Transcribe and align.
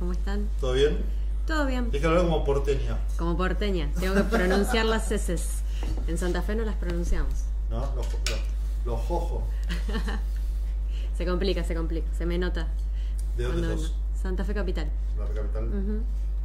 ¿cómo 0.00 0.10
están? 0.12 0.48
¿Todo 0.60 0.72
bien? 0.72 0.98
Todo 1.46 1.66
bien. 1.66 1.90
Que 1.92 2.04
hablar 2.04 2.22
como 2.24 2.44
porteña, 2.44 2.98
Como 3.16 3.36
porteña, 3.36 3.88
tengo 4.00 4.14
que 4.14 4.22
pronunciar 4.24 4.86
las 4.86 5.10
heces. 5.12 5.62
En 6.08 6.18
Santa 6.18 6.42
Fe 6.42 6.56
no 6.56 6.64
las 6.64 6.74
pronunciamos. 6.76 7.32
¿no? 7.70 7.80
Los, 7.94 8.06
los, 8.06 8.40
los 8.84 9.00
jojos. 9.02 9.44
Se 11.16 11.26
complica, 11.26 11.62
se 11.64 11.74
complica, 11.74 12.08
se 12.16 12.24
me 12.24 12.38
nota. 12.38 12.66
¿De 13.36 13.44
dónde 13.44 13.60
cuando 13.60 13.76
sos? 13.82 13.90
vengo. 13.92 14.04
Santa 14.22 14.42
Fe 14.44 14.54
Capital. 14.54 14.88
La 15.18 15.26
capital. 15.26 15.64
Ujú. 15.68 16.00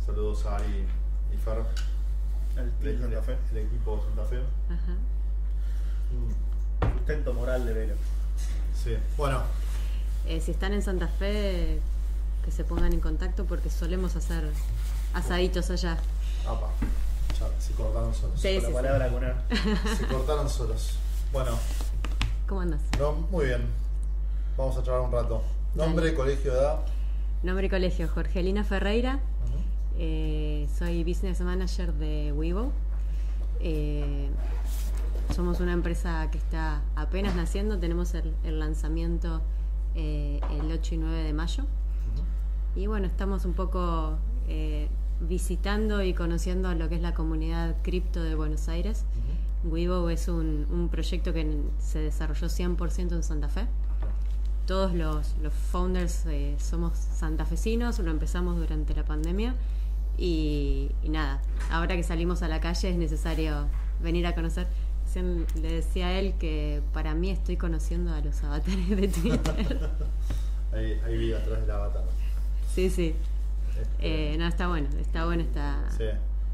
Saludos 0.06 0.46
a 0.46 0.58
Ari 0.58 0.86
y 1.34 1.38
Fer. 1.38 1.60
El 2.58 2.72
Team 2.82 3.02
Santa 3.02 3.22
Fe. 3.22 3.38
El 3.54 3.58
equipo 3.60 4.04
Santa 4.06 4.26
Fe. 4.30 4.36
Ajá. 4.68 4.94
Mm, 6.12 6.98
Sustento 6.98 7.34
moral 7.34 7.66
de 7.66 7.74
Velo. 7.74 7.94
Sí. 8.84 8.98
Bueno, 9.18 9.42
Eh, 10.28 10.42
si 10.42 10.52
están 10.52 10.74
en 10.74 10.82
Santa 10.82 11.08
Fe, 11.08 11.80
que 12.46 12.52
se 12.52 12.64
pongan 12.64 12.94
en 12.94 13.00
contacto 13.00 13.46
porque 13.46 13.70
solemos 13.72 14.16
hacer 14.16 14.50
asaditos 15.14 15.70
allá. 15.72 15.98
apa. 16.48 16.68
Ya, 17.40 17.60
se 17.60 17.74
cortaron 17.74 18.14
solos. 18.14 18.40
Sí, 18.40 18.56
Con 18.56 18.62
sí, 18.68 18.72
la 18.72 18.82
palabra 18.82 19.10
con 19.10 19.26
A. 19.26 19.44
Se 19.98 20.08
cortaron 20.08 20.50
solos. 20.50 20.96
Bueno, 21.34 21.52
¿Cómo 22.48 22.62
andas? 22.62 22.82
no, 23.00 23.14
muy 23.32 23.46
bien. 23.48 23.66
Vamos 24.58 24.78
a 24.78 24.84
charlar 24.84 25.02
un 25.02 25.12
rato. 25.12 25.44
Nombre, 25.74 26.14
colegio, 26.14 26.54
edad. 26.54 26.80
Nombre 27.44 27.66
y 27.68 27.70
colegio, 27.70 28.08
Jorgelina 28.08 28.64
Ferreira. 28.64 29.20
Eh, 29.98 30.68
soy 30.78 31.04
business 31.04 31.42
manager 31.42 31.94
de 31.94 32.32
Weibo. 32.32 32.72
Eh, 33.60 34.30
somos 35.36 35.60
una 35.60 35.74
empresa 35.74 36.30
que 36.32 36.38
está 36.38 36.82
apenas 36.96 37.36
naciendo. 37.36 37.80
Tenemos 37.80 38.14
el, 38.14 38.34
el 38.46 38.60
lanzamiento 38.60 39.42
eh, 39.96 40.40
el 40.52 40.72
8 40.72 40.96
y 40.96 40.98
9 41.00 41.24
de 41.24 41.34
mayo. 41.34 41.64
Y 42.76 42.88
bueno, 42.88 43.08
estamos 43.08 43.46
un 43.46 43.54
poco 43.54 44.18
eh, 44.50 44.90
visitando 45.22 46.04
y 46.04 46.14
conociendo 46.14 46.74
lo 46.76 46.90
que 46.90 46.96
es 46.96 47.02
la 47.02 47.14
comunidad 47.14 47.76
cripto 47.84 48.22
de 48.22 48.36
Buenos 48.36 48.68
Aires. 48.68 49.06
Weibo 49.64 50.10
es 50.10 50.28
un, 50.28 50.68
un 50.70 50.90
proyecto 50.90 51.34
que 51.34 51.62
se 51.80 52.00
desarrolló 52.00 52.48
100% 52.48 53.14
en 53.14 53.24
Santa 53.24 53.48
Fe. 53.48 53.66
Todos 54.68 54.94
los, 54.94 55.36
los 55.42 55.54
founders 55.54 56.26
eh, 56.26 56.56
somos 56.60 56.98
santafesinos, 56.98 58.00
lo 58.00 58.12
empezamos 58.12 58.58
durante 58.58 58.94
la 58.94 59.06
pandemia 59.06 59.56
y, 60.18 60.92
y 61.04 61.10
nada, 61.10 61.42
ahora 61.72 61.96
que 61.96 62.04
salimos 62.04 62.42
a 62.42 62.48
la 62.48 62.60
calle 62.60 62.90
es 62.90 62.98
necesario 62.98 63.68
venir 64.02 64.28
a 64.28 64.36
conocer. 64.36 64.68
Le 65.16 65.72
decía 65.72 66.08
a 66.08 66.20
él 66.20 66.34
que 66.38 66.82
para 66.92 67.16
mí 67.16 67.30
estoy 67.30 67.56
conociendo 67.56 68.14
a 68.14 68.20
los 68.20 68.44
avatares 68.44 68.90
de 68.90 69.08
Twitter. 69.08 69.90
Hay, 70.74 71.00
hay 71.06 71.18
vida 71.18 71.38
atrás 71.38 71.62
del 71.62 71.72
avatar. 71.72 72.04
Sí, 72.76 72.90
sí. 72.90 73.16
Este, 73.82 74.34
Eh, 74.34 74.38
no, 74.38 74.48
está 74.48 74.68
bueno, 74.68 74.88
está 75.00 75.26
bueno 75.26 75.44
esta, 75.44 75.80
sí. 75.98 76.04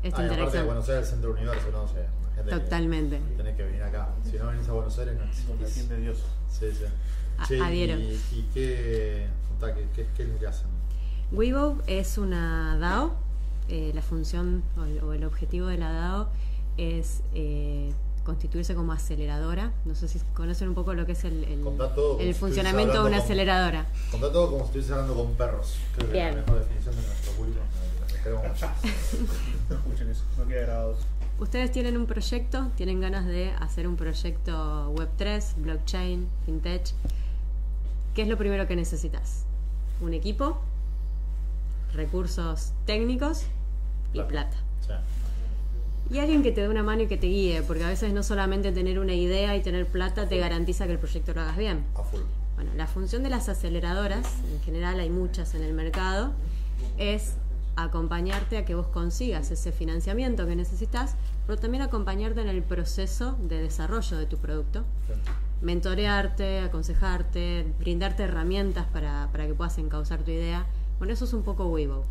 esta 0.03 0.19
Ah, 0.21 0.23
interacción. 0.23 0.61
de 0.63 0.65
Buenos 0.67 0.89
Aires, 0.89 1.03
el 1.05 1.09
centro 1.11 1.33
del 1.33 1.43
universo, 1.43 1.71
no 1.71 1.87
sé. 1.87 2.05
imagínate 2.23 2.49
que 2.49 2.59
Totalmente. 2.63 3.19
Tenés 3.37 3.55
que 3.57 3.63
venir 3.63 3.83
acá. 3.83 4.09
Si 4.23 4.37
no 4.37 4.47
venís 4.47 4.67
a 4.69 4.71
Buenos 4.73 4.97
Aires, 4.99 5.15
no 5.17 5.23
existís. 5.23 5.45
Contratiende 5.47 5.97
Dios. 5.97 6.17
Sí, 6.49 6.65
sí. 6.71 6.83
A- 7.37 7.45
Che, 7.47 7.59
adhiero. 7.61 7.99
¿Y, 7.99 8.13
y 8.31 8.49
qué, 8.53 9.27
contá, 9.49 9.73
qué, 9.75 9.85
qué, 9.95 10.07
qué 10.15 10.23
es 10.23 10.29
lo 10.29 10.39
que 10.39 10.47
hacen? 10.47 10.67
Weibo 11.31 11.77
es 11.87 12.17
una 12.17 12.77
DAO. 12.77 13.13
eh, 13.69 13.91
la 13.93 14.01
función 14.01 14.63
o 14.77 14.83
el, 14.83 14.99
o 15.03 15.13
el 15.13 15.23
objetivo 15.23 15.67
de 15.67 15.77
la 15.77 15.91
DAO 15.91 16.29
es 16.77 17.21
eh, 17.33 17.93
constituirse 18.23 18.75
como 18.75 18.91
aceleradora. 18.93 19.71
No 19.85 19.95
sé 19.95 20.07
si 20.07 20.19
conocen 20.33 20.69
un 20.69 20.75
poco 20.75 20.93
lo 20.93 21.05
que 21.05 21.13
es 21.13 21.23
el, 21.23 21.43
el- 21.45 22.35
funcionamiento 22.35 22.93
de 22.93 22.99
una 23.09 23.17
con- 23.17 23.25
aceleradora. 23.25 23.85
Contá 24.11 24.31
todo 24.31 24.49
como 24.51 24.59
si 24.61 24.65
estuviese 24.67 24.93
hablando 24.93 25.15
con 25.15 25.33
perros. 25.33 25.77
Creo 25.95 26.07
que 26.07 26.13
Bien. 26.13 26.27
es 26.29 26.35
la 26.35 26.41
mejor 26.41 26.59
definición 26.59 26.95
de 26.95 27.01
nuestro 27.01 27.31
público. 27.33 27.59
No 29.69 29.75
escuchen 29.75 30.09
eso, 30.09 30.23
no 30.37 30.47
queda 30.47 30.61
grabado. 30.61 30.95
Ustedes 31.39 31.71
tienen 31.71 31.97
un 31.97 32.05
proyecto, 32.05 32.67
tienen 32.75 33.01
ganas 33.01 33.25
de 33.25 33.51
hacer 33.59 33.87
un 33.87 33.95
proyecto 33.95 34.93
Web3, 34.95 35.55
blockchain, 35.57 36.27
fintech. 36.45 36.91
¿Qué 38.13 38.21
es 38.23 38.27
lo 38.27 38.37
primero 38.37 38.67
que 38.67 38.75
necesitas? 38.75 39.45
Un 40.01 40.13
equipo, 40.13 40.59
recursos 41.93 42.73
técnicos 42.85 43.43
y 44.13 44.21
plata. 44.21 44.55
Sí. 44.85 44.93
Y 46.11 46.19
alguien 46.19 46.43
que 46.43 46.51
te 46.51 46.59
dé 46.59 46.67
una 46.67 46.83
mano 46.83 47.03
y 47.03 47.07
que 47.07 47.15
te 47.15 47.27
guíe, 47.27 47.61
porque 47.61 47.85
a 47.85 47.87
veces 47.87 48.11
no 48.11 48.21
solamente 48.21 48.73
tener 48.73 48.99
una 48.99 49.13
idea 49.13 49.55
y 49.55 49.61
tener 49.61 49.87
plata 49.87 50.27
te 50.27 50.37
garantiza 50.37 50.85
que 50.85 50.91
el 50.91 50.99
proyecto 50.99 51.33
lo 51.33 51.39
hagas 51.39 51.55
bien. 51.55 51.85
Bueno, 52.55 52.71
la 52.75 52.85
función 52.85 53.23
de 53.23 53.29
las 53.29 53.47
aceleradoras, 53.47 54.27
en 54.51 54.59
general 54.61 54.99
hay 54.99 55.09
muchas 55.09 55.55
en 55.55 55.63
el 55.63 55.71
mercado, 55.71 56.33
es 56.97 57.35
acompañarte 57.77 58.57
a 58.57 58.65
que 58.65 58.75
vos 58.75 58.87
consigas 58.87 59.51
ese 59.51 59.71
financiamiento 59.71 60.45
que 60.45 60.57
necesitas, 60.57 61.15
pero 61.47 61.57
también 61.57 61.81
acompañarte 61.81 62.41
en 62.41 62.49
el 62.49 62.61
proceso 62.61 63.37
de 63.41 63.61
desarrollo 63.61 64.17
de 64.17 64.25
tu 64.25 64.35
producto, 64.37 64.83
mentorearte, 65.61 66.59
aconsejarte, 66.59 67.65
brindarte 67.79 68.23
herramientas 68.23 68.85
para, 68.91 69.29
para 69.31 69.47
que 69.47 69.53
puedas 69.53 69.77
encauzar 69.77 70.23
tu 70.23 70.31
idea. 70.31 70.65
Bueno, 70.97 71.13
eso 71.13 71.23
es 71.23 71.31
un 71.31 71.43
poco 71.43 71.67
Weibo. 71.67 72.03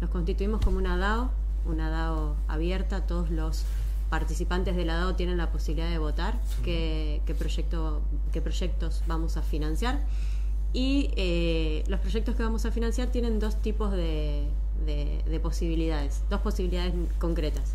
Nos 0.00 0.08
constituimos 0.08 0.64
como 0.64 0.78
una 0.78 0.96
DAO, 0.96 1.32
una 1.66 1.90
DAO 1.90 2.36
abierta, 2.48 3.06
todos 3.06 3.30
los 3.30 3.64
participantes 4.08 4.74
de 4.76 4.84
la 4.84 4.94
DAO 4.96 5.14
tienen 5.14 5.36
la 5.36 5.50
posibilidad 5.52 5.88
de 5.90 5.98
votar 5.98 6.34
qué, 6.64 7.20
qué 7.26 7.34
proyecto, 7.34 8.00
qué 8.32 8.40
proyectos 8.40 9.02
vamos 9.06 9.36
a 9.36 9.42
financiar. 9.42 10.00
Y 10.72 11.10
eh, 11.16 11.84
los 11.88 11.98
proyectos 12.00 12.36
que 12.36 12.42
vamos 12.42 12.64
a 12.64 12.70
financiar 12.70 13.08
tienen 13.08 13.38
dos 13.40 13.56
tipos 13.60 13.90
de, 13.92 14.46
de- 14.86 15.22
de 15.28 15.40
posibilidades, 15.40 16.22
dos 16.30 16.40
posibilidades 16.40 16.94
concretas. 17.18 17.74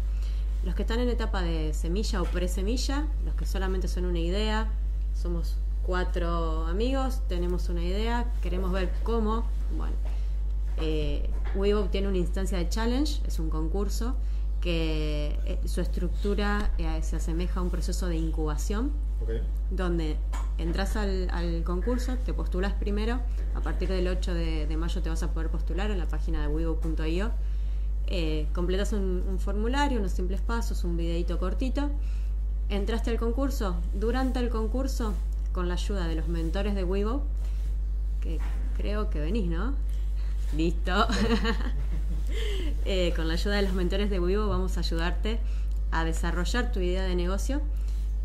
Los 0.63 0.75
que 0.75 0.81
están 0.83 0.99
en 0.99 1.09
etapa 1.09 1.41
de 1.41 1.73
semilla 1.73 2.21
o 2.21 2.25
pre-semilla, 2.25 3.05
los 3.25 3.35
que 3.35 3.45
solamente 3.45 3.87
son 3.87 4.05
una 4.05 4.19
idea, 4.19 4.67
somos 5.13 5.57
cuatro 5.85 6.65
amigos, 6.67 7.21
tenemos 7.27 7.69
una 7.69 7.83
idea, 7.83 8.25
queremos 8.41 8.71
ver 8.71 8.91
cómo. 9.03 9.43
Bueno, 9.77 9.93
eh, 10.77 11.29
Weibo 11.55 11.85
tiene 11.85 12.07
una 12.07 12.17
instancia 12.17 12.57
de 12.57 12.69
challenge, 12.69 13.21
es 13.27 13.39
un 13.39 13.49
concurso 13.49 14.15
que 14.61 15.37
eh, 15.45 15.59
su 15.65 15.81
estructura 15.81 16.71
eh, 16.77 16.99
se 17.03 17.15
asemeja 17.17 17.59
a 17.59 17.63
un 17.63 17.69
proceso 17.69 18.07
de 18.07 18.17
incubación 18.17 18.91
Ok. 19.21 19.29
donde 19.71 20.17
entras 20.57 20.95
al, 20.97 21.29
al 21.31 21.63
concurso, 21.63 22.17
te 22.25 22.33
postulas 22.33 22.73
primero, 22.73 23.19
a 23.53 23.61
partir 23.61 23.89
del 23.89 24.07
8 24.07 24.33
de, 24.33 24.67
de 24.67 24.77
mayo 24.77 25.01
te 25.01 25.09
vas 25.09 25.23
a 25.23 25.31
poder 25.31 25.49
postular 25.49 25.91
en 25.91 25.99
la 25.99 26.07
página 26.07 26.41
de 26.41 26.47
wigo.io, 26.47 27.31
eh, 28.07 28.47
completas 28.53 28.91
un, 28.93 29.23
un 29.27 29.39
formulario, 29.39 29.99
unos 29.99 30.11
simples 30.11 30.41
pasos, 30.41 30.83
un 30.83 30.97
videito 30.97 31.39
cortito, 31.39 31.89
entraste 32.69 33.11
al 33.11 33.17
concurso, 33.17 33.75
durante 33.93 34.39
el 34.39 34.49
concurso, 34.49 35.13
con 35.53 35.69
la 35.69 35.75
ayuda 35.75 36.07
de 36.07 36.15
los 36.15 36.27
mentores 36.27 36.75
de 36.75 36.83
Wigo, 36.83 37.23
que 38.21 38.39
creo 38.75 39.09
que 39.09 39.19
venís, 39.21 39.47
¿no? 39.47 39.73
Listo. 40.55 41.07
Eh, 42.87 43.13
con 43.15 43.27
la 43.27 43.33
ayuda 43.33 43.55
de 43.55 43.63
los 43.63 43.73
mentores 43.73 44.11
de 44.11 44.19
Wigo 44.19 44.47
vamos 44.47 44.77
a 44.77 44.81
ayudarte 44.81 45.39
a 45.91 46.03
desarrollar 46.05 46.71
tu 46.71 46.79
idea 46.79 47.01
de 47.03 47.15
negocio, 47.15 47.61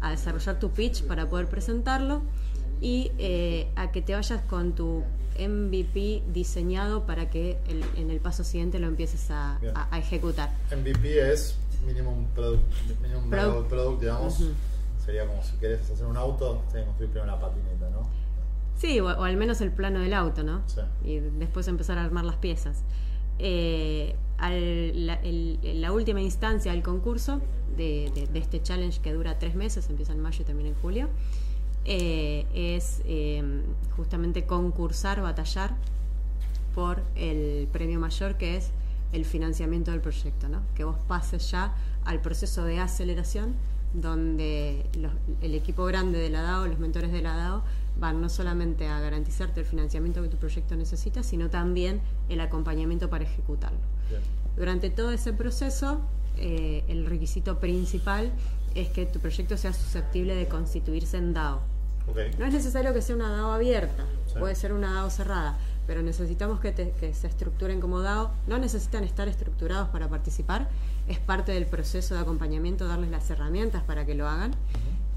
a 0.02 0.10
desarrollar 0.10 0.58
tu 0.58 0.70
pitch 0.70 1.04
para 1.04 1.30
poder 1.30 1.46
presentarlo 1.46 2.20
y 2.80 3.10
eh, 3.16 3.70
a 3.76 3.90
que 3.90 4.02
te 4.02 4.14
vayas 4.14 4.42
con 4.50 4.72
tu 4.74 5.02
MVP 5.38 6.22
diseñado 6.30 7.06
para 7.06 7.30
que 7.30 7.56
el- 7.68 7.84
en 7.96 8.10
el 8.10 8.20
paso 8.20 8.44
siguiente 8.44 8.78
lo 8.80 8.88
empieces 8.88 9.30
a, 9.30 9.56
Bien. 9.62 9.74
a- 9.74 9.88
a 9.94 9.98
ejecutar. 9.98 10.50
MVP 10.70 11.32
es 11.32 11.56
Minimum 11.86 12.26
Product, 12.34 12.62
minimum 13.00 13.30
Product. 13.30 13.52
Viable 13.52 13.68
product 13.70 14.00
digamos. 14.02 14.42
Sería 15.06 15.26
como 15.26 15.42
si 15.42 15.56
querés 15.56 15.88
hacer 15.90 16.04
un 16.04 16.18
auto, 16.18 16.62
tenés 16.70 16.82
que 16.82 16.86
construir 16.88 17.10
primero 17.12 17.32
una 17.32 17.40
patineta, 17.40 17.88
¿no? 17.90 18.06
Sí, 18.80 18.98
o, 19.00 19.04
o 19.06 19.24
al 19.24 19.36
menos 19.36 19.60
el 19.60 19.70
plano 19.72 20.00
del 20.00 20.14
auto, 20.14 20.42
¿no? 20.42 20.62
Sí. 20.66 20.80
Y 21.04 21.18
después 21.18 21.68
empezar 21.68 21.98
a 21.98 22.04
armar 22.04 22.24
las 22.24 22.36
piezas. 22.36 22.82
Eh, 23.38 24.14
al- 24.38 25.06
la, 25.06 25.14
el- 25.14 25.58
la 25.80 25.92
última 25.92 26.20
instancia 26.22 26.72
del 26.72 26.82
concurso 26.82 27.40
de, 27.76 28.10
de- 28.14 28.26
de 28.26 28.38
este 28.38 28.62
challenge 28.62 29.00
que 29.02 29.12
dura 29.12 29.38
tres 29.38 29.54
meses, 29.54 29.88
empieza 29.90 30.12
en 30.12 30.20
mayo 30.20 30.42
y 30.42 30.44
termina 30.44 30.68
en 30.70 30.74
julio, 30.76 31.08
eh, 31.84 32.46
es 32.54 33.02
eh, 33.04 33.42
justamente 33.96 34.44
concursar, 34.46 35.20
batallar 35.20 35.74
por 36.74 37.02
el 37.16 37.68
premio 37.72 37.98
mayor 38.00 38.36
que 38.36 38.56
es 38.56 38.70
el 39.12 39.24
financiamiento 39.24 39.90
del 39.90 40.00
proyecto, 40.00 40.48
¿no? 40.48 40.62
Que 40.74 40.84
vos 40.84 40.96
pases 41.08 41.50
ya 41.50 41.74
al 42.04 42.20
proceso 42.20 42.64
de 42.64 42.78
aceleración 42.78 43.54
donde 43.92 44.86
los- 44.98 45.12
el 45.42 45.54
equipo 45.54 45.84
grande 45.84 46.18
de 46.18 46.30
la 46.30 46.42
DAO, 46.42 46.66
los 46.66 46.78
mentores 46.78 47.10
de 47.12 47.20
la 47.22 47.34
DAO, 47.36 47.62
van 48.00 48.20
no 48.20 48.28
solamente 48.28 48.88
a 48.88 48.98
garantizarte 48.98 49.60
el 49.60 49.66
financiamiento 49.66 50.22
que 50.22 50.28
tu 50.28 50.36
proyecto 50.38 50.74
necesita, 50.74 51.22
sino 51.22 51.50
también 51.50 52.00
el 52.28 52.40
acompañamiento 52.40 53.08
para 53.10 53.24
ejecutarlo. 53.24 53.78
Bien. 54.08 54.22
Durante 54.56 54.90
todo 54.90 55.12
ese 55.12 55.32
proceso, 55.32 56.00
eh, 56.36 56.82
el 56.88 57.06
requisito 57.06 57.58
principal 57.60 58.32
es 58.74 58.88
que 58.88 59.04
tu 59.06 59.18
proyecto 59.20 59.56
sea 59.56 59.72
susceptible 59.72 60.34
de 60.34 60.48
constituirse 60.48 61.18
en 61.18 61.34
DAO. 61.34 61.60
Ok. 62.08 62.16
No 62.38 62.46
es 62.46 62.52
necesario 62.52 62.92
que 62.94 63.02
sea 63.02 63.14
una 63.16 63.28
DAO 63.30 63.52
abierta, 63.52 64.04
Sí. 64.26 64.34
puede 64.38 64.54
ser 64.54 64.72
una 64.72 64.92
DAO 64.94 65.10
cerrada, 65.10 65.58
pero 65.86 66.02
necesitamos 66.02 66.58
que, 66.60 66.72
te- 66.72 66.92
que 66.92 67.12
se 67.14 67.26
estructuren 67.26 67.80
como 67.80 68.00
DAO. 68.00 68.30
No 68.46 68.58
necesitan 68.58 69.04
estar 69.04 69.28
estructurados 69.28 69.88
para 69.90 70.08
participar, 70.08 70.68
es 71.08 71.18
parte 71.18 71.52
del 71.52 71.66
proceso 71.66 72.14
de 72.14 72.20
acompañamiento 72.20 72.86
darles 72.88 73.10
las 73.10 73.28
herramientas 73.30 73.82
para 73.82 74.06
que 74.06 74.14
lo 74.14 74.26
hagan. 74.28 74.52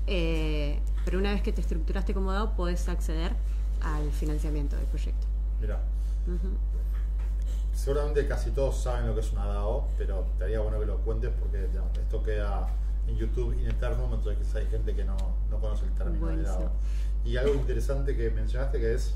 Eh, 0.07 0.79
pero 1.05 1.19
una 1.19 1.31
vez 1.31 1.41
que 1.41 1.51
te 1.51 1.61
estructuraste 1.61 2.13
como 2.13 2.31
DAO, 2.31 2.55
podés 2.55 2.87
acceder 2.89 3.33
al 3.81 4.11
financiamiento 4.11 4.75
del 4.75 4.85
proyecto. 4.85 5.27
Mira, 5.61 5.79
Ujú. 6.27 6.49
seguramente 7.73 8.27
casi 8.27 8.51
todos 8.51 8.77
saben 8.81 9.07
lo 9.07 9.13
que 9.13 9.21
es 9.21 9.31
una 9.31 9.45
DAO, 9.45 9.87
pero 9.97 10.25
estaría 10.33 10.59
bueno 10.59 10.79
que 10.79 10.85
lo 10.85 10.97
cuentes 10.99 11.31
porque 11.39 11.67
digamos, 11.67 11.97
esto 11.97 12.23
queda 12.23 12.67
en 13.07 13.17
YouTube 13.17 13.53
in 13.59 13.67
eternum, 13.67 14.13
entonces 14.13 14.55
hay 14.55 14.65
gente 14.67 14.95
que 14.95 15.03
no, 15.03 15.17
no 15.49 15.59
conoce 15.59 15.85
el 15.85 15.91
término 15.91 16.27
de. 16.27 16.43
DAO. 16.43 16.69
Y 17.25 17.37
algo 17.37 17.53
interesante 17.55 18.15
que 18.15 18.29
mencionaste 18.31 18.79
que 18.79 18.93
es, 18.93 19.13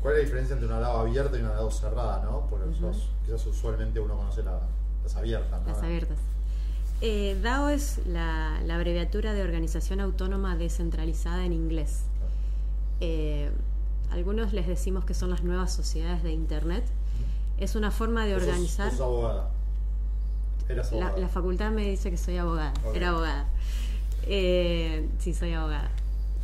¿cuál 0.00 0.14
es 0.14 0.18
la 0.20 0.24
diferencia 0.24 0.54
entre 0.54 0.68
una 0.68 0.78
DAO 0.80 1.00
abierta 1.00 1.36
y 1.36 1.40
una 1.40 1.52
DAO 1.52 1.70
cerrada? 1.70 2.22
¿no? 2.22 2.46
Porque 2.48 2.68
Ujú. 2.68 2.92
sos- 2.92 3.10
quizás 3.24 3.44
usualmente 3.46 4.00
uno 4.00 4.16
conoce 4.16 4.42
la- 4.42 4.60
las 5.02 5.16
abiertas. 5.16 5.60
¿no? 5.62 5.68
Las 5.68 5.82
abiertas. 5.82 6.18
Eh, 7.04 7.36
DAO 7.42 7.68
es 7.68 8.00
la, 8.06 8.60
la 8.64 8.76
abreviatura 8.76 9.34
de 9.34 9.42
Organización 9.42 10.00
Autónoma 10.00 10.56
Descentralizada 10.56 11.44
en 11.44 11.52
inglés. 11.52 12.02
Eh, 13.00 13.50
algunos 14.10 14.52
les 14.52 14.68
decimos 14.68 15.04
que 15.04 15.12
son 15.12 15.30
las 15.30 15.42
nuevas 15.42 15.72
sociedades 15.72 16.22
de 16.22 16.32
Internet. 16.32 16.84
Es 17.58 17.74
una 17.74 17.90
forma 17.90 18.24
de 18.24 18.36
organizar. 18.36 18.92
abogada. 18.92 19.50
Eras 20.68 20.92
La, 20.92 20.98
abogada. 20.98 21.18
la 21.20 21.28
facultad 21.28 21.70
me 21.72 21.88
dice 21.90 22.10
que 22.10 22.16
soy 22.16 22.36
abogada. 22.36 22.72
Era 22.94 23.08
abogada. 23.08 23.46
Eh, 24.28 25.08
sí, 25.18 25.34
soy 25.34 25.54
abogada. 25.54 25.90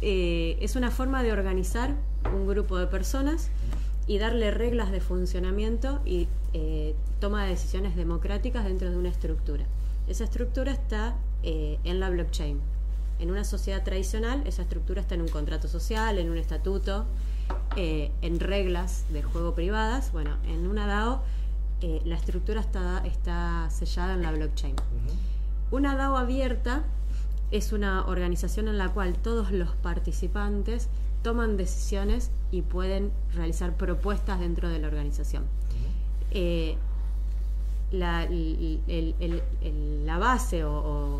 Eh, 0.03 0.59
es 0.61 0.75
una 0.75 0.91
forma 0.91 1.23
de 1.23 1.33
organizar 1.33 1.95
un 2.35 2.49
grupo 2.49 2.79
de 2.79 2.89
personas 2.89 3.49
y 4.09 4.19
darle 4.19 4.51
reglas 4.51 4.91
de 4.91 5.01
funcionamiento 5.01 6.01
y 6.05 6.27
eh, 6.53 6.97
toma 7.21 7.45
de 7.45 7.51
decisiones 7.51 7.95
democráticas 7.95 8.65
dentro 8.65 8.91
de 8.91 8.97
una 8.97 9.09
estructura. 9.11 9.65
Esa 10.09 10.25
estructura 10.25 10.73
está 10.73 11.17
eh, 11.43 11.79
en 11.85 12.01
la 12.01 12.11
blockchain. 12.11 12.61
En 13.19 13.31
una 13.31 13.45
sociedad 13.45 13.83
tradicional, 13.85 14.43
esa 14.47 14.63
estructura 14.63 15.01
está 15.01 15.15
en 15.15 15.23
un 15.23 15.29
contrato 15.29 15.69
social, 15.69 16.19
en 16.19 16.31
un 16.31 16.39
estatuto, 16.39 17.05
eh, 17.77 18.11
en 18.23 18.41
reglas 18.41 19.05
de 19.11 19.23
juego 19.23 19.55
privadas. 19.55 20.13
Bueno, 20.13 20.37
en 20.47 20.67
una 20.67 20.87
DAO 20.87 21.23
eh, 21.81 22.01
la 22.05 22.17
estructura 22.17 22.61
está, 22.61 23.03
está 23.07 23.69
sellada 23.71 24.15
en 24.15 24.23
la 24.23 24.33
blockchain. 24.33 24.75
Una 25.71 25.95
DAO 25.95 26.17
abierta 26.17 26.85
es 27.51 27.73
una 27.73 28.07
organización 28.07 28.69
en 28.69 28.79
la 28.79 28.89
cual 28.89 29.15
todos 29.15 29.53
los 29.53 29.71
participantes 29.77 30.89
toman 31.23 31.57
decisiones 31.57 32.31
y 32.51 32.63
pueden 32.63 33.13
realizar 33.35 33.77
propuestas 33.77 34.41
dentro 34.41 34.69
de 34.69 34.79
la 34.79 34.89
organización. 34.89 35.45
Eh, 36.31 36.77
la, 37.91 38.25
el- 38.25 38.81
el- 38.87 39.15
el- 39.19 39.43
el- 39.63 40.07
la 40.07 40.19
base 40.19 40.65
o, 40.65 40.73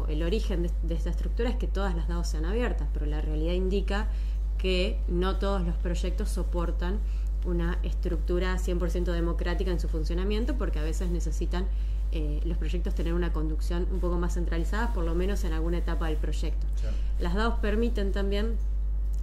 o 0.03 0.07
el 0.09 0.23
origen 0.23 0.65
de, 0.65 0.71
de 0.83 0.95
esta 0.95 1.11
estructura 1.11 1.49
es 1.49 1.57
que 1.57 1.67
todas 1.67 1.95
las 1.97 2.09
DAOs 2.09 2.29
sean 2.29 2.45
abiertas, 2.45 2.89
pero 2.93 3.07
la 3.07 3.21
realidad 3.21 3.53
indica 3.55 4.07
que 4.59 4.99
no 5.09 5.37
todos 5.37 5.65
los 5.67 5.77
proyectos 5.77 6.29
soportan 6.29 6.99
una 7.47 7.79
estructura 7.85 8.57
100% 8.59 9.05
democrática 9.13 9.71
en 9.71 9.81
su 9.81 9.89
funcionamiento 9.89 10.57
porque 10.59 10.79
a 10.79 10.83
veces 10.83 11.09
necesitan 11.11 11.67
eh, 12.11 12.41
los 12.45 12.59
proyectos 12.59 12.95
tener 12.95 13.15
una 13.15 13.33
conducción 13.33 13.87
un 13.93 14.01
poco 14.01 14.19
más 14.19 14.35
centralizada, 14.35 14.93
por 14.93 15.05
lo 15.05 15.15
menos 15.15 15.45
en 15.45 15.53
alguna 15.53 15.79
etapa 15.79 16.09
del 16.09 16.17
proyecto. 16.17 16.67
Sí. 16.77 16.87
Las 17.21 17.35
DAOs 17.35 17.61
permiten 17.61 18.13
también, 18.13 18.57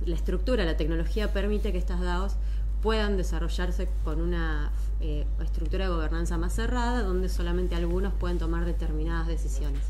la 0.05 0.15
estructura, 0.15 0.63
la 0.65 0.77
tecnología 0.77 1.33
permite 1.33 1.71
que 1.71 1.77
estas 1.77 1.99
DAOs 1.99 2.35
puedan 2.81 3.17
desarrollarse 3.17 3.89
con 4.03 4.21
una 4.21 4.71
eh, 5.01 5.25
estructura 5.41 5.85
de 5.85 5.91
gobernanza 5.91 6.37
más 6.37 6.53
cerrada, 6.53 7.03
donde 7.03 7.29
solamente 7.29 7.75
algunos 7.75 8.13
pueden 8.13 8.37
tomar 8.37 8.65
determinadas 8.65 9.27
decisiones. 9.27 9.81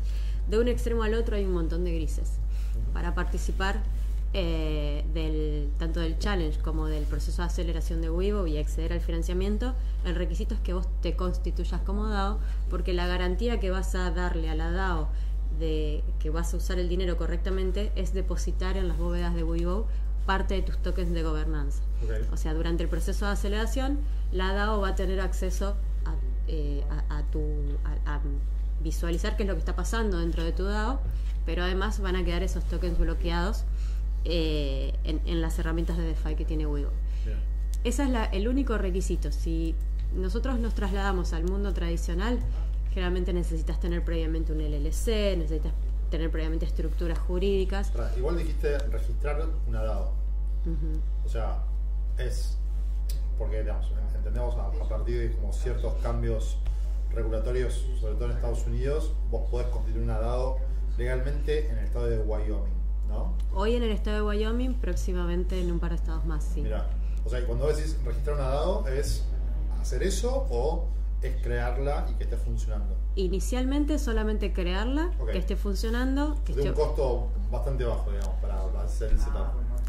De 0.48 0.58
un 0.58 0.68
extremo 0.68 1.02
al 1.02 1.14
otro 1.14 1.36
hay 1.36 1.44
un 1.44 1.52
montón 1.52 1.84
de 1.84 1.94
grises. 1.94 2.38
Para 2.92 3.14
participar 3.14 3.82
eh, 4.32 5.68
tanto 5.78 6.00
del 6.00 6.18
challenge 6.18 6.58
como 6.60 6.86
del 6.86 7.04
proceso 7.04 7.42
de 7.42 7.46
aceleración 7.46 8.02
de 8.02 8.10
Weibo 8.10 8.46
y 8.46 8.58
acceder 8.58 8.92
al 8.92 9.00
financiamiento, 9.00 9.74
el 10.04 10.14
requisito 10.14 10.54
es 10.54 10.60
que 10.60 10.74
vos 10.74 10.88
te 11.00 11.16
constituyas 11.16 11.80
como 11.80 12.08
DAO, 12.08 12.38
porque 12.68 12.92
la 12.92 13.06
garantía 13.06 13.60
que 13.60 13.70
vas 13.70 13.94
a 13.94 14.10
darle 14.10 14.50
a 14.50 14.54
la 14.54 14.70
DAO 14.70 15.08
de 15.58 16.04
que 16.18 16.30
vas 16.30 16.52
a 16.52 16.58
usar 16.58 16.78
el 16.78 16.88
dinero 16.88 17.16
correctamente 17.16 17.92
es 17.96 18.12
depositar 18.12 18.76
en 18.76 18.88
las 18.88 18.98
bóvedas 18.98 19.34
de 19.34 19.42
Weibo 19.42 19.86
parte 20.26 20.54
de 20.54 20.62
tus 20.62 20.76
tokens 20.78 21.12
de 21.12 21.22
gobernanza. 21.22 21.82
O 22.32 22.36
sea, 22.36 22.52
durante 22.54 22.82
el 22.82 22.88
proceso 22.88 23.24
de 23.26 23.32
aceleración, 23.32 23.98
la 24.32 24.52
DAO 24.52 24.80
va 24.80 24.88
a 24.88 24.94
tener 24.94 25.20
acceso 25.20 25.76
a, 26.04 26.14
eh, 26.48 26.84
a- 27.08 27.18
a 27.18 27.22
tu, 27.30 27.40
a, 28.04 28.20
visualizar 28.82 29.36
qué 29.36 29.44
es 29.44 29.48
lo 29.48 29.54
que 29.54 29.60
está 29.60 29.74
pasando 29.74 30.18
dentro 30.18 30.44
de 30.44 30.52
tu 30.52 30.64
DAO, 30.64 31.00
pero 31.46 31.62
además 31.64 31.98
van 32.00 32.14
a 32.16 32.24
quedar 32.24 32.42
esos 32.42 32.64
tokens 32.64 32.98
bloqueados 32.98 33.64
eh, 34.24 34.92
en, 35.04 35.20
en 35.26 35.40
las 35.40 35.58
herramientas 35.58 35.96
de 35.96 36.04
DeFi 36.04 36.34
que 36.34 36.44
tiene. 36.44 36.66
Bien. 36.66 36.88
Ese 37.84 38.02
es 38.02 38.10
la- 38.10 38.24
el 38.26 38.48
único 38.48 38.76
requisito. 38.78 39.30
Si 39.32 39.74
nosotros 40.14 40.58
nos 40.58 40.74
trasladamos 40.74 41.32
al 41.32 41.44
mundo 41.44 41.72
tradicional, 41.72 42.38
generalmente 42.90 43.32
necesitas 43.32 43.78
tener 43.80 44.04
previamente 44.04 44.52
un 44.52 44.60
LLC, 44.60 45.36
necesitas 45.36 45.72
tener 46.10 46.30
previamente 46.30 46.66
estructuras 46.66 47.18
jurídicas. 47.18 47.92
Igual 48.16 48.38
dijiste 48.38 48.78
registrar 48.78 49.44
una 49.66 49.82
DAO. 49.82 50.12
Ujú. 50.64 51.00
O 51.24 51.28
sea, 51.28 51.62
es 52.18 52.56
porque 53.38 53.60
digamos, 53.60 53.86
entendemos 54.14 54.56
a, 54.56 54.66
a 54.66 54.88
partir 54.88 55.18
de 55.18 55.36
como 55.36 55.52
ciertos 55.52 55.94
cambios 56.02 56.58
regulatorios, 57.12 57.86
sobre 58.00 58.14
todo 58.14 58.26
en 58.26 58.32
Estados 58.32 58.66
Unidos, 58.66 59.12
vos 59.30 59.48
podés 59.50 59.68
constituir 59.68 60.04
una 60.04 60.18
DAO 60.18 60.58
legalmente 60.98 61.68
en 61.68 61.78
el 61.78 61.84
estado 61.84 62.06
de 62.06 62.18
Wyoming, 62.18 62.74
¿no? 63.08 63.34
Hoy 63.54 63.74
en 63.74 63.82
el 63.82 63.90
estado 63.90 64.16
de 64.16 64.22
Wyoming, 64.22 64.74
próximamente 64.74 65.60
en 65.60 65.70
un 65.70 65.78
par 65.78 65.90
de 65.90 65.96
estados 65.96 66.24
más, 66.24 66.44
sí. 66.44 66.62
Mira, 66.62 66.88
o 67.24 67.28
sea, 67.28 67.40
y 67.40 67.44
cuando 67.44 67.68
decís 67.68 67.96
registrar 68.04 68.36
una 68.36 68.48
DAO, 68.48 68.88
¿es 68.88 69.24
hacer 69.80 70.02
eso 70.02 70.46
o 70.50 70.88
es 71.22 71.36
crearla 71.42 72.06
y 72.10 72.14
que 72.14 72.24
esté 72.24 72.36
funcionando? 72.36 72.96
Inicialmente 73.16 73.98
solamente 73.98 74.52
crearla, 74.52 75.10
que 75.32 75.38
esté 75.38 75.56
funcionando, 75.56 76.36
que 76.44 76.52
De 76.52 76.68
un 76.68 76.74
costo 76.74 77.28
bastante 77.50 77.84
bajo, 77.84 78.10
digamos, 78.10 78.34
para, 78.42 78.62
para 78.66 78.84
hacer 78.84 79.10
el 79.12 79.18
setup. 79.18 79.46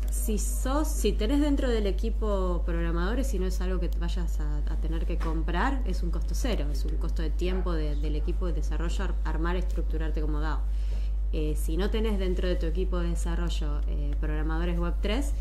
si 0.10 0.38
sos, 0.40 0.88
si 0.88 1.12
tenés 1.12 1.42
dentro 1.42 1.70
del 1.70 1.88
equipo 1.88 2.64
programadores, 2.66 3.28
si 3.28 3.38
no 3.38 3.46
es 3.46 3.60
algo 3.60 3.80
que 3.82 3.90
vayas 4.00 4.40
a, 4.40 4.58
a 4.72 4.78
tener 4.78 5.06
que 5.06 5.18
comprar, 5.18 5.82
es 5.86 6.04
un 6.04 6.12
costo 6.12 6.34
cero, 6.36 6.68
es 6.72 6.86
un 6.86 6.96
costo 6.98 7.22
de 7.22 7.30
tiempo 7.30 7.74
de- 7.74 7.98
del 7.98 8.16
equipo 8.16 8.46
de 8.48 8.54
desarrollo 8.54 9.04
ar- 9.04 9.16
armar, 9.26 9.58
estructurarte 9.58 10.22
como 10.22 10.40
DAO. 10.40 10.60
Eh, 11.34 11.56
si 11.58 11.76
no 11.76 11.90
tenés 11.90 12.20
dentro 12.20 12.48
de 12.48 12.56
tu 12.56 12.66
equipo 12.66 13.00
de 13.00 13.10
desarrollo 13.10 13.82
eh, 13.90 14.16
programadores 14.22 14.80
web 14.80 14.94
3, 15.02 15.34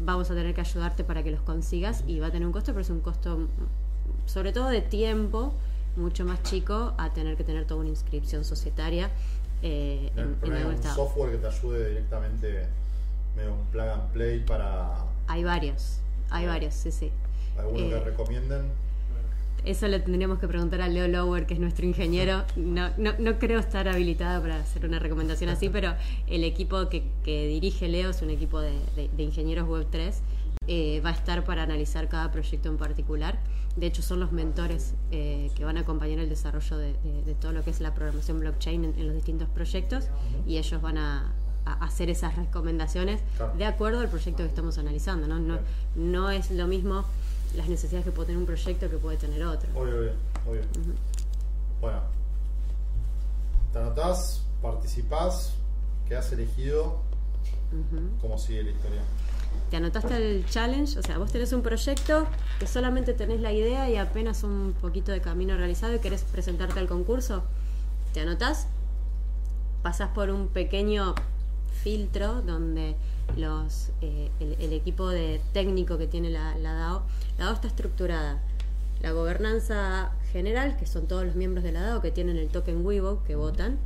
vamos 0.00 0.30
a 0.30 0.34
tener 0.34 0.54
que 0.54 0.60
ayudarte 0.60 1.02
para 1.02 1.24
que 1.24 1.32
los 1.32 1.40
consigas 1.40 2.04
y 2.06 2.20
va 2.20 2.28
a 2.28 2.30
tener 2.30 2.46
un 2.46 2.52
costo, 2.52 2.70
pero 2.70 2.82
es 2.82 2.90
un 2.90 3.00
costo 3.00 3.38
mm, 3.38 3.46
sobre 4.26 4.52
todo 4.52 4.68
de 4.68 4.80
tiempo 4.82 5.52
mucho 5.98 6.24
más 6.24 6.42
chico 6.42 6.94
a 6.96 7.12
tener 7.12 7.36
que 7.36 7.44
tener 7.44 7.64
toda 7.66 7.80
una 7.80 7.90
inscripción 7.90 8.44
societaria 8.44 9.10
eh, 9.62 10.10
en, 10.16 10.26
un 10.66 10.82
software 10.82 11.32
que 11.32 11.38
te 11.38 11.46
ayude 11.48 11.88
directamente, 11.90 12.66
medio 13.36 13.54
un 13.54 13.66
plug 13.66 13.88
and 13.88 14.12
play 14.12 14.40
para 14.40 14.94
Hay 15.26 15.44
varios, 15.44 15.98
hay 16.30 16.46
varios, 16.46 16.74
sí, 16.74 16.90
sí. 16.92 17.10
alguno 17.58 17.80
Eh, 17.86 17.90
que 17.90 18.00
recomienden. 18.00 18.62
Eso 19.64 19.88
le 19.88 19.98
tendríamos 19.98 20.38
que 20.38 20.46
preguntar 20.46 20.80
a 20.80 20.88
Leo 20.88 21.08
Lower, 21.08 21.44
que 21.44 21.54
es 21.54 21.60
nuestro 21.60 21.84
ingeniero. 21.84 22.44
No, 22.56 22.90
no, 22.96 23.12
no 23.18 23.38
creo 23.40 23.58
estar 23.58 23.88
habilitada 23.88 24.40
para 24.40 24.60
hacer 24.60 24.86
una 24.86 25.00
recomendación 25.00 25.50
así, 25.50 25.68
pero 25.68 25.94
el 26.28 26.44
equipo 26.44 26.88
que, 26.88 27.02
que 27.24 27.48
dirige 27.48 27.88
Leo 27.88 28.10
es 28.10 28.22
un 28.22 28.30
equipo 28.30 28.60
de, 28.60 28.70
de- 28.94 29.10
de 29.16 29.22
ingenieros 29.24 29.68
Web 29.68 29.88
3. 29.90 30.20
eh, 30.68 31.00
va 31.04 31.10
a 31.10 31.12
estar 31.12 31.44
para 31.44 31.64
analizar 31.64 32.08
cada 32.08 32.30
proyecto 32.30 32.68
en 32.68 32.76
particular. 32.78 33.38
De 33.76 33.86
hecho, 33.86 34.02
son 34.02 34.18
los 34.20 34.32
mentores 34.32 34.94
eh, 35.12 35.50
que 35.54 35.64
van 35.64 35.76
a 35.76 35.80
acompañar 35.80 36.18
el 36.18 36.28
desarrollo 36.28 36.76
de, 36.78 36.92
de- 36.94 37.22
de 37.24 37.34
todo 37.34 37.52
lo 37.52 37.62
que 37.62 37.70
es 37.70 37.80
la 37.80 37.94
programación 37.94 38.40
blockchain 38.40 38.84
en, 38.84 38.98
en 38.98 39.06
los 39.06 39.14
distintos 39.14 39.48
proyectos 39.50 40.04
y 40.46 40.56
ellos 40.58 40.82
van 40.82 40.98
a, 40.98 41.32
a 41.64 41.72
hacer 41.84 42.10
esas 42.10 42.34
recomendaciones 42.36 43.20
Claro. 43.36 43.54
de 43.56 43.64
acuerdo 43.64 44.00
al 44.00 44.08
proyecto 44.08 44.42
que 44.42 44.48
estamos 44.48 44.78
analizando. 44.78 45.28
¿no? 45.28 45.38
No, 45.38 45.58
no 45.94 46.30
es 46.30 46.50
lo 46.50 46.66
mismo 46.66 47.04
las 47.56 47.68
necesidades 47.68 48.04
que 48.04 48.10
puede 48.10 48.26
tener 48.26 48.40
un 48.40 48.46
proyecto 48.46 48.90
que 48.90 48.96
puede 48.98 49.16
tener 49.16 49.44
otro. 49.44 49.68
Obvio, 49.78 49.94
obvio, 50.00 50.10
obvio. 50.46 50.62
Bueno, 51.80 52.00
te 53.72 53.78
anotás, 53.78 54.42
participás, 54.60 55.52
quedás 56.08 56.32
elegido. 56.32 57.00
¿Cómo 58.20 58.38
sigue 58.38 58.64
la 58.64 58.70
historia? 58.70 59.02
Te 59.70 59.76
anotaste 59.76 60.14
al 60.14 60.46
challenge, 60.46 60.98
o 60.98 61.02
sea, 61.02 61.18
vos 61.18 61.30
tenés 61.30 61.52
un 61.52 61.62
proyecto 61.62 62.26
que 62.58 62.66
solamente 62.66 63.12
tenés 63.12 63.40
la 63.40 63.52
idea 63.52 63.90
y 63.90 63.96
apenas 63.96 64.42
un 64.42 64.74
poquito 64.80 65.12
de 65.12 65.20
camino 65.20 65.56
realizado 65.56 65.94
y 65.94 65.98
querés 65.98 66.22
presentarte 66.22 66.78
al 66.78 66.88
concurso. 66.88 67.42
Te 68.14 68.20
anotás, 68.20 68.66
pasás 69.82 70.08
por 70.10 70.30
un 70.30 70.48
pequeño 70.48 71.14
filtro 71.82 72.40
donde 72.42 72.96
los 73.36 73.90
eh, 74.00 74.30
el, 74.40 74.72
equipo 74.72 75.08
de 75.08 75.40
técnico 75.52 75.98
que 75.98 76.06
tiene 76.06 76.30
la, 76.30 76.56
la 76.56 76.72
DAO, 76.72 77.02
la 77.38 77.44
DAO 77.44 77.54
está 77.54 77.68
estructurada. 77.68 78.40
La 79.02 79.12
gobernanza 79.12 80.12
general, 80.32 80.76
que 80.76 80.86
son 80.86 81.06
todos 81.06 81.24
los 81.24 81.36
miembros 81.36 81.62
de 81.62 81.72
la 81.72 81.82
DAO 81.82 82.00
que 82.00 82.10
tienen 82.10 82.36
el 82.36 82.48
token 82.48 82.84
Weibo, 82.84 83.22
que 83.24 83.36
votan. 83.36 83.78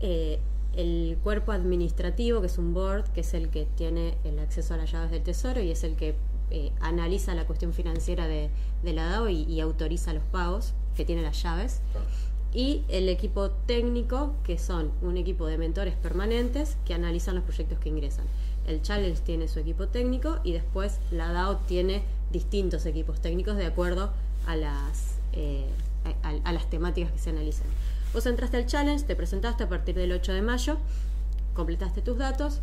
Eh, 0.00 0.38
el 0.78 1.18
cuerpo 1.22 1.52
administrativo, 1.52 2.40
que 2.40 2.46
es 2.46 2.56
un 2.56 2.72
board, 2.72 3.04
que 3.12 3.20
es 3.22 3.34
el 3.34 3.48
que 3.50 3.66
tiene 3.76 4.16
el 4.24 4.38
acceso 4.38 4.74
a 4.74 4.76
las 4.76 4.90
llaves 4.92 5.10
del 5.10 5.22
tesoro 5.22 5.60
y 5.60 5.70
es 5.70 5.82
el 5.84 5.96
que 5.96 6.14
eh, 6.50 6.70
analiza 6.80 7.34
la 7.34 7.44
cuestión 7.46 7.72
financiera 7.72 8.26
de, 8.26 8.48
de 8.82 8.92
la 8.92 9.04
DAO 9.06 9.28
y, 9.28 9.42
y 9.42 9.60
autoriza 9.60 10.12
los 10.14 10.22
pagos, 10.24 10.72
que 10.96 11.04
tiene 11.04 11.22
las 11.22 11.42
llaves. 11.42 11.80
Claro. 11.92 12.06
Y 12.54 12.82
el 12.88 13.08
equipo 13.08 13.50
técnico, 13.50 14.34
que 14.44 14.56
son 14.56 14.90
un 15.02 15.16
equipo 15.18 15.46
de 15.46 15.58
mentores 15.58 15.94
permanentes 15.94 16.76
que 16.86 16.94
analizan 16.94 17.34
los 17.34 17.44
proyectos 17.44 17.78
que 17.78 17.88
ingresan. 17.90 18.24
El 18.66 18.80
Challenge 18.80 19.20
tiene 19.22 19.48
su 19.48 19.58
equipo 19.58 19.88
técnico 19.88 20.38
y 20.44 20.52
después 20.52 20.98
la 21.10 21.32
DAO 21.32 21.56
tiene 21.66 22.02
distintos 22.32 22.86
equipos 22.86 23.20
técnicos 23.20 23.56
de 23.56 23.66
acuerdo 23.66 24.12
a 24.46 24.56
las, 24.56 25.16
eh, 25.32 25.66
a, 26.22 26.28
a- 26.28 26.40
a 26.44 26.52
las 26.52 26.70
temáticas 26.70 27.12
que 27.12 27.18
se 27.18 27.30
analicen. 27.30 27.66
Vos 28.12 28.24
entraste 28.26 28.56
al 28.56 28.66
Challenge, 28.66 29.04
te 29.04 29.14
presentaste 29.14 29.64
a 29.64 29.68
partir 29.68 29.94
del 29.94 30.12
8 30.12 30.32
de 30.32 30.42
mayo, 30.42 30.78
completaste 31.54 32.00
tus 32.00 32.16
datos, 32.16 32.60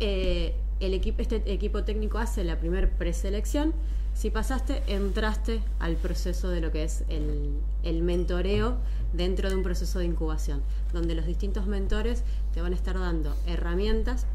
eh, 0.00 0.54
el 0.80 0.94
equipo, 0.94 1.20
este 1.20 1.42
equipo 1.52 1.84
técnico 1.84 2.18
hace 2.18 2.42
la 2.42 2.58
primer 2.58 2.90
preselección. 2.90 3.74
Si 4.14 4.30
pasaste, 4.30 4.82
entraste 4.88 5.60
al 5.78 5.96
proceso 5.96 6.48
de 6.48 6.60
lo 6.60 6.72
que 6.72 6.84
es 6.84 7.04
el, 7.08 7.58
el 7.82 8.02
mentoreo 8.02 8.76
dentro 9.12 9.48
de 9.48 9.56
un 9.56 9.62
proceso 9.62 9.98
de 9.98 10.06
incubación, 10.06 10.62
donde 10.92 11.14
los 11.14 11.26
distintos 11.26 11.66
mentores 11.66 12.22
te 12.52 12.62
van 12.62 12.72
a 12.72 12.76
estar 12.76 12.98
dando 12.98 13.34
herramientas 13.46 14.26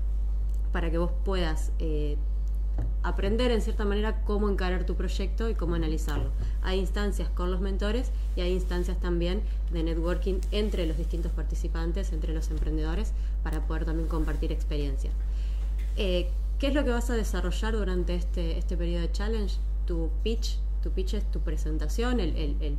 para 0.72 0.91
que 0.91 0.98
vos 0.98 1.12
puedas 1.25 1.72
eh, 1.79 2.17
aprender 3.03 3.51
en 3.51 3.62
cierta 3.62 3.86
manera 3.86 4.24
cómo 4.25 4.50
encarar 4.50 4.86
tu 4.86 4.96
proyecto 4.96 5.50
y 5.50 5.55
cómo 5.55 5.75
analizarlo. 5.75 6.31
Hay 6.62 6.79
instancias 6.79 7.29
con 7.29 7.51
los 7.51 7.62
mentores 7.62 8.12
y 8.36 8.41
hay 8.41 8.51
instancias 8.51 9.00
también 9.00 9.41
de 9.72 9.84
networking 9.84 10.39
entre 10.51 10.86
los 10.86 10.98
distintos 10.98 11.31
participantes, 11.31 12.12
entre 12.12 12.34
los 12.34 12.50
emprendedores, 12.51 13.13
para 13.43 13.65
poder 13.65 13.86
también 13.86 14.10
compartir 14.10 14.51
experiencia. 14.51 15.12
Eh, 15.96 16.29
¿Qué 16.60 16.67
es 16.67 16.74
lo 16.74 16.84
que 16.84 16.89
vas 16.89 17.10
a 17.10 17.15
desarrollar 17.15 17.74
durante 17.74 18.15
este, 18.15 18.57
este 18.57 18.75
periodo 18.75 19.01
de 19.01 19.12
challenge? 19.12 19.57
Tu 19.86 20.10
pitch, 20.24 20.57
tu 20.84 20.91
pitch 20.91 21.13
es 21.13 21.31
tu 21.31 21.39
presentación, 21.39 22.19
el, 22.19 22.36
el, 22.36 22.55
el, 22.62 22.77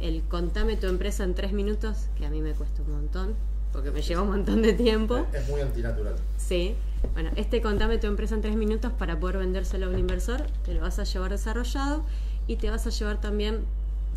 el 0.00 0.22
contame 0.22 0.76
tu 0.76 0.86
empresa 0.86 1.24
en 1.24 1.34
tres 1.34 1.52
minutos, 1.52 2.08
que 2.16 2.26
a 2.26 2.30
mí 2.30 2.40
me 2.40 2.52
cuesta 2.52 2.82
un 2.82 2.92
montón, 2.92 3.34
porque 3.72 3.90
me 3.90 4.02
lleva 4.02 4.22
un 4.22 4.30
montón 4.30 4.62
de 4.62 4.72
tiempo. 4.72 5.26
Es 5.32 5.48
muy 5.48 5.60
antinatural. 5.60 6.14
Sí. 6.36 6.74
Bueno, 7.14 7.30
este 7.36 7.60
contame 7.62 7.98
tu 7.98 8.06
empresa 8.06 8.34
en 8.34 8.40
tres 8.40 8.56
minutos 8.56 8.92
para 8.92 9.20
poder 9.20 9.38
vendérselo 9.38 9.86
a 9.86 9.88
un 9.90 9.98
inversor, 9.98 10.42
te 10.64 10.74
lo 10.74 10.80
vas 10.80 10.98
a 10.98 11.04
llevar 11.04 11.30
desarrollado 11.30 12.02
y 12.46 12.56
te 12.56 12.70
vas 12.70 12.86
a 12.86 12.90
llevar 12.90 13.20
también 13.20 13.64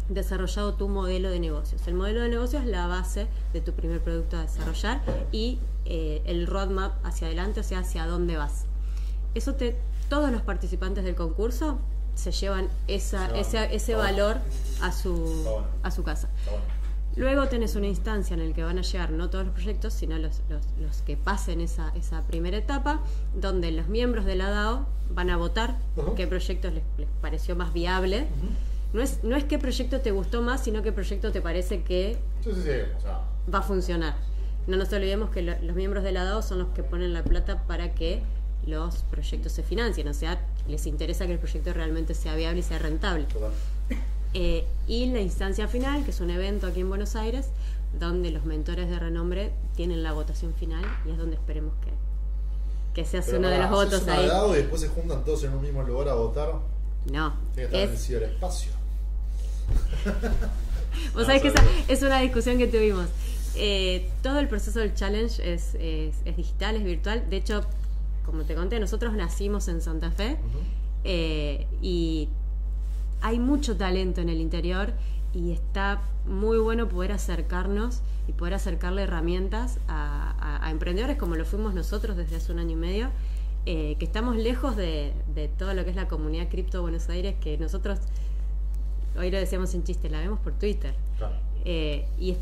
desarrollado 0.10 0.74
tu 0.74 0.88
modelo 0.88 1.29
de 1.29 1.39
negocios. 1.39 1.88
El 1.88 1.93
modelo 1.93 2.22
de 2.22 2.29
negocios 2.29 2.63
es 2.63 2.70
la 2.70 2.88
base 2.88 3.27
de 3.53 3.62
tu 3.62 3.74
primer 3.74 4.01
producto 4.01 4.38
a 4.38 4.41
desarrollar 4.41 5.01
y 5.31 5.60
eh, 5.86 6.22
el 6.25 6.48
roadmap 6.48 6.93
hacia 7.05 7.27
adelante, 7.27 7.60
o 7.60 7.63
sea, 7.63 7.79
hacia 7.79 8.05
dónde 8.05 8.38
vas. 8.38 8.65
Eso 9.36 9.55
te, 9.55 9.75
todos 10.10 10.31
los 10.31 10.41
participantes 10.41 11.03
del 11.03 11.15
concurso 11.15 11.79
se 12.15 12.31
llevan 12.31 12.67
esa, 12.88 13.29
Se 13.29 13.39
ese, 13.39 13.75
ese 13.75 13.96
valor 13.96 14.38
a 14.81 14.91
su, 14.91 15.48
a 15.84 15.91
su 15.91 16.03
casa. 16.03 16.29
Luego 17.18 17.48
tenés 17.50 17.75
una 17.75 17.88
instancia 17.88 18.34
en 18.36 18.48
la 18.50 18.56
que 18.56 18.63
van 18.63 18.77
a 18.77 18.82
llegar 18.84 19.12
no 19.12 19.30
todos 19.30 19.46
los 19.46 19.53
proyectos, 19.53 19.94
sino 19.94 20.18
los, 20.18 20.41
los, 20.50 20.62
los 20.80 21.01
que 21.01 21.18
pasen 21.18 21.60
esa, 21.60 21.91
esa 21.96 22.22
primera 22.24 22.58
etapa, 22.58 23.01
donde 23.36 23.72
los 23.72 23.88
miembros 23.88 24.24
de 24.25 24.36
la 24.36 24.50
DAO 24.50 24.86
van 25.13 25.30
a 25.30 25.36
votar 25.38 25.75
qué 26.15 26.25
proyectos 26.27 26.74
les, 26.74 26.84
les 26.98 27.08
pareció 27.22 27.56
más 27.56 27.74
viable. 27.74 28.27
No 28.94 29.01
es, 29.01 29.24
no 29.24 29.36
es 29.36 29.44
qué 29.44 29.58
proyecto 29.60 30.00
te 30.01 30.12
gustó 30.12 30.41
más, 30.41 30.63
sino 30.63 30.82
qué 30.84 30.91
proyecto 30.91 31.32
te 31.32 31.41
parece 31.41 31.84
que 31.84 32.18
Sí, 32.44 32.51
sí, 32.53 32.62
sí. 32.63 32.70
O 32.98 33.01
sea, 33.01 33.20
va 33.53 33.60
a 33.60 33.62
funcionar. 33.62 34.15
No 34.68 34.77
nos 34.77 34.91
olvidemos 34.94 35.30
que 35.32 35.41
lo- 35.41 35.60
los 35.62 35.75
miembros 35.75 36.03
de 36.03 36.12
la 36.13 36.24
DAO 36.24 36.41
son 36.41 36.60
los 36.60 36.70
que 36.70 36.84
ponen 36.84 37.13
la 37.13 37.24
plata 37.24 37.63
para 37.68 37.94
que 37.94 38.22
los 38.65 38.98
proyectos 39.10 39.51
se 39.53 39.63
financien, 39.63 40.08
o 40.08 40.13
sea, 40.13 40.39
les 40.68 40.86
interesa 40.86 41.25
que 41.25 41.34
el 41.34 41.39
proyecto 41.39 41.74
realmente 41.74 42.13
sea 42.13 42.36
viable 42.36 42.60
y 42.60 42.63
sea 42.63 42.77
rentable. 42.80 43.24
total. 43.25 43.51
Eh, 44.33 44.65
y 44.88 45.07
la 45.07 45.19
instancia 45.21 45.67
final, 45.67 46.03
que 46.05 46.11
es 46.11 46.19
un 46.21 46.29
evento 46.29 46.67
aquí 46.67 46.79
en 46.81 46.89
Buenos 46.89 47.15
Aires, 47.15 47.47
donde 48.00 48.31
los 48.31 48.45
mentores 48.45 48.89
de 48.89 48.97
renombre 48.97 49.51
tienen 49.75 50.03
la 50.03 50.13
votación 50.13 50.53
final 50.53 50.83
y 51.05 51.11
es 51.11 51.17
donde 51.17 51.35
esperemos 51.35 51.73
que, 51.83 51.91
que 52.93 53.05
se 53.07 53.17
hace 53.17 53.31
Pero 53.31 53.39
uno 53.39 53.50
de 53.50 53.57
los 53.59 53.69
votos 53.69 54.07
ahí. 54.07 54.29
y 54.51 54.55
después 54.55 54.81
se 54.81 54.88
juntan 54.88 55.23
todos 55.25 55.43
en 55.43 55.53
un 55.53 55.61
mismo 55.61 55.83
lugar 55.83 56.07
a 56.09 56.13
votar. 56.13 56.53
No, 57.11 57.33
Tiene 57.55 57.69
que 57.69 57.75
estar 57.75 57.81
en 57.81 57.89
el 57.89 57.95
es, 57.95 58.05
ciberespacio. 58.05 58.71
vos 61.13 61.15
No, 61.15 61.25
sabés 61.25 61.41
que 61.41 61.47
esa 61.50 61.63
es 61.88 62.01
una 62.03 62.19
discusión 62.21 62.57
que 62.57 62.67
tuvimos. 62.67 63.07
Eh, 63.55 64.09
todo 64.23 64.39
el 64.39 64.47
proceso 64.47 64.79
del 64.79 64.93
challenge 64.93 65.53
es, 65.53 65.75
es- 65.75 66.15
es 66.25 66.38
digital, 66.38 66.75
es 66.77 66.83
virtual. 66.83 67.29
De 67.29 67.38
hecho, 67.38 67.61
como 68.25 68.43
te 68.43 68.55
conté, 68.55 68.79
nosotros 68.79 69.13
nacimos 69.13 69.67
en 69.67 69.81
Santa 69.81 70.11
Fe. 70.11 70.38
Eh, 71.03 71.67
y 71.81 72.29
hay 73.21 73.39
mucho 73.39 73.77
talento 73.77 74.21
en 74.21 74.29
el 74.29 74.41
interior 74.41 74.93
y 75.33 75.51
está 75.51 76.01
muy 76.27 76.57
bueno 76.57 76.87
poder 76.89 77.11
acercarnos 77.11 78.01
y 78.27 78.33
poder 78.33 78.53
acercarle 78.55 79.03
herramientas 79.03 79.79
a, 79.87 80.35
a- 80.39 80.65
a 80.65 80.71
emprendedores 80.71 81.17
como 81.17 81.35
lo 81.35 81.45
fuimos 81.45 81.73
nosotros 81.73 82.17
desde 82.17 82.35
hace 82.35 82.51
un 82.51 82.59
año 82.59 82.71
y 82.71 82.75
medio, 82.75 83.09
eh, 83.65 83.95
que 83.99 84.05
estamos 84.05 84.35
lejos 84.35 84.75
de, 84.75 85.13
de 85.35 85.47
todo 85.47 85.73
lo 85.73 85.83
que 85.83 85.91
es 85.91 85.95
la 85.95 86.07
comunidad 86.07 86.49
cripto 86.49 86.81
Buenos 86.81 87.09
Aires, 87.09 87.35
que 87.41 87.57
nosotros, 87.57 87.99
hoy 89.17 89.31
lo 89.31 89.37
decíamos 89.37 89.73
en 89.75 89.83
chiste, 89.83 90.09
la 90.09 90.19
vemos 90.19 90.39
por 90.39 90.53
Twitter. 90.53 90.93
Claro. 91.17 91.35
Eh, 91.65 92.05
y 92.19 92.35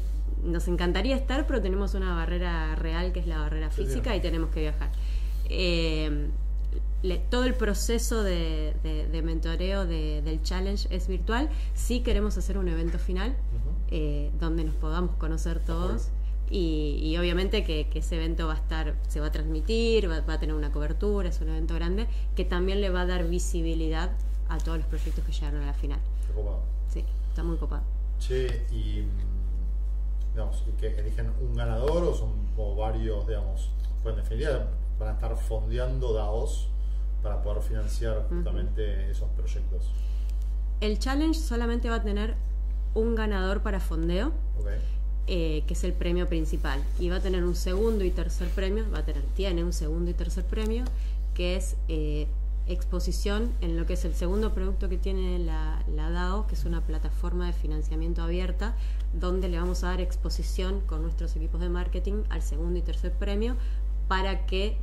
nos 0.44 0.68
encantaría 0.70 1.16
estar, 1.16 1.46
pero 1.46 1.62
tenemos 1.62 1.94
una 1.94 2.16
barrera 2.16 2.76
real 2.76 3.12
que 3.12 3.20
es 3.20 3.28
la 3.28 3.40
barrera 3.40 3.70
sí. 3.72 3.84
física 3.86 4.16
y 4.16 4.22
tenemos 4.22 4.50
que 4.52 4.62
viajar. 4.62 4.90
Eh, 5.50 6.30
le- 7.04 7.18
todo 7.18 7.44
el 7.46 7.54
proceso 7.56 8.24
de, 8.24 8.74
de- 8.84 9.08
de 9.08 9.22
mentoreo 9.22 9.86
de- 9.86 10.22
del 10.22 10.42
challenge 10.44 10.88
es 10.94 11.08
virtual. 11.08 11.50
Sí 11.74 12.02
queremos 12.02 12.38
hacer 12.38 12.58
un 12.58 12.68
evento 12.68 13.00
final 13.00 13.36
eh, 13.92 14.32
donde 14.40 14.64
nos 14.64 14.76
podamos 14.76 15.16
conocer 15.16 15.60
todos. 15.64 16.10
Y, 16.52 17.00
y 17.04 17.16
obviamente 17.18 17.64
que, 17.64 17.88
que 17.90 18.00
ese 18.00 18.16
evento 18.16 18.48
va 18.48 18.54
a 18.54 18.58
estar, 18.58 18.96
se 19.08 19.20
va 19.20 19.28
a 19.28 19.32
transmitir, 19.32 20.10
va, 20.10 20.22
va 20.22 20.34
a 20.34 20.40
tener 20.40 20.56
una 20.56 20.72
cobertura, 20.72 21.30
es 21.30 21.40
un 21.42 21.50
evento 21.50 21.76
grande, 21.76 22.08
que 22.36 22.44
también 22.44 22.82
le 22.82 22.90
va 22.90 23.02
a 23.02 23.06
dar 23.06 23.28
visibilidad 23.28 24.10
a 24.50 24.58
todos 24.58 24.80
los 24.80 24.88
proyectos 24.88 25.24
que 25.26 25.32
llegaron 25.32 25.62
a 25.62 25.68
la 25.68 25.74
final. 25.74 26.00
Qué 26.28 26.34
copado. 26.34 26.62
Sí, 26.92 27.06
está 27.30 27.44
muy 27.44 27.58
copado. 27.58 27.84
Che, 28.20 28.66
y 28.72 29.02
mm, 29.04 30.34
digamos, 30.34 30.64
¿y 30.68 30.72
que 30.80 30.88
eligen 31.00 31.32
un 31.40 31.56
ganador 31.56 32.04
o 32.04 32.16
son 32.16 32.32
como 32.56 32.76
varios, 32.76 33.28
digamos, 33.28 33.70
pues 34.02 34.16
en 34.16 34.22
definitiva 34.24 34.68
van 35.00 35.10
a 35.10 35.12
estar 35.14 35.36
fondeando 35.38 36.14
DAOs 36.14 36.68
para 37.22 37.42
poder 37.42 37.62
financiar 37.62 38.26
justamente 38.30 39.12
esos 39.12 39.30
proyectos. 39.30 39.92
El 40.82 41.00
challenge 41.00 41.40
solamente 41.40 41.90
va 41.90 41.96
a 41.96 42.04
tener 42.04 42.36
un 42.94 43.16
ganador 43.16 43.62
para 43.62 43.80
fondeo, 43.80 44.32
eh, 45.28 45.64
que 45.68 45.74
es 45.74 45.84
el 45.84 45.94
premio 45.94 46.28
principal. 46.28 46.82
Y 47.00 47.10
va 47.10 47.18
a 47.18 47.20
tener 47.20 47.44
un 47.44 47.56
segundo 47.56 48.04
y 48.04 48.12
tercer 48.12 48.50
premio, 48.50 48.86
va 48.92 49.00
a 49.00 49.06
tener, 49.06 49.22
tiene 49.36 49.64
un 49.64 49.74
segundo 49.74 50.10
y 50.10 50.14
tercer 50.14 50.44
premio, 50.46 50.86
que 51.34 51.56
es 51.56 51.76
eh, 51.88 52.28
exposición 52.68 53.52
en 53.62 53.78
lo 53.78 53.86
que 53.86 53.94
es 53.94 54.06
el 54.06 54.16
segundo 54.16 54.54
producto 54.54 54.90
que 54.90 54.98
tiene 54.98 55.40
la, 55.40 55.84
la 55.94 56.10
DAO, 56.10 56.48
que 56.48 56.56
es 56.56 56.66
una 56.66 56.82
plataforma 56.82 57.48
de 57.48 57.54
financiamiento 57.54 58.22
abierta, 58.22 58.76
donde 59.14 59.50
le 59.50 59.60
vamos 59.60 59.84
a 59.84 59.88
dar 59.88 60.02
exposición 60.02 60.82
con 60.82 61.02
nuestros 61.02 61.36
equipos 61.36 61.62
de 61.62 61.70
marketing 61.70 62.24
al 62.30 62.42
segundo 62.42 62.80
y 62.80 62.82
tercer 62.82 63.12
premio 63.12 63.56
para 64.08 64.46
que 64.46 64.78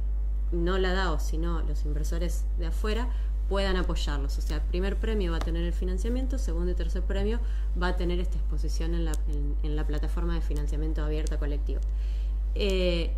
no 0.53 0.79
la 0.79 0.93
DAO, 0.93 1.19
sino 1.19 1.61
los 1.63 1.85
inversores 1.85 2.45
de 2.59 2.67
afuera 2.67 3.09
puedan 3.49 3.77
apoyarlos. 3.77 4.39
O 4.39 4.41
sea, 4.41 4.57
el 4.57 4.63
primer 4.63 4.97
premio 4.97 5.31
va 5.33 5.37
a 5.39 5.41
tener 5.41 5.63
el 5.65 5.73
financiamiento, 5.73 6.39
segundo 6.39 6.71
y 6.73 6.75
tercer 6.75 7.03
premio 7.03 7.39
va 7.81 7.89
a 7.89 7.97
tener 7.97 8.19
esta 8.21 8.37
exposición 8.37 8.95
en 8.95 9.05
la, 9.05 9.13
en- 9.29 9.55
en 9.63 9.77
la 9.77 9.87
plataforma 9.87 10.35
de 10.35 10.41
financiamiento 10.41 11.05
abierta 11.05 11.39
colectivo. 11.39 11.81
Eh, 12.55 13.13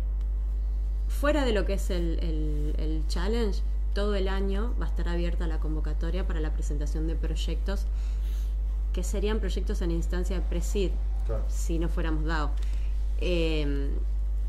fuera 1.07 1.45
de 1.45 1.53
lo 1.53 1.65
que 1.65 1.73
es 1.73 1.89
el, 1.89 2.19
el- 2.21 2.75
el 2.77 3.03
challenge, 3.07 3.61
todo 3.95 4.13
el 4.15 4.27
año 4.27 4.73
va 4.79 4.85
a 4.85 4.89
estar 4.89 5.07
abierta 5.09 5.47
la 5.47 5.59
convocatoria 5.59 6.27
para 6.27 6.39
la 6.39 6.53
presentación 6.53 7.07
de 7.07 7.15
proyectos 7.15 7.85
que 8.93 9.03
serían 9.03 9.39
proyectos 9.39 9.81
en 9.81 9.91
instancia 9.91 10.35
de 10.35 10.41
presid, 10.43 10.91
Claro. 11.25 11.43
si 11.47 11.79
no 11.79 11.89
fuéramos 11.89 12.25
DAO. 12.25 12.51
Eh, 13.21 13.89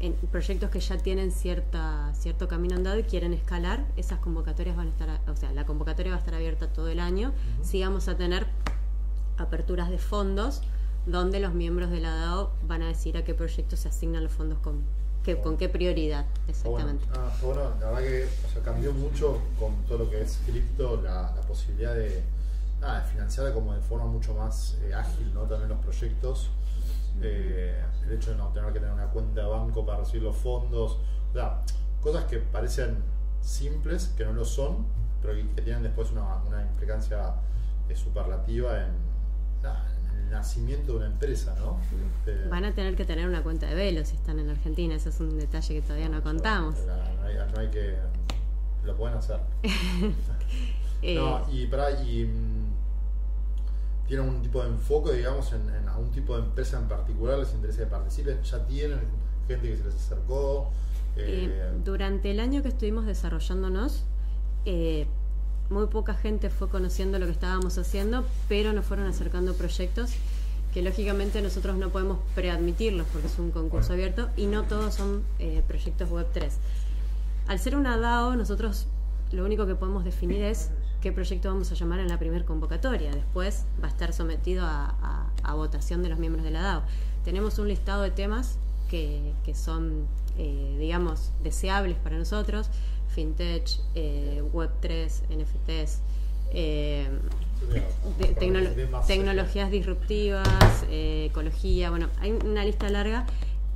en 0.00 0.14
proyectos 0.14 0.70
que 0.70 0.80
ya 0.80 0.96
tienen 0.98 1.30
cierta, 1.30 2.10
cierto 2.14 2.48
camino 2.48 2.74
andado 2.76 2.98
y 2.98 3.02
quieren 3.04 3.34
escalar, 3.34 3.84
esas 3.96 4.18
convocatorias 4.18 4.76
van 4.76 4.86
a 4.88 4.90
estar, 4.90 5.10
a- 5.10 5.20
o 5.30 5.36
sea, 5.36 5.52
la 5.52 5.66
convocatoria 5.66 6.12
va 6.12 6.16
a 6.16 6.20
estar 6.20 6.34
abierta 6.34 6.68
todo 6.68 6.88
el 6.88 7.00
año. 7.00 7.32
Sí 7.62 7.82
vamos 7.82 8.08
a 8.08 8.16
tener 8.16 8.46
aperturas 9.38 9.90
de 9.90 9.98
fondos 9.98 10.62
donde 11.06 11.40
los 11.40 11.54
miembros 11.54 11.90
de 11.90 12.00
la 12.00 12.14
DAO 12.14 12.50
van 12.66 12.82
a 12.82 12.88
decir 12.88 13.16
a 13.16 13.24
qué 13.24 13.34
proyectos 13.34 13.80
se 13.80 13.88
asignan 13.88 14.22
los 14.24 14.32
fondos 14.32 14.58
con, 14.58 14.82
¿Qué, 15.24 15.38
¿Con 15.38 15.58
qué 15.58 15.68
prioridad? 15.68 16.24
Bueno. 16.24 16.48
Exactamente. 16.48 17.04
Ah, 17.14 17.30
está 17.34 17.46
bueno. 17.46 17.62
La 17.80 17.86
verdad 17.90 18.00
que 18.08 18.24
o 18.46 18.50
sea, 18.52 18.62
cambió 18.62 18.92
mucho 18.94 19.38
con 19.58 19.74
todo 19.86 19.98
lo 19.98 20.10
que 20.10 20.22
es 20.22 20.38
cripto, 20.46 21.00
la, 21.02 21.32
la 21.36 21.40
posibilidad 21.42 21.94
de, 21.94 22.22
nada, 22.80 23.02
de 23.02 23.10
financiar 23.10 23.52
como 23.52 23.74
de 23.74 23.80
forma 23.82 24.06
mucho 24.06 24.32
más 24.34 24.78
eh, 24.82 24.94
ágil, 24.94 25.32
¿no? 25.34 25.42
También 25.42 25.68
los 25.68 25.78
proyectos. 25.80 26.48
Eh, 27.22 27.84
el 28.06 28.12
hecho 28.12 28.30
de 28.30 28.36
no 28.36 28.48
tener 28.48 28.72
que 28.72 28.80
tener 28.80 28.94
una 28.94 29.06
cuenta 29.06 29.42
de 29.42 29.46
banco 29.46 29.84
para 29.84 30.00
recibir 30.00 30.22
los 30.22 30.36
fondos. 30.36 30.98
O 31.30 31.32
sea, 31.32 31.60
cosas 32.00 32.24
que 32.24 32.38
parecen 32.38 32.98
simples, 33.40 34.12
que 34.16 34.24
no 34.24 34.32
lo 34.32 34.44
son, 34.44 34.86
pero 35.22 35.34
que, 35.34 35.62
tienen 35.62 35.82
después 35.82 36.10
una, 36.10 36.36
una 36.44 36.62
implicancia 36.62 37.34
eh, 37.88 37.96
superlativa 37.96 38.80
en, 38.80 38.92
en 40.12 40.24
el 40.24 40.30
nacimiento 40.30 40.92
de 40.92 40.98
una 40.98 41.06
empresa, 41.06 41.54
¿no? 41.58 41.78
Este, 42.18 42.48
Van 42.48 42.64
a 42.64 42.72
tener 42.74 42.96
que 42.96 43.04
tener 43.04 43.28
una 43.28 43.42
cuenta 43.42 43.66
de 43.66 43.74
velo 43.74 44.04
si 44.04 44.16
están 44.16 44.38
en 44.38 44.50
Argentina. 44.50 44.94
Ese 44.94 45.10
es 45.10 45.20
un 45.20 45.38
detalle 45.38 45.74
que 45.74 45.82
todavía 45.82 46.08
no 46.08 46.22
contamos. 46.22 46.76
No 46.86 47.24
hay, 47.24 47.34
no 47.52 47.60
hay 47.60 47.68
que. 47.68 47.96
Lo 48.84 48.96
pueden 48.96 49.16
hacer. 49.18 49.40
Eh, 51.02 51.14
No, 51.14 51.46
y 51.50 51.66
para 51.66 51.92
y 52.02 52.30
tienen 54.10 54.28
un 54.28 54.42
tipo 54.42 54.60
de 54.60 54.68
enfoque, 54.68 55.12
digamos, 55.12 55.52
en, 55.52 55.68
en 55.72 55.88
algún 55.88 56.10
tipo 56.10 56.36
de 56.36 56.42
empresa 56.42 56.78
en 56.78 56.88
particular, 56.88 57.38
les 57.38 57.54
interesa 57.54 57.78
que 57.78 57.86
participen, 57.86 58.42
ya 58.42 58.66
tienen 58.66 58.98
gente 59.46 59.68
que 59.70 59.76
se 59.76 59.84
les 59.84 59.94
acercó. 59.94 60.68
Eh, 61.16 61.48
eh, 61.48 61.72
durante 61.84 62.32
el 62.32 62.40
año 62.40 62.60
que 62.60 62.68
estuvimos 62.70 63.06
desarrollándonos, 63.06 64.02
eh, 64.64 65.06
muy 65.70 65.86
poca 65.86 66.14
gente 66.14 66.50
fue 66.50 66.68
conociendo 66.68 67.20
lo 67.20 67.26
que 67.26 67.32
estábamos 67.32 67.78
haciendo, 67.78 68.24
pero 68.48 68.72
nos 68.72 68.84
fueron 68.84 69.06
acercando 69.06 69.54
proyectos 69.54 70.10
que 70.74 70.82
lógicamente 70.82 71.40
nosotros 71.40 71.76
no 71.76 71.90
podemos 71.90 72.18
preadmitirlos 72.34 73.06
porque 73.12 73.28
es 73.28 73.38
un 73.38 73.52
concurso 73.52 73.90
Bueno. 73.90 74.02
abierto 74.02 74.28
y 74.36 74.46
no 74.46 74.64
todos 74.64 74.94
son 74.94 75.22
eh, 75.38 75.62
proyectos 75.68 76.08
Web3. 76.10 76.50
Al 77.46 77.58
ser 77.60 77.76
una 77.76 77.96
DAO, 77.96 78.34
nosotros 78.34 78.86
lo 79.30 79.44
único 79.44 79.66
que 79.66 79.76
podemos 79.76 80.04
definir 80.04 80.42
es 80.42 80.70
qué 81.00 81.12
proyecto 81.12 81.48
vamos 81.48 81.70
a 81.72 81.74
llamar 81.74 82.00
en 82.00 82.08
la 82.08 82.18
primera 82.18 82.44
convocatoria. 82.44 83.10
Después 83.10 83.64
va 83.82 83.88
a 83.88 83.90
estar 83.90 84.12
sometido 84.12 84.64
a, 84.66 84.94
a- 85.02 85.26
a 85.42 85.54
votación 85.54 86.02
de 86.02 86.08
los 86.10 86.18
miembros 86.18 86.44
de 86.44 86.50
la 86.50 86.62
DAO. 86.62 86.82
Tenemos 87.24 87.58
un 87.58 87.68
listado 87.68 88.02
de 88.02 88.10
temas 88.10 88.58
que, 88.90 89.32
que 89.44 89.54
son, 89.54 90.06
eh, 90.38 90.76
digamos, 90.78 91.30
deseables 91.42 91.96
para 91.98 92.18
nosotros. 92.18 92.68
FinTech, 93.14 93.68
eh, 93.94 94.42
Web3, 94.52 95.22
NFTs, 95.30 96.00
eh, 96.52 97.08
de- 98.18 98.34
tecnologías 99.06 99.70
disruptivas, 99.70 100.84
eh, 100.90 101.26
ecología, 101.30 101.90
bueno, 101.90 102.08
hay 102.20 102.32
una 102.32 102.64
lista 102.64 102.88
larga. 102.88 103.26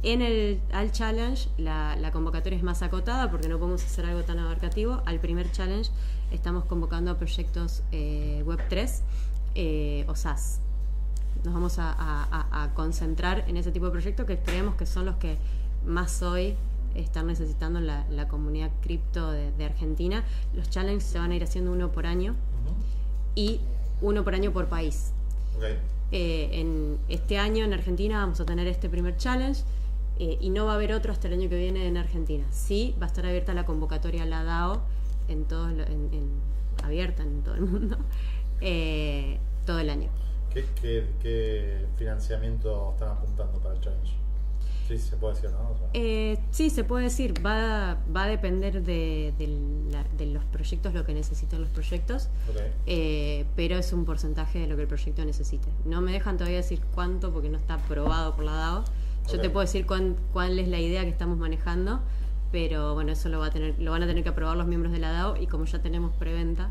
En 0.02 0.20
el 0.20 0.60
al 0.72 0.92
challenge 0.92 1.48
la, 1.56 1.96
la 1.96 2.12
convocatoria 2.12 2.58
es 2.58 2.62
más 2.62 2.82
acotada 2.82 3.30
porque 3.30 3.48
no 3.48 3.58
podemos 3.58 3.82
hacer 3.82 4.04
algo 4.04 4.22
tan 4.22 4.38
abarcativo. 4.38 5.02
Al 5.06 5.18
primer 5.18 5.50
challenge 5.50 5.90
estamos 6.34 6.64
convocando 6.64 7.10
a 7.10 7.16
proyectos 7.18 7.82
eh, 7.92 8.42
Web3 8.46 9.00
eh, 9.54 10.04
o 10.08 10.14
SaaS. 10.16 10.60
Nos 11.44 11.52
vamos 11.54 11.78
a, 11.78 11.92
a- 11.92 12.64
a- 12.64 12.74
concentrar 12.74 13.44
en 13.48 13.56
ese 13.56 13.70
tipo 13.72 13.86
de 13.86 13.92
proyectos 13.92 14.26
que 14.26 14.38
creemos 14.38 14.74
que 14.76 14.86
son 14.86 15.04
los 15.06 15.16
que 15.16 15.36
más 15.86 16.22
hoy 16.22 16.54
están 16.94 17.26
necesitando 17.26 17.80
la, 17.80 18.06
la 18.10 18.28
comunidad 18.28 18.70
cripto 18.82 19.30
de, 19.30 19.52
de 19.52 19.64
Argentina. 19.64 20.24
Los 20.54 20.70
challenges 20.70 21.04
se 21.04 21.18
van 21.18 21.32
a 21.32 21.36
ir 21.36 21.42
haciendo 21.44 21.72
uno 21.72 21.90
por 21.92 22.06
año 22.06 22.32
Ujú. 22.32 22.74
y 23.34 23.60
uno 24.00 24.24
por 24.24 24.34
año 24.34 24.52
por 24.52 24.66
país. 24.68 25.12
Ok. 25.56 25.64
Eh, 26.12 26.50
en 26.52 26.98
este 27.08 27.38
año 27.38 27.64
en 27.64 27.72
Argentina 27.72 28.18
vamos 28.20 28.40
a 28.40 28.44
tener 28.44 28.66
este 28.68 28.88
primer 28.88 29.16
challenge 29.16 29.62
eh, 30.18 30.38
y 30.40 30.50
no 30.50 30.64
va 30.66 30.72
a 30.72 30.74
haber 30.76 30.92
otro 30.92 31.12
hasta 31.12 31.26
el 31.26 31.34
año 31.34 31.48
que 31.48 31.56
viene 31.58 31.86
en 31.88 31.96
Argentina. 31.96 32.44
Sí, 32.52 32.94
va 33.00 33.06
a 33.06 33.08
estar 33.08 33.26
abierta 33.26 33.52
la 33.52 33.66
convocatoria 33.66 34.22
a 34.22 34.26
la 34.26 34.44
DAO, 34.44 34.80
en 35.28 35.44
todo, 35.44 35.68
lo- 35.68 35.84
en, 35.86 36.08
en- 36.12 36.54
abierta 36.84 37.22
en 37.22 37.42
todo 37.42 37.54
el 37.54 37.62
mundo, 37.62 37.96
eh, 38.60 39.38
todo 39.66 39.78
el 39.78 39.90
año. 39.90 40.08
¿Qué, 40.52 40.64
qué, 40.80 41.06
qué 41.20 41.86
financiamiento 41.96 42.92
están 42.92 43.10
apuntando 43.10 43.58
para 43.60 43.74
el 43.74 43.80
challenge? 43.80 44.12
Sí, 44.86 44.98
se 44.98 45.16
puede 45.16 45.34
decir, 45.34 45.50
¿no? 45.50 45.70
O 45.70 45.78
sea, 45.78 45.88
Eh, 45.94 46.38
sí, 46.50 46.68
se 46.68 46.84
puede 46.84 47.04
decir, 47.04 47.34
va, 47.44 47.96
va 48.14 48.24
a 48.24 48.28
depender 48.28 48.82
de, 48.82 49.32
de 49.38 49.46
la- 49.90 50.04
de 50.16 50.26
los 50.26 50.44
proyectos, 50.44 50.92
lo 50.92 51.04
que 51.06 51.14
necesitan 51.14 51.60
los 51.62 51.70
proyectos. 51.70 52.28
Eh, 52.86 53.46
pero 53.56 53.76
es 53.78 53.92
un 53.94 54.04
porcentaje 54.04 54.58
de 54.58 54.66
lo 54.66 54.76
que 54.76 54.82
el 54.82 54.88
proyecto 54.88 55.24
necesite. 55.24 55.68
No 55.86 56.02
me 56.02 56.12
dejan 56.12 56.36
todavía 56.36 56.58
decir 56.58 56.82
cuánto 56.94 57.32
porque 57.32 57.48
no 57.48 57.56
está 57.56 57.74
aprobado 57.74 58.36
por 58.36 58.44
la 58.44 58.52
DAO. 58.52 58.84
Yo 59.32 59.40
te 59.40 59.48
puedo 59.48 59.64
decir 59.64 59.86
cuán- 59.86 60.16
cuál 60.34 60.58
es 60.58 60.68
la 60.68 60.78
idea 60.78 61.02
que 61.02 61.08
estamos 61.08 61.38
manejando, 61.38 62.00
pero 62.54 62.94
bueno, 62.94 63.10
eso 63.10 63.28
lo, 63.28 63.40
va 63.40 63.46
a 63.46 63.50
tener, 63.50 63.74
lo 63.80 63.90
van 63.90 64.04
a 64.04 64.06
tener 64.06 64.22
que 64.22 64.28
aprobar 64.28 64.56
los 64.56 64.68
miembros 64.68 64.92
de 64.92 65.00
la 65.00 65.10
DAO 65.10 65.36
y 65.36 65.48
como 65.48 65.64
ya 65.64 65.82
tenemos 65.82 66.12
preventa, 66.14 66.70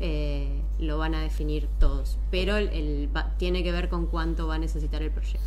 eh, 0.00 0.62
lo 0.78 0.96
van 0.96 1.14
a 1.14 1.20
definir 1.20 1.68
todos. 1.78 2.16
Pero 2.30 2.56
el, 2.56 2.70
el 2.70 3.14
va- 3.14 3.36
tiene 3.36 3.62
que 3.62 3.70
ver 3.70 3.90
con 3.90 4.06
cuánto 4.06 4.46
va 4.46 4.54
a 4.54 4.58
necesitar 4.58 5.02
el 5.02 5.10
proyecto. 5.10 5.44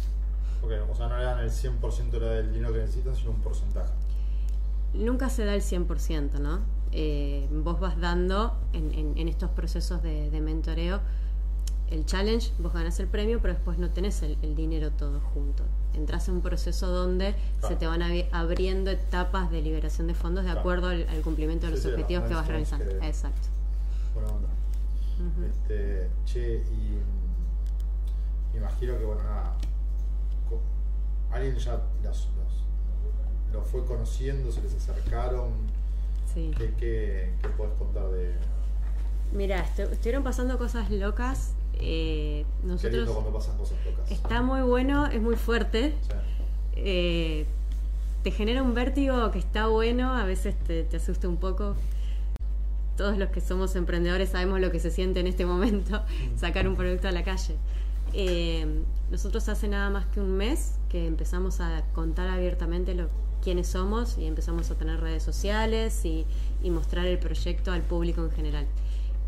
Ok, 0.62 0.74
O 0.92 0.96
sea, 0.96 1.08
no 1.08 1.18
le 1.18 1.24
dan 1.24 1.40
el 1.40 1.50
100% 1.50 2.20
del 2.20 2.54
dinero 2.54 2.72
que 2.72 2.82
necesitan, 2.82 3.16
sino 3.16 3.32
un 3.32 3.42
porcentaje. 3.42 3.92
Nunca 4.94 5.30
se 5.30 5.44
da 5.44 5.56
el 5.56 5.64
100%, 5.64 6.40
¿no? 6.40 6.60
Eh, 6.92 7.48
vos 7.52 7.80
vas 7.80 8.00
dando 8.00 8.56
en, 8.74 8.92
en- 8.94 9.18
en 9.18 9.28
estos 9.28 9.50
procesos 9.50 10.04
de, 10.04 10.30
de 10.30 10.40
mentoreo 10.40 11.00
el 11.94 12.06
challenge, 12.06 12.52
vos 12.60 12.74
ganás 12.74 13.00
el 13.00 13.08
premio, 13.08 13.40
pero 13.42 13.54
después 13.54 13.78
no 13.78 13.90
tenés 13.92 14.22
el, 14.24 14.38
el 14.42 14.56
dinero 14.56 14.92
todo 14.92 15.20
junto. 15.20 15.64
Entras 15.94 16.28
en 16.28 16.36
un 16.36 16.42
proceso 16.42 16.88
donde 16.88 17.36
Claro. 17.60 17.68
se 17.68 17.76
te 17.76 17.86
van 17.88 18.02
abriendo 18.32 18.90
etapas 18.90 19.52
de 19.52 19.62
liberación 19.62 20.08
de 20.08 20.16
fondos 20.16 20.44
de 20.44 20.48
Claro. 20.50 20.60
acuerdo 20.62 20.88
al, 20.88 21.08
al 21.08 21.22
cumplimiento 21.22 21.68
de 21.68 21.74
Sí, 21.74 21.76
los 21.76 21.84
sí, 21.84 21.90
objetivos 21.92 22.28
que 22.28 22.34
vas 22.34 22.48
realizando. 22.48 22.86
que- 23.00 23.08
Exacto. 23.08 23.48
Buena 24.16 24.30
onda. 24.30 24.48
Este, 25.48 26.10
che, 26.26 26.56
y 26.72 27.00
me 28.54 28.60
imagino 28.60 28.98
que, 28.98 29.06
bueno, 29.06 29.24
nada, 29.24 29.54
alguien 31.32 31.56
ya 31.58 31.74
los, 32.04 32.28
los, 32.36 33.54
los 33.54 33.68
fue 33.68 33.86
conociendo, 33.86 34.52
se 34.52 34.62
les 34.64 34.74
acercaron. 34.76 35.52
Sí. 36.34 36.52
¿Qué, 36.58 36.74
qué, 36.78 37.34
qué 37.42 37.50
puedes 37.50 37.74
contar 37.78 38.10
de 38.10 38.34
Mira, 39.32 39.64
estu- 39.66 39.92
estuvieron 39.92 40.24
pasando 40.24 40.58
cosas 40.58 40.90
locas. 40.92 41.54
Eh, 41.80 42.46
qué 42.62 42.68
lindo 42.68 42.74
nosotros 42.74 43.10
cuando 43.10 43.34
pasan 43.34 43.58
cosas 43.58 43.78
locas? 43.86 44.12
está 44.12 44.42
muy 44.42 44.62
bueno, 44.62 45.08
es 45.08 45.22
muy 45.22 45.36
fuerte. 45.36 45.94
Eh, 46.76 47.46
te 48.24 48.32
genera 48.32 48.64
un 48.64 48.74
vértigo 48.74 49.32
que 49.32 49.40
está 49.40 49.68
bueno, 49.68 50.14
a 50.14 50.26
veces 50.26 50.56
te, 50.66 50.84
te 50.84 50.98
asusta 50.98 51.28
un 51.28 51.38
poco. 51.38 51.76
Todos 52.98 53.18
los 53.18 53.30
que 53.30 53.42
somos 53.42 53.76
emprendedores 53.76 54.30
sabemos 54.30 54.60
lo 54.60 54.72
que 54.72 54.80
se 54.80 54.92
siente 54.92 55.20
en 55.20 55.28
este 55.28 55.46
momento, 55.46 56.04
sacar 56.38 56.68
un 56.68 56.76
producto 56.76 57.08
a 57.08 57.12
la 57.12 57.24
calle. 57.24 57.56
Eh, 58.14 58.66
nosotros 59.12 59.50
hace 59.50 59.68
nada 59.68 59.90
más 59.90 60.06
que 60.08 60.22
un 60.22 60.38
mes 60.38 60.76
que 60.90 61.08
empezamos 61.08 61.60
a 61.60 61.84
contar 61.94 62.30
abiertamente 62.30 62.94
lo, 62.94 63.10
quiénes 63.44 63.68
somos 63.68 64.18
y 64.18 64.26
empezamos 64.26 64.70
a 64.72 64.76
tener 64.76 65.00
redes 65.00 65.24
sociales 65.24 66.06
y, 66.06 66.26
y 66.62 66.70
mostrar 66.70 67.08
el 67.08 67.18
proyecto 67.20 67.72
al 67.72 67.82
público 67.82 68.24
en 68.24 68.32
general. 68.32 68.66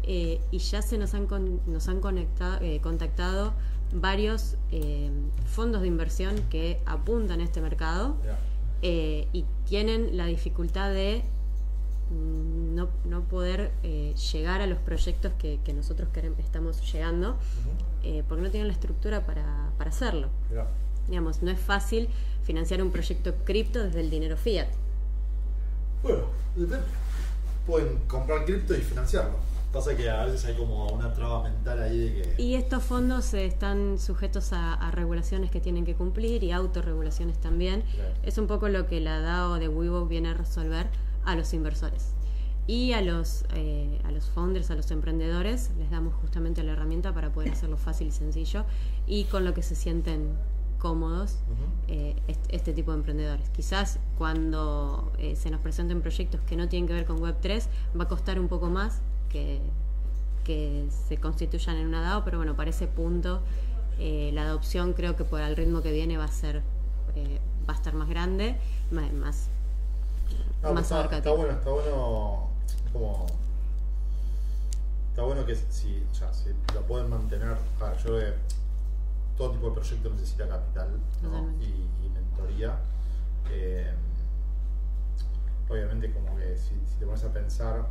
Eh, 0.07 0.39
y 0.51 0.59
ya 0.59 0.81
se 0.81 0.97
nos 0.97 1.13
han, 1.15 1.25
con- 1.25 1.59
nos 1.65 1.87
han 1.87 1.99
conectado, 1.99 2.59
eh, 2.61 2.79
contactado 2.81 3.53
varios 3.93 4.55
eh, 4.71 5.09
fondos 5.47 5.81
de 5.81 5.87
inversión 5.87 6.35
que 6.49 6.79
apuntan 6.85 7.39
a 7.41 7.43
este 7.43 7.59
mercado 7.61 8.15
eh, 8.81 9.27
y 9.33 9.45
tienen 9.67 10.15
la 10.17 10.25
dificultad 10.27 10.91
de 10.91 11.23
no, 12.75 12.87
no 13.05 13.21
poder 13.21 13.71
eh, 13.83 14.13
llegar 14.31 14.61
a 14.61 14.67
los 14.67 14.77
proyectos 14.79 15.31
que, 15.39 15.59
que 15.63 15.73
nosotros 15.73 16.07
querem- 16.13 16.37
estamos 16.39 16.79
llegando 16.93 17.35
eh, 18.03 18.23
porque 18.27 18.43
no 18.43 18.51
tienen 18.51 18.67
la 18.67 18.73
estructura 18.73 19.25
para, 19.25 19.69
para 19.79 19.89
hacerlo. 19.89 20.27
Digamos, 21.07 21.41
no 21.41 21.49
es 21.51 21.59
fácil 21.59 22.09
financiar 22.43 22.81
un 22.83 22.91
proyecto 22.91 23.33
cripto 23.43 23.81
desde 23.83 24.01
el 24.01 24.09
dinero 24.11 24.37
fiat. 24.37 24.67
Bueno, 26.03 26.25
depende. 26.55 26.85
Pueden 27.65 27.97
comprar 28.07 28.45
cripto 28.45 28.75
y 28.75 28.81
financiarlo. 28.81 29.37
Pasa 29.75 29.93
que 29.97 30.09
a 30.09 30.23
veces 30.23 30.45
hay 30.45 30.55
como 30.55 30.87
una 30.87 31.11
traba 31.11 31.43
mental 31.43 31.83
ahí 31.83 31.99
de 31.99 32.21
que. 32.21 32.41
Y 32.41 32.55
estos 32.55 32.81
fondos 32.81 33.33
eh, 33.33 33.45
están 33.45 33.99
sujetos 33.99 34.53
a, 34.53 34.73
a 34.73 34.89
regulaciones 34.91 35.51
que 35.51 35.59
tienen 35.59 35.83
que 35.83 35.95
cumplir 35.95 36.45
y 36.45 36.53
autorregulaciones 36.53 37.37
también. 37.41 37.81
Claro. 37.81 38.13
Es 38.23 38.37
un 38.37 38.47
poco 38.47 38.69
lo 38.69 38.87
que 38.87 39.01
la 39.01 39.19
DAO 39.19 39.55
de 39.55 39.67
Weibo 39.67 40.05
viene 40.05 40.29
a 40.29 40.33
resolver 40.33 40.87
a 41.25 41.35
los 41.35 41.53
inversores. 41.53 42.13
Y 42.67 42.93
a 42.93 43.01
los, 43.01 43.43
eh, 43.53 43.99
a 44.05 44.11
los 44.11 44.29
founders, 44.29 44.71
a 44.71 44.75
los 44.75 44.89
emprendedores, 44.91 45.71
les 45.77 45.91
damos 45.91 46.13
justamente 46.15 46.63
la 46.63 46.71
herramienta 46.71 47.13
para 47.13 47.33
poder 47.33 47.51
hacerlo 47.51 47.75
fácil 47.75 48.07
y 48.07 48.11
sencillo 48.11 48.63
y 49.05 49.25
con 49.25 49.43
lo 49.43 49.53
que 49.53 49.61
se 49.61 49.75
sienten 49.75 50.37
cómodos 50.79 51.37
eh, 51.87 52.15
este, 52.27 52.55
este 52.55 52.73
tipo 52.73 52.91
de 52.91 52.97
emprendedores. 52.97 53.49
Quizás 53.49 53.99
cuando 54.17 55.11
eh, 55.19 55.35
se 55.35 55.51
nos 55.51 55.61
presenten 55.61 56.01
proyectos 56.01 56.41
que 56.47 56.55
no 56.55 56.69
tienen 56.69 56.87
que 56.87 56.93
ver 56.93 57.05
con 57.05 57.19
Web3 57.19 57.65
va 57.99 58.05
a 58.05 58.07
costar 58.07 58.39
un 58.39 58.47
poco 58.47 58.69
más 58.69 59.01
que, 59.35 59.59
que 60.45 60.87
se 61.09 61.17
constituyan 61.17 61.75
en 61.75 61.87
una 61.87 62.01
DAO, 62.01 62.23
pero 62.23 62.37
bueno, 62.37 62.55
para 62.55 62.69
ese 62.69 62.87
punto 62.87 63.41
eh, 63.99 64.31
la 64.33 64.43
adopción 64.43 64.93
creo 64.93 65.17
que 65.17 65.25
por 65.25 65.41
el 65.41 65.57
ritmo 65.57 65.81
que 65.81 65.91
viene 65.91 66.17
va 66.17 66.23
a 66.23 66.31
ser 66.31 66.61
eh, 67.17 67.41
va 67.67 67.73
a 67.73 67.75
estar 67.75 67.93
más 67.93 68.07
grande, 68.07 68.55
más, 68.91 69.11
más, 69.11 69.47
No, 70.63 70.73
más 70.73 70.89
está, 70.89 71.31
bueno, 71.31 71.51
está 71.51 71.69
bueno 71.69 72.49
como 72.93 73.25
está 75.09 75.23
bueno 75.23 75.45
que 75.45 75.55
si, 75.55 76.01
sea, 76.13 76.33
si 76.33 76.49
lo 76.73 76.81
pueden 76.83 77.09
mantener, 77.09 77.57
yo 78.05 78.17
todo 79.37 79.51
tipo 79.51 79.67
de 79.67 79.75
proyecto 79.75 80.09
necesita 80.11 80.47
capital 80.47 80.91
¿no? 81.21 81.29
Totalmente. 81.29 81.65
y, 81.65 82.05
y 82.05 82.09
mentoría. 82.09 82.77
Eh, 83.51 83.93
obviamente 85.67 86.13
como 86.13 86.37
que 86.37 86.55
si, 86.57 86.69
si 86.89 86.99
te 86.99 87.05
pones 87.05 87.23
a 87.25 87.33
pensar, 87.33 87.85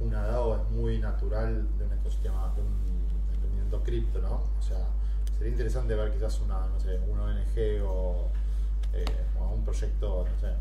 una 0.00 0.22
DAO 0.26 0.56
es 0.56 0.70
muy 0.70 0.98
natural 0.98 1.66
de 1.78 1.84
un 1.84 1.92
ecosistema, 1.92 2.52
de 2.54 2.62
un 2.62 3.08
emprendimiento 3.34 3.82
cripto, 3.82 4.20
¿no? 4.20 4.42
O 4.58 4.62
sea, 4.62 4.86
sería 5.36 5.52
interesante 5.52 5.94
ver 5.94 6.12
quizás 6.12 6.40
una, 6.40 6.66
no 6.66 6.78
sé, 6.80 6.98
una 7.08 7.24
ONG 7.24 7.82
o, 7.84 8.28
eh, 8.94 9.04
o 9.40 9.48
un 9.54 9.64
proyecto, 9.64 10.26
no 10.32 10.40
sé, 10.40 10.54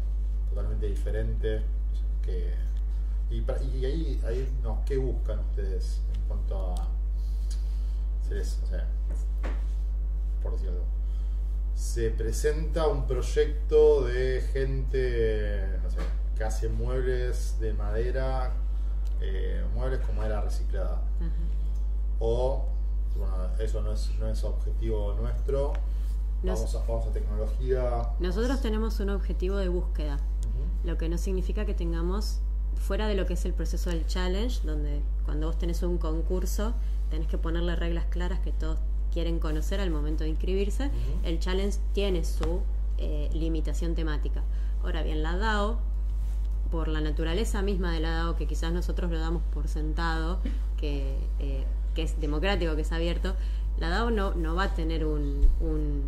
totalmente 0.49 0.87
diferente 0.87 1.61
que 2.23 2.53
y, 3.29 3.43
y 3.77 3.85
ahí, 3.85 4.21
ahí 4.25 4.59
no, 4.63 4.81
¿qué 4.85 4.97
buscan 4.97 5.39
ustedes 5.39 6.01
en 6.15 6.21
cuanto 6.27 6.71
a 6.73 6.87
se 8.27 8.35
les- 8.35 8.59
o 8.63 8.67
sea, 8.67 8.87
por 10.41 10.53
decirlo 10.53 10.81
se 11.75 12.09
presenta 12.09 12.87
un 12.87 13.05
proyecto 13.05 14.03
de 14.05 14.41
gente 14.53 15.77
no 15.83 15.89
sé, 15.91 15.97
que 16.35 16.43
hace 16.43 16.69
muebles 16.69 17.59
de 17.59 17.73
madera 17.73 18.51
eh, 19.21 19.63
muebles 19.73 19.99
con 20.01 20.15
madera 20.15 20.41
reciclada. 20.41 21.01
O 22.19 22.65
bueno, 23.17 23.33
eso 23.59 23.81
no 23.81 23.91
es, 23.91 24.11
no 24.19 24.27
es 24.29 24.43
objetivo 24.43 25.13
nuestro. 25.19 25.73
Nos- 26.43 26.59
vamos, 26.59 26.75
a, 26.75 26.79
vamos 26.91 27.07
a 27.07 27.11
tecnología. 27.11 28.09
Nosotros 28.19 28.61
tenemos 28.61 28.99
un 28.99 29.09
objetivo 29.09 29.57
de 29.57 29.69
búsqueda, 29.69 30.19
lo 30.83 30.97
que 30.97 31.09
no 31.09 31.17
significa 31.17 31.65
que 31.65 31.73
tengamos, 31.73 32.39
fuera 32.75 33.07
de 33.07 33.15
lo 33.15 33.25
que 33.25 33.33
es 33.33 33.45
el 33.45 33.53
proceso 33.53 33.89
del 33.89 34.05
challenge, 34.05 34.61
donde 34.63 35.01
cuando 35.25 35.47
vos 35.47 35.57
tenés 35.57 35.81
un 35.81 35.97
concurso, 35.97 36.73
tenés 37.09 37.27
que 37.27 37.37
ponerle 37.39 37.75
reglas 37.75 38.05
claras 38.09 38.39
que 38.41 38.51
todos 38.51 38.77
quieren 39.11 39.39
conocer 39.39 39.79
al 39.79 39.89
momento 39.89 40.23
de 40.25 40.29
inscribirse, 40.29 40.91
el 41.23 41.39
challenge 41.39 41.79
tiene 41.93 42.23
su 42.23 42.61
eh, 42.99 43.29
limitación 43.33 43.95
temática. 43.95 44.43
Ahora 44.83 45.01
bien, 45.01 45.23
la 45.23 45.37
DAO, 45.37 45.79
por 46.71 46.87
la 46.87 47.01
naturaleza 47.01 47.61
misma 47.61 47.91
de 47.91 47.99
la 47.99 48.11
DAO, 48.11 48.35
que 48.35 48.45
quizás 48.47 48.71
nosotros 48.73 49.11
lo 49.11 49.19
damos 49.19 49.41
por 49.53 49.67
sentado, 49.67 50.39
que, 50.77 51.17
eh, 51.39 51.63
que 51.95 52.03
es 52.03 52.19
democrático, 52.19 52.75
que 52.75 52.81
es 52.81 52.91
abierto, 52.91 53.35
la 53.79 53.89
DAO 53.89 54.11
no, 54.11 54.33
no 54.33 54.55
va 54.55 54.63
a 54.63 54.73
tener 54.75 55.05
un, 55.05 55.47
un- 55.61 56.01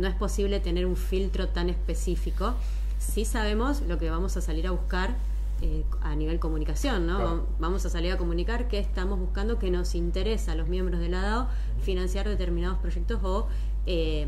No 0.00 0.08
es 0.08 0.14
posible 0.14 0.58
tener 0.60 0.86
un 0.86 0.96
filtro 0.96 1.48
tan 1.48 1.68
específico. 1.68 2.54
Sí 2.98 3.24
sabemos 3.24 3.80
lo 3.82 3.96
que 3.98 4.10
vamos 4.10 4.36
a 4.36 4.40
salir 4.40 4.66
a 4.66 4.72
buscar 4.72 5.14
eh, 5.62 5.84
a 6.02 6.14
nivel 6.16 6.38
comunicación, 6.40 7.06
¿no? 7.06 7.16
Claro. 7.16 7.46
Vamos 7.60 7.84
a 7.86 7.90
salir 7.90 8.12
a 8.12 8.16
comunicar 8.16 8.68
que 8.68 8.78
estamos 8.78 9.18
buscando 9.18 9.58
que 9.58 9.70
nos 9.70 9.94
interesa 9.94 10.52
a 10.52 10.54
los 10.56 10.68
miembros 10.68 10.98
de 11.00 11.08
la 11.08 11.20
DAO 11.22 11.48
financiar 11.82 12.28
determinados 12.28 12.78
proyectos 12.78 13.20
o 13.22 13.46
eh, 13.86 14.26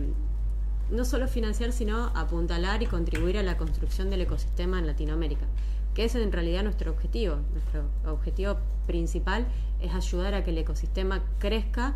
no 0.90 1.04
solo 1.04 1.28
financiar, 1.28 1.72
sino 1.72 2.06
apuntalar 2.14 2.82
y 2.82 2.86
contribuir 2.86 3.38
a 3.38 3.42
la 3.42 3.56
construcción 3.56 4.10
del 4.10 4.22
ecosistema 4.22 4.78
en 4.78 4.86
Latinoamérica, 4.86 5.46
que 5.94 6.04
es 6.04 6.14
en 6.14 6.32
realidad 6.32 6.62
nuestro 6.62 6.90
objetivo. 6.90 7.36
Nuestro 7.52 7.84
objetivo 8.06 8.56
principal 8.86 9.46
es 9.80 9.94
ayudar 9.94 10.34
a 10.34 10.44
que 10.44 10.50
el 10.50 10.58
ecosistema 10.58 11.22
crezca 11.38 11.94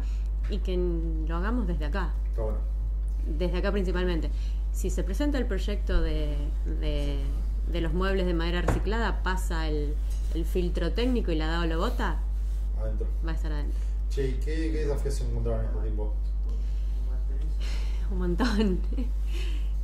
y 0.51 0.59
que 0.59 0.77
lo 0.77 1.37
hagamos 1.37 1.67
desde 1.67 1.87
acá, 1.87 2.13
está 2.29 2.43
bueno 2.43 2.59
desde 3.27 3.59
acá 3.59 3.73
principalmente. 3.73 4.31
Si 4.73 4.91
se 4.91 5.03
presenta 5.03 5.39
el 5.39 5.47
proyecto 5.47 6.01
de, 6.01 6.37
de, 6.81 7.19
de 7.71 7.81
los 7.81 7.95
muebles 7.95 8.27
de 8.27 8.35
madera 8.35 8.61
reciclada, 8.63 9.23
pasa 9.23 9.69
el, 9.69 9.95
el 10.35 10.45
filtro 10.45 10.93
técnico 10.93 11.31
y 11.31 11.37
la 11.37 11.47
DAO 11.47 11.67
lo 11.67 11.79
vota, 11.79 12.19
adentro 12.81 13.07
va 13.27 13.31
a 13.31 13.35
estar 13.35 13.53
adentro. 13.53 13.79
Che, 14.11 14.29
¿y 14.29 14.33
qué, 14.35 14.73
qué 14.73 14.87
desafíos 14.87 15.15
se 15.15 15.25
encontraron 15.25 15.61
en 15.61 15.67
este 15.71 15.81
tiempo? 15.83 16.15
Un 18.11 18.19
montón. 18.19 18.81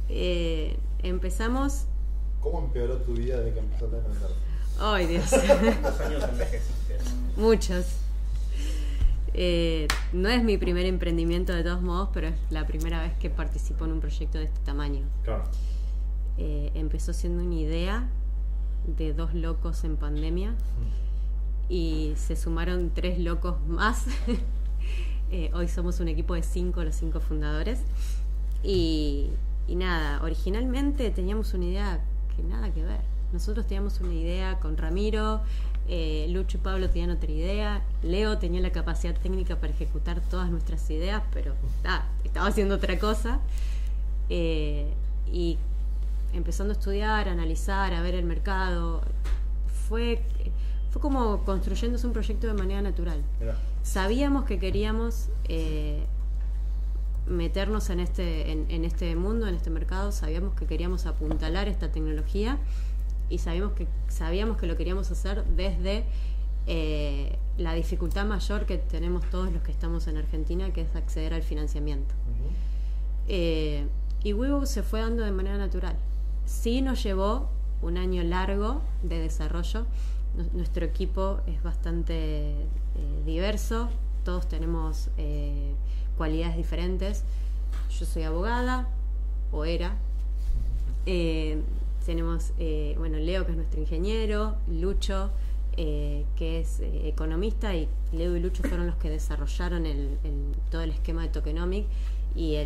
Eh, 0.08 0.76
empezamos... 1.02 1.84
¿Cómo 2.40 2.60
empeoró 2.60 2.96
tu 2.98 3.12
vida 3.14 3.38
desde 3.38 3.54
que 3.54 3.58
empezaste 3.60 3.96
a 3.96 3.98
emprender? 3.98 4.30
¡Ay, 4.78 5.06
Dios! 5.06 5.30
¿Cuántos 5.80 6.00
años 6.00 6.24
envejeciste? 6.24 6.98
Muchos. 7.36 7.86
Eh, 9.34 9.86
no 10.12 10.28
es 10.28 10.42
mi 10.42 10.58
primer 10.58 10.86
emprendimiento 10.86 11.52
de 11.52 11.62
todos 11.62 11.82
modos, 11.82 12.08
pero 12.12 12.28
es 12.28 12.34
la 12.50 12.66
primera 12.66 13.02
vez 13.02 13.12
que 13.18 13.30
participo 13.30 13.84
en 13.84 13.92
un 13.92 14.00
proyecto 14.00 14.38
de 14.38 14.44
este 14.44 14.60
tamaño. 14.60 15.02
Claro. 15.22 15.44
Eh, 16.38 16.72
empezó 16.74 17.12
siendo 17.12 17.42
una 17.44 17.54
idea 17.54 18.08
de 18.86 19.12
dos 19.12 19.34
locos 19.34 19.84
en 19.84 19.96
pandemia 19.96 20.54
y 21.68 22.14
se 22.16 22.34
sumaron 22.34 22.90
tres 22.90 23.18
locos 23.18 23.56
más. 23.68 24.06
Eh, 25.32 25.50
hoy 25.54 25.68
somos 25.68 26.00
un 26.00 26.08
equipo 26.08 26.34
de 26.34 26.42
cinco, 26.42 26.82
los 26.82 26.94
cinco 26.94 27.20
fundadores. 27.20 27.80
Y, 28.62 29.30
y 29.68 29.76
nada, 29.76 30.22
originalmente 30.22 31.10
teníamos 31.10 31.54
una 31.54 31.66
idea 31.66 32.00
que 32.36 32.42
nada 32.42 32.70
que 32.70 32.82
ver. 32.82 33.00
Nosotros 33.32 33.66
teníamos 33.66 34.00
una 34.00 34.12
idea 34.12 34.58
con 34.58 34.76
Ramiro, 34.76 35.40
eh, 35.88 36.26
Lucho 36.30 36.58
y 36.58 36.60
Pablo 36.60 36.90
tenían 36.90 37.10
otra 37.10 37.30
idea, 37.30 37.82
Leo 38.02 38.38
tenía 38.38 38.60
la 38.60 38.70
capacidad 38.70 39.14
técnica 39.14 39.56
para 39.56 39.72
ejecutar 39.72 40.20
todas 40.20 40.50
nuestras 40.50 40.88
ideas, 40.90 41.22
pero 41.32 41.54
ah, 41.84 42.04
estaba 42.24 42.48
haciendo 42.48 42.74
otra 42.74 42.98
cosa. 42.98 43.38
Eh, 44.28 44.92
y 45.32 45.58
empezando 46.32 46.72
a 46.72 46.76
estudiar, 46.76 47.28
a 47.28 47.32
analizar, 47.32 47.94
a 47.94 48.02
ver 48.02 48.14
el 48.14 48.24
mercado, 48.24 49.02
fue, 49.88 50.22
fue 50.90 51.00
como 51.00 51.44
construyéndose 51.44 52.06
un 52.06 52.12
proyecto 52.12 52.46
de 52.46 52.54
manera 52.54 52.80
natural 52.82 53.22
Mira, 53.40 53.56
sabíamos 53.82 54.44
que 54.44 54.58
queríamos 54.58 55.28
eh, 55.48 56.04
meternos 57.26 57.90
en 57.90 58.00
este, 58.00 58.52
en, 58.52 58.66
en 58.70 58.84
este 58.84 59.14
mundo, 59.16 59.46
en 59.46 59.54
este 59.54 59.70
mercado, 59.70 60.12
sabíamos 60.12 60.54
que 60.54 60.66
queríamos 60.66 61.06
apuntalar 61.06 61.68
esta 61.68 61.90
tecnología 61.92 62.58
y 63.28 63.38
sabíamos 63.38 63.72
que, 63.72 63.86
sabíamos 64.08 64.56
que 64.56 64.66
lo 64.66 64.76
queríamos 64.76 65.10
hacer 65.10 65.44
desde 65.44 66.04
eh, 66.66 67.38
la 67.58 67.74
dificultad 67.74 68.26
mayor 68.26 68.66
que 68.66 68.78
tenemos 68.78 69.28
todos 69.30 69.52
los 69.52 69.62
que 69.62 69.70
estamos 69.70 70.06
en 70.08 70.16
Argentina, 70.16 70.72
que 70.72 70.82
es 70.82 70.94
acceder 70.94 71.32
al 71.32 71.42
financiamiento. 71.42 72.14
Eh, 73.28 73.86
y 74.22 74.32
Weibo 74.32 74.66
se 74.66 74.82
fue 74.82 75.00
dando 75.00 75.24
de 75.24 75.32
manera 75.32 75.56
natural. 75.56 75.96
Sí 76.44 76.82
nos 76.82 77.02
llevó 77.02 77.48
un 77.82 77.96
año 77.96 78.22
largo 78.22 78.82
de 79.02 79.18
desarrollo. 79.18 79.86
Nu- 80.36 80.48
Nuestro 80.54 80.84
equipo 80.84 81.40
es 81.46 81.62
bastante 81.62 82.50
eh, 82.52 82.56
diverso, 83.26 83.88
todos 84.24 84.48
tenemos 84.48 85.08
eh, 85.18 85.72
cualidades 86.16 86.56
diferentes. 86.56 87.24
Yo 87.98 88.06
soy 88.06 88.22
abogada, 88.24 88.88
o 89.52 89.64
era. 89.64 89.94
Eh, 91.06 91.60
tenemos, 92.06 92.52
bueno, 92.98 93.18
Leo, 93.18 93.44
que 93.44 93.52
es 93.52 93.56
nuestro 93.56 93.80
ingeniero, 93.80 94.56
Lucho, 94.68 95.30
que 95.76 96.60
es 96.60 96.80
economista, 96.80 97.74
y 97.74 97.88
Leo 98.12 98.36
y 98.36 98.40
Lucho 98.40 98.62
fueron 98.62 98.86
los 98.86 98.96
que 98.96 99.08
desarrollaron 99.10 99.86
el, 99.86 100.18
todo 100.70 100.82
el 100.82 100.90
esquema 100.90 101.22
de 101.22 101.28
tokenomic 101.28 101.86
y 102.34 102.56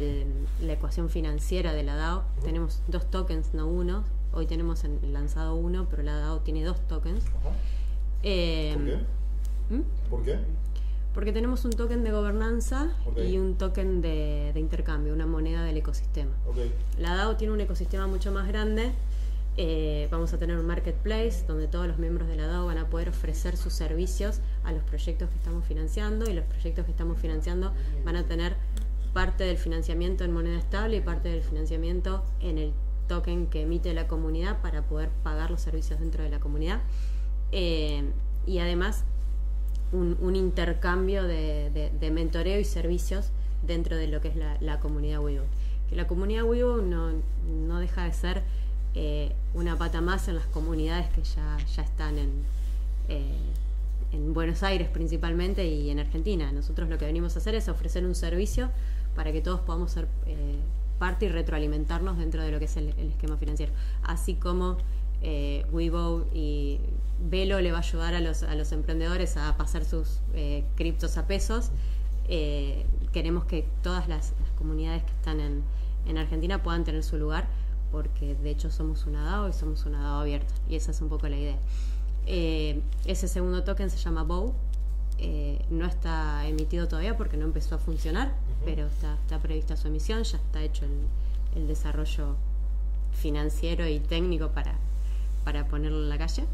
la 0.62 0.72
ecuación 0.72 1.10
financiera 1.10 1.72
de 1.74 1.82
la 1.82 1.94
DAO. 1.96 2.22
Tenemos 2.44 2.80
dos 2.88 3.10
tokens, 3.10 3.52
no 3.54 3.66
uno. 3.66 4.04
Hoy 4.34 4.46
tenemos 4.46 4.84
en- 4.84 5.12
lanzado 5.12 5.54
uno, 5.54 5.86
pero 5.90 6.02
la 6.02 6.16
DAO 6.16 6.40
tiene 6.40 6.64
dos 6.64 6.80
tokens. 6.88 7.24
Ajá. 7.26 7.50
Eh, 8.22 8.74
¿Por 8.74 8.84
qué? 8.86 8.96
¿Mm? 9.74 10.10
¿Por 10.10 10.22
qué? 10.24 10.38
Porque 11.14 11.32
tenemos 11.32 11.64
un 11.64 11.70
token 11.70 12.02
de 12.02 12.10
gobernanza 12.10 12.88
y 13.28 13.38
un 13.38 13.54
token 13.56 14.00
de, 14.02 14.50
de 14.52 14.58
intercambio, 14.60 15.12
una 15.14 15.26
moneda 15.26 15.62
del 15.62 15.76
ecosistema. 15.76 16.32
La 16.98 17.14
DAO 17.14 17.36
tiene 17.36 17.52
un 17.54 17.60
ecosistema 17.60 18.06
mucho 18.08 18.32
más 18.32 18.48
grande. 18.48 18.90
Eh, 19.56 20.08
vamos 20.10 20.32
a 20.32 20.38
tener 20.38 20.58
un 20.58 20.66
marketplace 20.66 21.44
donde 21.46 21.68
todos 21.68 21.86
los 21.86 21.98
miembros 21.98 22.26
de 22.26 22.34
la 22.34 22.48
DAO 22.48 22.66
van 22.66 22.78
a 22.78 22.88
poder 22.90 23.10
ofrecer 23.10 23.56
sus 23.56 23.72
servicios 23.72 24.40
a 24.64 24.72
los 24.72 24.82
proyectos 24.82 25.28
que 25.30 25.36
estamos 25.36 25.64
financiando 25.64 26.28
y 26.28 26.32
los 26.34 26.44
proyectos 26.46 26.84
que 26.84 26.90
estamos 26.90 27.18
financiando 27.20 27.72
van 28.04 28.16
a 28.16 28.24
tener 28.24 28.56
parte 29.12 29.44
del 29.44 29.56
financiamiento 29.58 30.24
en 30.24 30.32
moneda 30.32 30.58
estable 30.58 30.96
y 30.96 31.00
parte 31.00 31.28
del 31.28 31.42
financiamiento 31.42 32.24
en 32.40 32.58
el 32.58 32.72
token 33.08 33.46
que 33.46 33.62
emite 33.62 33.92
la 33.94 34.06
comunidad 34.08 34.60
para 34.60 34.82
poder 34.82 35.10
pagar 35.22 35.50
los 35.50 35.60
servicios 35.60 36.00
dentro 36.00 36.22
de 36.22 36.30
la 36.30 36.40
comunidad. 36.40 36.80
Eh, 37.52 38.04
y 38.46 38.58
además 38.58 39.04
un, 39.92 40.36
intercambio 40.36 41.22
de, 41.22 41.90
de- 42.00 42.10
mentoreo 42.10 42.58
y 42.58 42.64
servicios 42.64 43.30
dentro 43.66 43.96
de 43.96 44.08
lo 44.08 44.20
que 44.20 44.28
es 44.28 44.36
la, 44.36 44.80
comunidad 44.80 45.20
Weibo. 45.20 45.44
Que 45.88 45.96
la 45.96 46.06
comunidad 46.06 46.44
Weibo 46.44 46.78
no, 46.78 47.78
deja 47.78 48.04
de 48.04 48.12
ser 48.12 48.42
eh, 48.94 49.32
una 49.54 49.76
pata 49.78 50.00
más 50.00 50.28
en 50.28 50.36
las 50.36 50.46
comunidades 50.46 51.08
que 51.10 51.22
ya, 51.22 51.58
ya 51.76 51.82
están 51.82 52.18
en, 52.18 52.30
eh, 53.08 53.36
en 54.12 54.34
Buenos 54.34 54.62
Aires 54.62 54.88
principalmente 54.88 55.66
y 55.66 55.90
en 55.90 56.00
Argentina. 56.00 56.50
Nosotros 56.52 56.88
lo 56.88 56.98
que 56.98 57.06
venimos 57.06 57.36
a 57.36 57.38
hacer 57.38 57.54
es 57.54 57.68
ofrecer 57.68 58.04
un 58.04 58.14
servicio 58.14 58.70
para 59.14 59.32
que 59.32 59.40
todos 59.40 59.60
podamos 59.60 59.92
ser 59.92 60.08
parte 60.98 61.26
y 61.26 61.28
retroalimentarnos 61.28 62.18
dentro 62.18 62.42
de 62.42 62.50
lo 62.50 62.58
que 62.58 62.66
es 62.66 62.76
el, 62.76 62.88
esquema 62.90 63.36
financiero. 63.36 63.72
Así 64.02 64.34
como 64.34 64.78
eh, 65.22 65.64
Weibo 65.72 66.26
y 66.32 66.80
Velo 67.20 67.60
le 67.60 67.72
va 67.72 67.78
a 67.78 67.80
ayudar 67.80 68.14
a 68.14 68.20
los, 68.20 68.42
a 68.42 68.54
los 68.54 68.72
emprendedores 68.72 69.36
a 69.36 69.56
pasar 69.56 69.84
sus 69.84 70.20
eh, 70.34 70.64
criptos 70.76 71.16
a 71.16 71.26
pesos, 71.26 71.70
eh, 72.28 72.86
queremos 73.12 73.44
que 73.44 73.66
todas 73.82 74.08
las, 74.08 74.32
comunidades 74.56 75.02
que 75.02 75.10
están 75.10 75.40
en, 75.40 75.62
en, 76.06 76.16
Argentina 76.16 76.62
puedan 76.62 76.84
tener 76.84 77.02
su 77.02 77.18
lugar, 77.18 77.46
porque 77.92 78.34
de 78.36 78.50
hecho 78.50 78.70
somos 78.70 79.04
una 79.04 79.24
DAO 79.24 79.48
y 79.48 79.52
somos 79.52 79.84
una 79.84 80.00
DAO 80.00 80.20
abierta, 80.20 80.54
y 80.68 80.76
esa 80.76 80.90
es 80.90 81.00
un 81.00 81.08
poco 81.08 81.28
la 81.28 81.36
idea. 81.36 81.58
Eh, 82.26 82.80
ese 83.04 83.28
segundo 83.28 83.64
token 83.64 83.90
se 83.90 83.98
llama 83.98 84.22
BOW, 84.22 84.54
eh, 85.18 85.64
no 85.70 85.86
está 85.86 86.46
emitido 86.46 86.88
todavía 86.88 87.16
porque 87.16 87.36
no 87.36 87.44
empezó 87.44 87.74
a 87.74 87.78
funcionar, 87.78 88.32
pero 88.64 88.86
está, 88.86 89.14
está, 89.14 89.38
prevista 89.38 89.76
su 89.76 89.88
emisión, 89.88 90.22
ya 90.22 90.38
está 90.38 90.62
hecho 90.62 90.84
el, 90.84 91.06
el 91.56 91.68
desarrollo 91.68 92.36
financiero 93.12 93.86
y 93.86 94.00
técnico 94.00 94.50
para, 94.50 94.74
para 95.44 95.66
ponerlo 95.66 95.98
en 95.98 96.08
la 96.08 96.18
calle. 96.18 96.44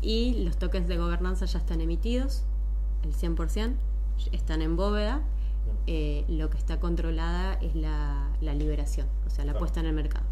Y 0.00 0.44
los 0.44 0.56
tokens 0.56 0.88
de 0.88 0.96
gobernanza 0.96 1.46
ya 1.46 1.58
están 1.58 1.80
emitidos, 1.80 2.42
el 3.04 3.14
100%, 3.14 3.74
están 4.32 4.62
en 4.62 4.76
bóveda. 4.76 5.22
Eh, 5.86 6.24
lo 6.28 6.48
que 6.48 6.56
está 6.56 6.80
controlada 6.80 7.54
es 7.54 7.74
la, 7.74 8.30
la 8.40 8.54
liberación, 8.54 9.06
o 9.26 9.30
sea, 9.30 9.44
la 9.44 9.54
puesta 9.58 9.80
en 9.80 9.86
el 9.86 9.94
mercado. 9.94 10.24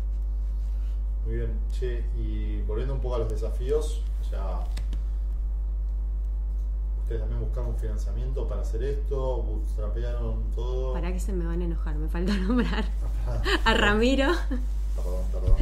Muy 1.26 1.36
bien, 1.36 1.50
che, 1.72 2.04
y 2.16 2.62
volviendo 2.62 2.94
un 2.94 3.00
poco 3.00 3.16
a 3.16 3.18
los 3.18 3.28
desafíos, 3.28 4.02
o 4.20 4.24
sea, 4.24 4.60
¿Ustedes 7.06 7.20
también 7.20 7.40
buscaron 7.40 7.76
financiamiento 7.76 8.48
para 8.48 8.62
hacer 8.62 8.82
esto? 8.82 9.40
¿Bootstrapearon 9.40 10.42
todo? 10.56 10.92
¿Para 10.92 11.12
qué 11.12 11.20
se 11.20 11.32
me 11.32 11.46
van 11.46 11.62
a 11.62 11.64
enojar? 11.64 11.94
Me 11.94 12.08
falta 12.08 12.36
nombrar 12.36 12.84
a 13.64 13.74
Ramiro. 13.74 14.32
Perdón, 14.96 15.22
perdón. 15.30 15.56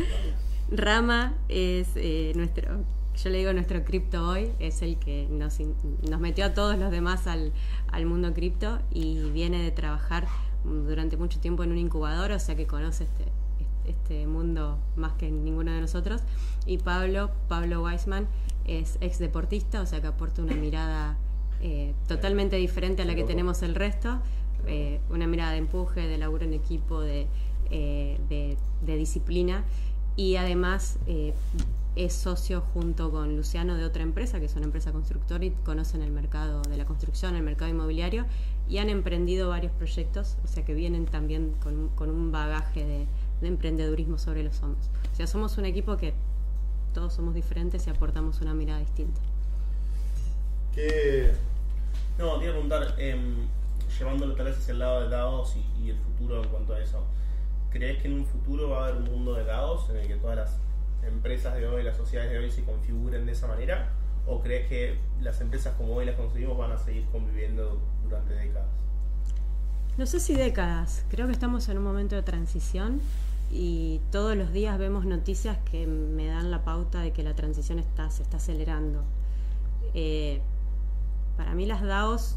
Rama 0.71 1.35
es 1.51 1.89
eh, 1.97 2.33
nuestro, 2.35 2.79
yo 3.23 3.29
le 3.29 3.37
digo 3.37 3.53
nuestro 3.53 3.85
cripto 3.85 4.27
hoy, 4.27 4.53
es 4.59 4.81
el 4.81 4.97
que 4.97 5.29
nos, 5.31 5.59
nos 6.09 6.19
metió 6.19 6.47
a 6.47 6.55
todos 6.55 6.79
los 6.79 6.91
demás 6.91 7.27
al, 7.27 7.53
al 7.93 8.07
mundo 8.07 8.33
cripto 8.33 8.79
y 8.91 9.29
viene 9.33 9.63
de 9.63 9.71
trabajar 9.71 10.27
durante 10.65 11.19
mucho 11.19 11.41
tiempo 11.41 11.63
en 11.63 11.73
un 11.73 11.79
incubador, 11.79 12.33
o 12.33 12.39
sea 12.39 12.57
que 12.57 12.67
conoce 12.67 13.05
este, 13.05 13.27
este 13.85 14.27
mundo 14.27 14.79
más 14.97 15.13
que 15.13 15.31
ninguno 15.31 15.73
de 15.73 15.83
nosotros. 15.83 16.23
Y 16.65 16.79
Pablo, 16.79 17.33
Pablo 17.49 17.83
Weisman, 17.83 18.29
es 18.65 18.97
ex 19.03 19.19
deportista, 19.19 19.83
o 19.83 19.87
sea 19.87 20.01
que 20.01 20.07
aporta 20.07 20.41
una 20.41 20.55
mirada 20.55 21.19
eh, 21.67 21.95
totalmente 22.07 22.57
diferente 22.57 23.01
a 23.01 23.05
la 23.07 23.15
que 23.15 23.25
tenemos 23.25 23.63
el 23.63 23.75
resto, 23.75 24.21
eh, 24.67 25.01
una 25.09 25.27
mirada 25.27 25.53
de 25.53 25.57
empuje, 25.57 26.07
de 26.07 26.19
laburo 26.19 26.45
en 26.45 26.53
equipo, 26.53 27.01
de, 27.01 27.27
eh, 27.71 28.19
de, 28.29 28.97
disciplina 28.99 29.65
y 30.15 30.37
además 30.37 30.99
es 31.97 32.13
socio 32.13 32.61
junto 32.75 33.11
con 33.11 33.35
Luciano 33.35 33.77
de 33.77 33.87
otra 33.87 34.03
empresa, 34.03 34.41
que 34.41 34.45
es 34.45 34.55
una 34.57 34.67
empresa 34.67 34.93
constructora 34.93 35.43
y 35.43 35.53
conocen 35.65 36.03
el 36.03 36.11
mercado 36.11 36.61
de 36.61 36.77
la 36.77 36.85
construcción, 36.85 37.35
el 37.35 37.43
mercado 37.43 37.71
inmobiliario 37.71 38.27
y 38.69 38.77
han 38.77 38.91
emprendido 38.91 39.49
varios 39.49 39.73
proyectos, 39.73 40.37
o 40.45 40.49
sea 40.49 40.67
que 40.67 40.75
vienen 40.75 41.07
también 41.07 41.55
con, 41.63 41.89
con 41.95 42.11
un 42.11 42.31
bagaje 42.31 42.85
de, 42.85 43.07
de 43.41 43.49
emprendedurismo 43.49 44.19
sobre 44.19 44.43
los 44.45 44.63
hombros. 44.63 44.91
O 45.15 45.17
sea, 45.17 45.27
somos 45.27 45.57
un 45.57 45.65
equipo 45.65 45.97
que 45.97 46.13
todos 46.93 47.15
somos 47.15 47.35
diferentes 47.35 47.87
y 47.87 47.91
aportamos 47.91 48.43
una 48.43 48.53
mirada 48.53 48.81
distinta. 48.81 49.23
¿Qué, 50.75 51.33
no, 52.19 52.39
te 52.39 52.45
iba 52.45 52.53
a 52.53 52.55
preguntar, 52.55 52.95
em, 52.99 53.49
llevándolo 53.99 54.35
tal 54.35 54.47
vez 54.47 54.59
hacia 54.59 54.73
el 54.73 54.79
lado 54.79 55.03
de 55.03 55.09
DAOs 55.09 55.57
y, 55.81 55.91
el 55.91 55.99
futuro 55.99 56.43
en 56.43 56.49
cuanto 56.49 56.75
a 56.75 56.81
eso. 56.81 57.05
¿Crees 57.71 58.01
que 58.01 58.09
en 58.09 58.15
un 58.21 58.27
futuro 58.27 58.71
va 58.71 58.79
a 58.79 58.89
haber 58.89 59.03
un 59.03 59.11
mundo 59.11 59.35
de 59.35 59.45
DAOs 59.45 59.91
en 59.91 59.97
el 59.97 60.07
que 60.07 60.17
todas 60.17 60.37
las 60.37 60.57
empresas 61.07 61.55
de 61.55 61.67
hoy, 61.67 61.83
las 61.83 61.97
sociedades 61.97 62.33
de 62.33 62.39
hoy 62.39 62.51
se 62.51 62.65
configuren 62.65 63.27
de 63.27 63.33
esa 63.33 63.47
manera? 63.47 63.91
¿O 64.27 64.41
crees 64.41 64.69
que 64.69 64.99
las 65.21 65.41
empresas 65.41 65.75
como 65.77 65.95
hoy 65.95 66.07
las 66.07 66.17
conseguimos 66.17 66.57
van 66.57 66.73
a 66.73 66.79
seguir 66.79 67.05
conviviendo 67.13 67.79
durante 68.05 68.35
décadas? 68.35 68.69
No 69.99 70.07
sé 70.07 70.19
si 70.19 70.35
décadas, 70.35 71.05
creo 71.11 71.27
que 71.27 71.33
estamos 71.33 71.69
en 71.69 71.79
un 71.79 71.85
momento 71.85 72.17
de 72.17 72.23
transición 72.23 73.01
y 73.53 74.01
todos 74.11 74.37
los 74.37 74.53
días 74.53 74.79
vemos 74.79 75.05
noticias 75.05 75.59
que 75.71 75.87
me 75.87 76.27
dan 76.27 76.51
la 76.51 76.65
pauta 76.65 77.01
de 77.01 77.13
que 77.13 77.23
la 77.23 77.35
transición 77.35 77.79
está, 77.79 78.11
se 78.11 78.23
está 78.23 78.39
acelerando. 78.39 79.05
Eh, 79.93 80.41
para 81.37 81.55
mí 81.55 81.67
las 81.67 81.83
DAOs 81.83 82.37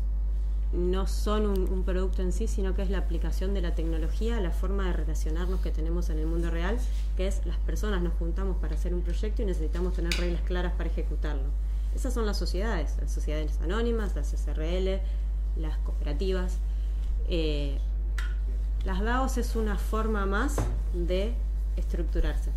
no 0.73 1.07
son 1.07 1.45
un, 1.45 1.83
producto 1.83 2.21
en 2.21 2.31
sí, 2.31 2.47
sino 2.47 2.75
que 2.75 2.81
es 2.81 2.89
la 2.89 2.97
aplicación 2.97 3.53
de 3.53 3.61
la 3.61 3.73
tecnología, 3.73 4.39
la 4.41 4.51
forma 4.51 4.85
de 4.85 4.93
relacionarnos 4.93 5.61
que 5.61 5.71
tenemos 5.71 6.09
en 6.09 6.19
el 6.19 6.25
mundo 6.25 6.51
real, 6.51 6.77
que 7.15 7.27
es 7.27 7.45
las 7.45 7.57
personas 7.57 8.01
nos 8.01 8.13
juntamos 8.15 8.57
para 8.57 8.75
hacer 8.75 8.93
un 8.93 9.01
proyecto 9.01 9.41
y 9.41 9.45
necesitamos 9.45 9.93
tener 9.93 10.13
reglas 10.15 10.41
claras 10.41 10.73
para 10.73 10.89
ejecutarlo. 10.89 11.49
Esas 11.95 12.13
son 12.13 12.25
las 12.25 12.37
sociedades, 12.37 12.97
las 12.99 13.11
sociedades 13.11 13.59
anónimas, 13.61 14.15
las 14.15 14.27
SRL, 14.33 14.99
las 15.55 15.77
cooperativas. 15.85 16.57
Eh, 17.29 17.77
las 18.83 19.01
DAOs 19.01 19.37
es 19.37 19.55
una 19.55 19.77
forma 19.77 20.25
más 20.25 20.57
de 20.93 21.33
estructurarse 21.77 22.51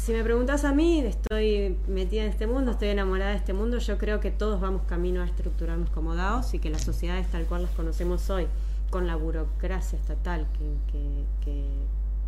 si 0.00 0.12
me 0.12 0.24
preguntas 0.24 0.64
a 0.64 0.72
mí, 0.72 1.00
estoy 1.00 1.76
metida 1.86 2.22
en 2.22 2.30
este 2.30 2.46
mundo, 2.46 2.70
estoy 2.70 2.88
enamorada 2.88 3.32
de 3.32 3.36
este 3.36 3.52
mundo, 3.52 3.76
yo 3.78 3.98
creo 3.98 4.18
que 4.18 4.30
todos 4.30 4.58
vamos 4.58 4.82
camino 4.86 5.20
a 5.20 5.26
estructurarnos 5.26 5.90
como 5.90 6.14
DAOs 6.14 6.54
y 6.54 6.58
que 6.58 6.70
las 6.70 6.82
sociedades 6.82 7.26
tal 7.30 7.44
cual 7.44 7.62
las 7.64 7.70
conocemos 7.72 8.30
hoy, 8.30 8.46
con 8.88 9.06
la 9.06 9.16
burocracia 9.16 9.98
estatal 9.98 10.46
que, 10.90 11.62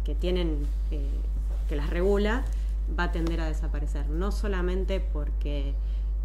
que, 0.05 0.15
tienen, 0.17 0.67
eh, 0.91 1.01
que 1.67 1.75
las 1.75 1.89
regula, 1.89 2.45
va 2.99 3.05
a 3.05 3.13
tender 3.13 3.41
a 3.41 3.47
desaparecer. 3.47 4.07
No 4.11 4.33
solamente 4.33 5.01
porque 5.01 5.73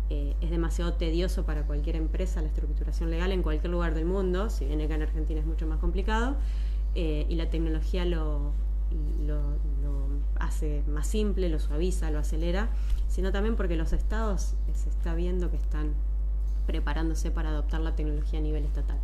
eh, 0.09 0.35
es 0.41 0.49
demasiado 0.49 0.93
tedioso 0.95 1.45
para 1.45 1.61
cualquier 1.63 1.95
empresa 1.95 2.41
la 2.41 2.49
estructuración 2.49 3.09
legal 3.09 3.31
en 3.31 3.41
cualquier 3.41 3.71
lugar 3.71 3.93
del 3.93 4.05
mundo, 4.05 4.49
si 4.49 4.65
bien 4.65 4.81
acá 4.81 4.95
en 4.95 5.03
Argentina 5.03 5.39
es 5.39 5.45
mucho 5.45 5.65
más 5.65 5.79
complicado, 5.79 6.35
eh, 6.93 7.25
y 7.29 7.35
la 7.35 7.49
tecnología 7.49 8.03
lo, 8.03 8.51
lo, 9.25 9.37
hace 10.39 10.83
más 10.87 11.07
simple, 11.07 11.49
lo 11.49 11.59
suaviza, 11.59 12.11
lo 12.11 12.19
acelera, 12.19 12.69
sino 13.09 13.31
también 13.31 13.55
porque 13.55 13.75
los 13.75 13.93
estados 13.93 14.53
se 14.73 14.89
está 14.89 15.15
viendo 15.15 15.49
que 15.49 15.57
están 15.57 15.93
preparándose 16.65 17.31
para 17.31 17.49
adoptar 17.49 17.81
la 17.81 17.95
tecnología 17.95 18.39
a 18.39 18.41
nivel 18.41 18.65
estatal. 18.65 18.97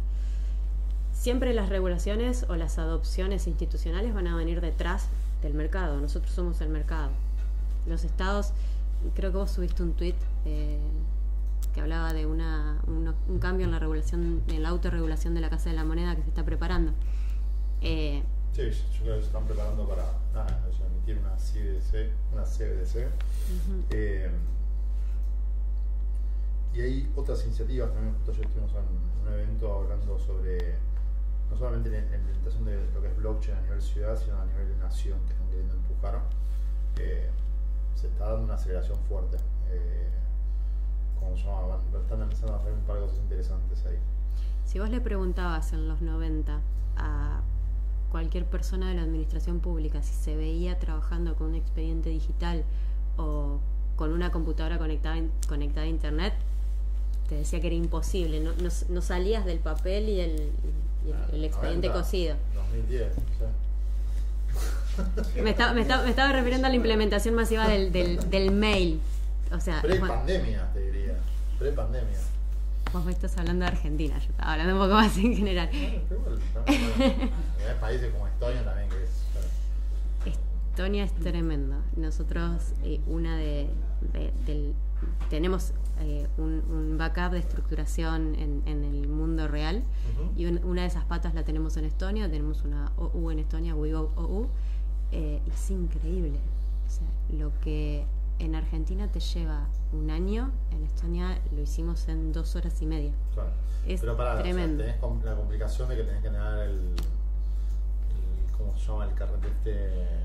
Siempre 1.14 1.54
las 1.54 1.70
regulaciones 1.70 2.46
o 2.50 2.56
las 2.56 2.78
adopciones 2.78 3.48
institucionales 3.48 4.14
van 4.14 4.28
a 4.28 4.36
venir 4.36 4.62
detrás 4.62 5.08
del 5.42 5.54
mercado, 5.54 6.00
nosotros 6.00 6.34
somos 6.34 6.62
el 6.62 6.70
mercado. 6.70 7.12
Los 7.88 8.04
estados, 8.04 8.52
creo 9.16 9.32
que 9.32 9.38
vos 9.38 9.52
subiste 9.52 9.84
un 9.84 9.94
tweet 9.94 10.16
eh, 10.46 10.80
que 11.74 11.82
hablaba 11.82 12.14
de 12.14 12.26
una, 12.26 12.82
un 12.88 13.40
cambio 13.40 13.66
en 13.66 13.72
la 13.72 13.80
regulación, 13.80 14.42
en 14.48 14.64
la 14.64 14.70
autorregulación 14.70 15.34
de 15.34 15.42
la 15.42 15.50
Casa 15.50 15.70
de 15.70 15.76
la 15.76 15.84
Moneda 15.84 16.16
que 16.16 16.22
se 16.22 16.30
está 16.30 16.44
preparando. 16.44 16.92
Eh, 17.82 18.24
Sí, 18.54 18.70
yo 18.70 19.04
creo 19.04 19.16
que 19.16 19.22
se 19.22 19.28
están 19.28 19.46
preparando 19.46 19.88
para 19.88 20.06
emitir 20.88 21.18
una 21.18 21.36
CBDC. 21.36 22.12
Una 22.32 22.44
CBDC. 22.44 23.10
Eh, 23.90 24.30
y 26.76 26.82
hay 26.82 27.12
otras 27.16 27.44
iniciativas 27.46 27.92
también, 27.92 28.14
justo 28.16 28.32
ayer 28.32 28.46
estuvimos 28.46 28.72
en 28.72 29.28
un 29.28 29.34
evento 29.34 29.74
hablando 29.74 30.20
sobre 30.20 30.76
no 31.50 31.58
solamente 31.58 31.90
la 31.90 32.00
implementación 32.00 32.66
de 32.66 32.80
lo 32.94 33.02
que 33.02 33.08
es 33.08 33.18
blockchain 33.18 33.58
a 33.58 33.62
nivel 33.62 33.82
ciudad, 33.82 34.20
sino 34.20 34.40
a 34.40 34.46
nivel 34.46 34.70
de 34.70 34.76
nación 34.78 35.20
que 35.26 35.34
están 35.34 35.48
queriendo 35.50 35.74
empujar. 35.74 36.22
Eh, 36.98 37.30
se 37.96 38.08
está 38.08 38.26
dando 38.26 38.46
una 38.46 38.54
aceleración 38.54 39.00
fuerte. 39.10 39.38
Eh, 39.70 40.10
como 41.20 41.36
se 41.36 41.44
llama, 41.44 41.80
están 42.02 42.22
empezando 42.22 42.54
a 42.54 42.58
hacer 42.58 42.74
un 42.74 42.82
par 42.82 42.98
de 42.98 43.02
cosas 43.02 43.18
interesantes 43.18 43.84
ahí. 43.86 43.98
Si 44.66 44.78
vos 44.78 44.90
le 44.90 45.02
preguntabas 45.02 45.74
en 45.74 45.88
los 45.88 46.02
90 46.02 46.62
a 46.98 47.42
cualquier 48.14 48.46
persona 48.46 48.90
de 48.90 48.94
la 48.94 49.02
administración 49.02 49.60
pública, 49.60 50.04
si 50.04 50.14
se 50.14 50.36
veía 50.36 50.78
trabajando 50.78 51.36
con 51.36 51.48
un 51.48 51.56
expediente 51.56 52.12
digital 52.12 52.64
o 53.18 53.58
con 53.96 54.14
una 54.14 54.32
computadora 54.32 54.78
conectada, 54.78 55.20
conectada 55.48 55.88
a 55.88 55.90
Internet, 55.90 56.34
te 57.28 57.34
decía 57.34 57.60
que 57.60 57.68
era 57.68 57.76
imposible, 57.76 58.40
no, 58.40 58.52
no, 58.90 59.02
salías 59.02 59.46
del 59.46 59.58
papel 59.58 60.10
y 60.10 60.20
el, 60.20 60.32
el, 61.32 61.44
ah, 61.44 61.46
expediente 61.46 61.90
cosido. 61.90 62.36
2010, 62.54 63.08
me, 65.42 65.50
estaba, 65.50 65.74
me, 65.74 65.82
estaba, 65.82 66.04
me, 66.04 66.10
estaba, 66.12 66.32
refiriendo 66.34 66.68
a 66.68 66.70
la 66.70 66.76
implementación 66.76 67.34
masiva 67.34 67.68
del, 67.68 67.92
del, 67.92 68.30
del 68.30 68.52
mail. 68.52 69.02
O 69.52 69.60
sea, 69.60 69.82
pre-pandemia, 69.82 70.72
te 70.72 70.92
diría. 70.92 71.16
Pre-pandemia. 71.58 72.20
Vos 72.94 73.04
me 73.06 73.12
estás 73.12 73.36
hablando 73.38 73.66
de 73.66 73.72
Argentina, 73.72 74.18
yo 74.20 74.30
estaba 74.30 74.52
hablando 74.54 74.74
un 74.76 74.80
poco 74.82 74.94
más 74.94 75.18
en 75.18 75.36
general. 75.36 75.70
Hay 75.74 76.06
países 77.82 78.12
como 78.14 78.28
Estonia 78.28 78.64
también 78.64 78.90
que 78.90 79.04
es. 79.04 79.10
Estonia 80.70 81.04
es 81.04 81.14
tremendo. 81.14 81.76
Nosotros, 81.98 82.74
eh, 82.84 83.00
una 83.08 83.36
de, 83.38 83.68
del, 84.46 84.74
tenemos 85.30 85.72
eh, 86.02 86.28
un, 86.38 86.64
un 86.70 86.98
backup 86.98 87.32
de 87.32 87.40
estructuración 87.40 88.36
en, 88.36 88.62
en 88.68 88.84
el 88.84 89.08
mundo 89.08 89.48
real. 89.48 89.84
Y 90.38 90.46
un- 90.46 90.64
una 90.64 90.82
de 90.82 90.88
esas 90.88 91.06
patas 91.06 91.34
la 91.34 91.44
tenemos 91.44 91.76
en 91.78 91.86
Estonia, 91.86 92.30
tenemos 92.30 92.64
una 92.64 92.92
OU 92.98 93.32
en 93.32 93.40
Estonia, 93.40 93.76
WeGo 93.76 94.12
OU. 94.16 94.48
eh, 95.12 95.42
y 95.46 95.50
es 95.50 95.72
increíble. 95.72 96.38
O 96.88 96.90
sea, 96.92 97.08
lo 97.40 97.52
que 97.62 98.06
en 98.40 98.54
Argentina 98.56 99.08
te 99.08 99.20
lleva 99.20 99.68
un 99.94 100.10
año, 100.10 100.52
en 100.72 100.84
Estonia 100.84 101.40
lo 101.56 101.62
hicimos 101.62 102.08
en 102.08 102.32
dos 102.34 102.56
horas 102.56 102.82
y 102.82 102.86
media. 102.86 103.12
Claro. 103.34 103.50
Es 103.88 104.00
Pero 104.02 104.16
pará, 104.18 104.34
o 104.36 104.44
sea, 104.44 104.44
tenés 104.44 104.96
la 105.24 105.36
complicación 105.36 105.90
de 105.90 105.96
que 105.98 106.04
tenés 106.04 106.22
que 106.24 106.30
tener 106.30 106.42
el, 106.60 106.72
el- 106.72 106.94
¿cómo 108.58 108.78
se 108.78 108.88
llama 108.88 109.06
el 109.06 109.14
carrete 109.14 109.48
este? 109.48 110.24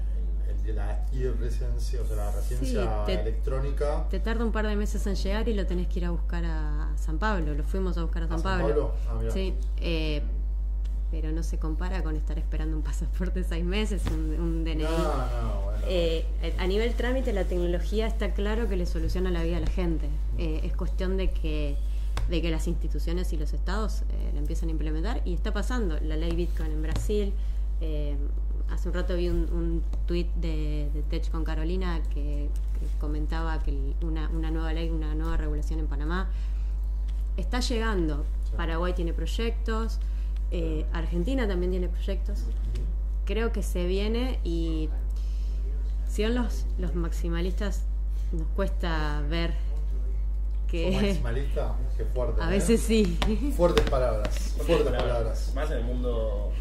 De 0.65 0.73
la 0.75 1.07
e-residencia, 1.13 2.01
o 2.03 2.05
sea, 2.07 2.17
la 2.17 2.31
residencia 2.33 2.83
Sí, 2.83 3.07
te- 3.07 3.21
electrónica. 3.23 4.07
Te 4.11 4.21
tarda 4.21 4.45
un 4.45 4.53
par 4.53 4.67
de 4.67 4.77
meses 4.77 5.07
en 5.07 5.15
llegar 5.15 5.49
y 5.49 5.55
lo 5.55 5.67
tenés 5.67 5.89
que 5.89 5.99
ir 6.01 6.05
a 6.05 6.11
buscar 6.11 6.45
a 6.45 6.91
San 6.97 7.19
Pablo. 7.19 7.55
Lo 7.55 7.65
fuimos 7.65 7.97
a 7.97 8.03
buscar 8.03 8.23
a 8.25 8.27
¿A 8.27 8.29
San, 8.29 8.41
San 8.43 8.59
Pablo. 8.61 8.93
Pablo? 9.07 9.29
Ah, 9.29 9.31
sí, 9.33 9.55
eh, 9.79 10.23
pero 11.11 11.33
no 11.33 11.43
se 11.43 11.59
compara 11.59 12.03
con 12.03 12.17
estar 12.17 12.39
esperando 12.39 12.77
un 12.77 12.83
pasaporte 12.83 13.43
seis 13.45 13.65
meses, 13.65 14.03
un, 14.11 14.39
un 14.39 14.65
DNI. 14.65 14.83
No, 14.83 14.91
no, 14.91 15.61
bueno. 15.65 15.83
Eh, 15.87 16.25
a 16.59 16.67
nivel 16.67 16.95
trámite, 16.95 17.33
la 17.33 17.45
tecnología 17.45 18.07
está 18.07 18.33
claro 18.35 18.69
que 18.69 18.77
le 18.77 18.87
soluciona 18.87 19.31
la 19.31 19.43
vida 19.43 19.57
a 19.57 19.61
la 19.61 19.71
gente. 19.71 20.09
Eh, 20.37 20.61
es 20.65 20.77
cuestión 20.77 21.17
de 21.17 21.31
que, 21.31 21.77
de 22.29 22.43
que 22.43 22.51
las 22.51 22.67
instituciones 22.69 23.33
y 23.33 23.37
los 23.39 23.53
estados 23.53 24.03
eh, 24.03 24.31
la 24.35 24.41
empiecen 24.41 24.69
a 24.69 24.73
implementar 24.73 25.23
y 25.25 25.35
está 25.35 25.53
pasando. 25.53 25.99
La 26.01 26.17
ley 26.17 26.35
Bitcoin 26.35 26.73
en 26.73 26.83
Brasil. 26.83 27.33
eh, 27.81 28.17
hace 28.71 28.89
un 28.89 28.95
rato 28.95 29.17
vi 29.17 29.31
un, 29.31 29.49
un 29.51 29.83
tweet 30.07 30.27
de, 30.37 30.91
de 30.93 31.03
Tech 31.09 31.31
con 31.31 31.43
Carolina 31.43 32.03
que, 32.13 32.51
que 32.79 32.99
comentaba 33.01 33.63
que 33.63 33.95
una, 34.03 34.29
una 34.29 34.51
nueva 34.51 34.75
ley, 34.75 34.91
una 34.91 35.15
nueva 35.15 35.39
regulación 35.39 35.79
en 35.81 35.87
Panamá 35.87 36.29
está 37.39 37.61
llegando. 37.61 38.27
Paraguay 38.57 38.93
tiene 38.95 39.13
proyectos, 39.15 40.01
eh, 40.51 40.87
Argentina 40.93 41.47
también 41.49 41.71
tiene 41.73 41.89
proyectos. 41.89 42.45
Creo 43.25 43.53
que 43.53 43.63
se 43.63 43.87
viene 43.87 44.39
y 44.45 44.89
si 46.09 46.23
bien 46.23 46.35
los, 46.35 46.65
los 46.79 46.95
maximalistas 46.95 47.83
nos 48.33 48.47
cuesta 48.49 49.23
ver 49.29 49.51
¿Sos 49.53 50.71
que 50.71 50.91
maximalista? 50.91 51.75
Qué 51.97 52.05
fuerte. 52.05 52.41
a 52.43 52.47
¿eh? 52.49 52.51
veces 52.51 52.81
sí. 52.81 53.19
Fuertes 53.57 53.89
palabras. 53.89 54.55
Fuertes 54.57 54.87
Palabras. 54.87 55.03
palabras. 55.03 55.53
Más 55.55 55.71
en 55.71 55.79
el 55.79 55.85
mundo, 55.85 56.53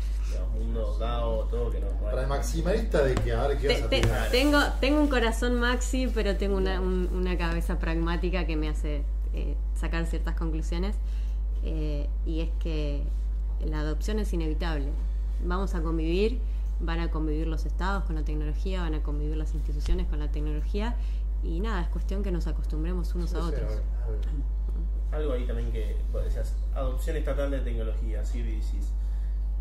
mundo 0.58 0.98
DAO, 0.98 1.44
todo 1.46 1.72
que 1.72 1.80
no. 1.82 1.88
Para 2.04 2.22
el 2.22 2.28
maximalista 2.28 3.04
de 3.04 3.16
que 3.16 3.34
a 3.34 3.48
ver 3.48 3.58
qué 3.58 3.68
Te- 3.68 3.74
vas 3.76 3.84
a 3.84 3.90
te- 3.90 4.02
tirar. 4.02 4.30
tengo, 4.32 4.60
tengo 4.80 5.02
un 5.02 5.08
corazón 5.08 5.56
maxi, 5.60 6.08
pero 6.08 6.36
tengo 6.38 6.56
una, 6.58 6.80
un- 6.82 7.10
una 7.14 7.38
cabeza 7.38 7.80
pragmática 7.80 8.46
que 8.46 8.56
me 8.56 8.70
hace 8.70 9.04
eh, 9.34 9.56
sacar 9.76 10.06
ciertas 10.06 10.36
conclusiones. 10.36 10.96
Eh, 11.64 12.08
y 12.26 12.42
es 12.42 12.50
que 12.60 13.04
la 13.66 13.80
adopción 13.80 14.20
es 14.20 14.32
inevitable. 14.34 14.88
Vamos 15.44 15.76
a 15.76 15.82
convivir, 15.82 16.40
van 16.80 17.00
a 17.00 17.10
convivir 17.10 17.48
los 17.48 17.66
estados 17.66 18.04
con 18.04 18.16
la 18.16 18.24
tecnología, 18.24 18.82
van 18.82 18.94
a 18.94 19.04
convivir 19.04 19.38
las 19.38 19.54
instituciones 19.54 20.08
con 20.08 20.20
la 20.20 20.32
tecnología. 20.32 20.96
Y 21.44 21.60
nada, 21.60 21.82
es 21.82 21.90
cuestión 21.90 22.24
que 22.24 22.32
nos 22.32 22.48
acostumbremos 22.48 23.14
unos 23.16 23.34
a 23.34 23.40
otros. 23.40 23.82
Algo 25.12 25.34
ahí 25.34 25.46
también 25.46 25.72
que 25.72 25.96
vos 26.12 26.24
decías, 26.24 26.54
adopción 26.76 27.16
estatal 27.16 27.52
de 27.52 27.60
tecnología, 27.60 28.24
CBDCs. 28.24 28.92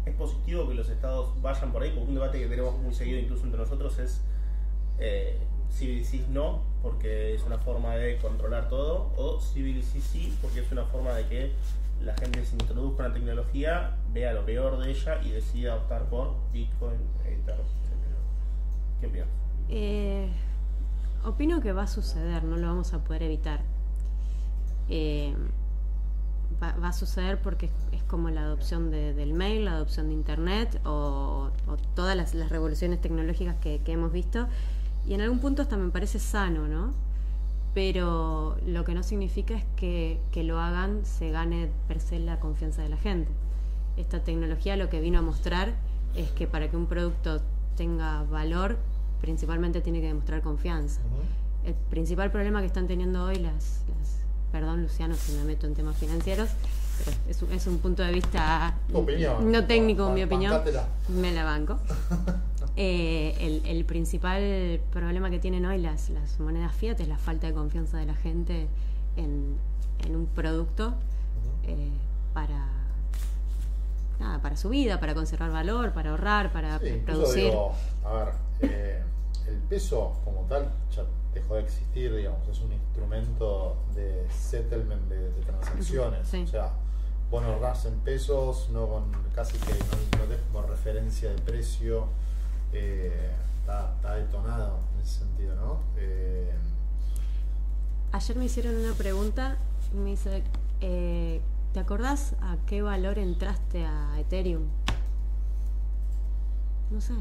Es 0.05 0.15
positivo 0.15 0.69
que 0.69 0.75
los 0.75 0.89
estados 0.89 1.31
vayan 1.43 1.73
por 1.73 1.83
ahí, 1.83 1.91
porque 1.91 2.09
un 2.09 2.15
debate 2.15 2.39
que 2.39 2.47
tenemos 2.47 2.79
muy 2.79 2.95
seguido 2.95 3.19
incluso 3.19 3.45
entre 3.45 3.61
nosotros 3.61 3.99
es 3.99 4.21
eh, 4.99 5.39
CBDCs 5.71 6.29
no, 6.29 6.63
porque 6.83 7.35
es 7.35 7.43
una 7.43 7.59
forma 7.59 7.97
de 7.97 8.19
controlar 8.19 8.69
todo, 8.69 9.13
o 9.17 9.39
CBDCs 9.39 10.03
sí, 10.03 10.37
porque 10.41 10.61
es 10.61 10.73
una 10.73 10.85
forma 10.85 11.13
de 11.13 11.27
que 11.27 11.53
la 12.03 12.15
gente 12.15 12.45
se 12.45 12.55
introduzca 12.57 13.05
en 13.05 13.09
la 13.11 13.15
tecnología, 13.15 13.97
vea 14.13 14.33
lo 14.33 14.45
peor 14.45 14.79
de 14.79 14.91
ella 14.91 15.21
y 15.23 15.31
decida 15.31 15.75
optar 15.77 16.05
por 16.05 16.35
Bitcoin, 16.53 16.99
Ether, 17.25 17.55
etc. 17.55 17.61
¿Qué 19.01 19.07
opinas? 19.07 19.29
Eh, 19.69 20.31
opino 21.25 21.61
que 21.61 21.73
va 21.73 21.83
a 21.83 21.87
suceder, 21.89 22.45
no 22.45 22.57
lo 22.57 22.69
vamos 22.69 22.93
a 22.95 23.03
poder 23.03 23.23
evitar. 23.25 23.61
Eh, 24.89 25.35
va, 26.63 26.89
a 26.89 26.93
suceder 26.93 27.41
porque 27.43 27.71
es, 27.93 28.03
como 28.05 28.31
la 28.31 28.43
adopción 28.43 28.91
de- 28.91 29.13
del 29.15 29.33
mail, 29.35 29.65
la 29.65 29.73
adopción 29.73 30.09
de 30.09 30.15
Internet 30.15 30.81
o, 30.85 31.51
todas 31.95 32.17
las, 32.17 32.35
las 32.35 32.51
revoluciones 32.51 33.01
tecnológicas 33.01 33.57
que, 33.57 33.81
que 33.81 33.93
hemos 33.93 34.13
visto. 34.13 34.47
Y 35.07 35.15
en 35.15 35.21
algún 35.21 35.41
punto 35.41 35.63
hasta 35.63 35.77
me 35.77 35.91
parece 35.91 36.19
sano, 36.19 36.69
¿no? 36.69 36.93
Pero 37.77 38.57
lo 38.67 38.85
que 38.87 38.95
no 38.95 39.03
significa 39.03 39.53
es 39.55 39.63
que, 39.77 40.19
que 40.33 40.43
lo 40.45 40.59
hagan 40.61 41.05
se 41.05 41.31
gane 41.31 41.69
per 41.87 42.01
se 42.01 42.19
la 42.19 42.41
confianza 42.41 42.81
de 42.81 42.89
la 42.89 42.97
gente. 42.97 43.31
Esta 43.99 44.25
tecnología 44.25 44.79
lo 44.79 44.89
que 44.89 44.99
vino 45.03 45.19
a 45.19 45.23
mostrar 45.23 45.75
es 46.15 46.31
que 46.31 46.47
para 46.47 46.71
que 46.71 46.77
un 46.79 46.87
producto 46.87 47.43
tenga 47.77 48.23
valor, 48.23 48.79
principalmente 49.21 49.83
tiene 49.83 50.01
que 50.01 50.07
demostrar 50.07 50.41
confianza. 50.41 51.03
El 51.67 51.75
principal 51.91 52.31
problema 52.31 52.61
que 52.61 52.67
están 52.67 52.87
teniendo 52.87 53.23
hoy 53.25 53.37
las, 53.41 53.83
las- 53.91 54.21
perdón 54.53 54.81
Luciano 54.83 55.15
si 55.15 55.33
me 55.33 55.45
meto 55.45 55.67
en 55.67 55.75
temas 55.75 55.99
financieros, 55.99 56.49
es 57.29 57.43
un, 57.43 57.53
es 57.53 57.67
un 57.67 57.79
punto 57.79 58.03
de 58.03 58.13
vista 58.13 58.75
Tu 58.91 58.99
opinión. 58.99 59.51
no 59.53 59.65
técnico, 59.67 60.05
Ban- 60.07 60.15
mi 60.15 60.23
opinión, 60.25 60.53
bancátela. 60.53 60.87
me 61.09 61.33
la 61.33 61.45
banco. 61.45 61.79
Eh, 62.79 63.35
el, 63.41 63.63
el 63.65 63.87
principal 63.87 64.79
problema 64.93 65.31
que 65.31 65.39
tienen 65.39 65.65
hoy 65.65 65.79
las, 65.79 66.11
las 66.11 66.39
monedas 66.41 66.75
fiat 66.75 67.01
es 67.01 67.09
la 67.09 67.17
falta 67.17 67.47
de 67.47 67.55
confianza 67.55 67.97
de 67.97 68.05
la 68.05 68.15
gente 68.15 68.67
en, 69.17 69.57
en 70.07 70.15
un 70.15 70.27
producto 70.27 70.93
eh, 71.67 71.89
para 72.35 72.67
nada, 74.21 74.43
para 74.43 74.59
su 74.59 74.69
vida, 74.69 75.01
para 75.01 75.15
conservar 75.15 75.51
valor, 75.53 75.93
para 75.93 76.11
ahorrar, 76.11 76.53
para 76.53 76.79
Sí, 76.79 77.01
producir. 77.05 77.45
digo, 77.45 77.73
a 78.05 78.13
ver, 78.13 78.29
eh, 78.61 79.03
el 79.49 79.57
peso 79.71 80.13
como 80.25 80.43
tal 80.43 80.69
ya 80.95 81.03
dejó 81.33 81.55
de 81.55 81.63
existir, 81.63 82.15
digamos, 82.15 82.47
es 82.47 82.61
un 82.61 82.73
instrumento 82.75 83.77
de 83.95 84.27
settlement 84.31 85.01
de, 85.09 85.31
de 85.31 85.41
transacciones. 85.47 86.29
Sí. 86.29 86.43
O 86.43 86.47
sea, 86.47 86.73
vos 87.31 87.43
no 87.43 87.49
ahorrás 87.53 87.85
en 87.87 87.95
pesos, 88.01 88.69
no 88.71 88.89
con, 88.89 89.05
casi 89.35 89.57
que 89.59 89.73
no, 89.73 90.19
no 90.19 90.25
tenés 90.25 90.41
como 90.53 90.67
referencia 90.67 91.31
de 91.31 91.37
precio. 91.43 92.07
eh, 92.73 93.31
está, 93.61 93.93
está 93.97 94.15
detonado 94.15 94.79
en 94.95 95.01
ese 95.03 95.19
sentido, 95.21 95.55
¿no? 95.57 95.81
Eh, 95.97 96.53
Ayer 98.13 98.37
me 98.37 98.45
hicieron 98.45 98.77
una 98.77 98.93
pregunta 98.95 99.57
y 99.93 99.97
me 99.99 100.11
dice, 100.11 100.43
eh, 100.81 101.41
¿te 101.75 101.81
acordás 101.81 102.35
a 102.41 102.57
qué 102.67 102.81
valor 102.83 103.19
entraste 103.19 103.85
a 103.85 104.19
Ethereum? 104.21 104.63
No 106.91 107.01
sé, 107.01 107.15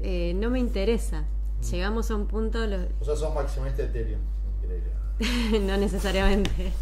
Eh, 0.00 0.32
no 0.34 0.48
me 0.50 0.58
interesa. 0.58 1.24
Llegamos 1.70 2.10
a 2.10 2.16
un 2.16 2.26
punto, 2.26 2.66
lo- 2.66 2.86
o 3.00 3.04
sea, 3.04 3.14
sos 3.16 3.34
maximalista 3.34 3.82
de 3.82 3.88
Ethereum. 3.88 4.20
Increíble. 4.62 4.90
no 5.66 5.76
necesariamente. 5.76 6.72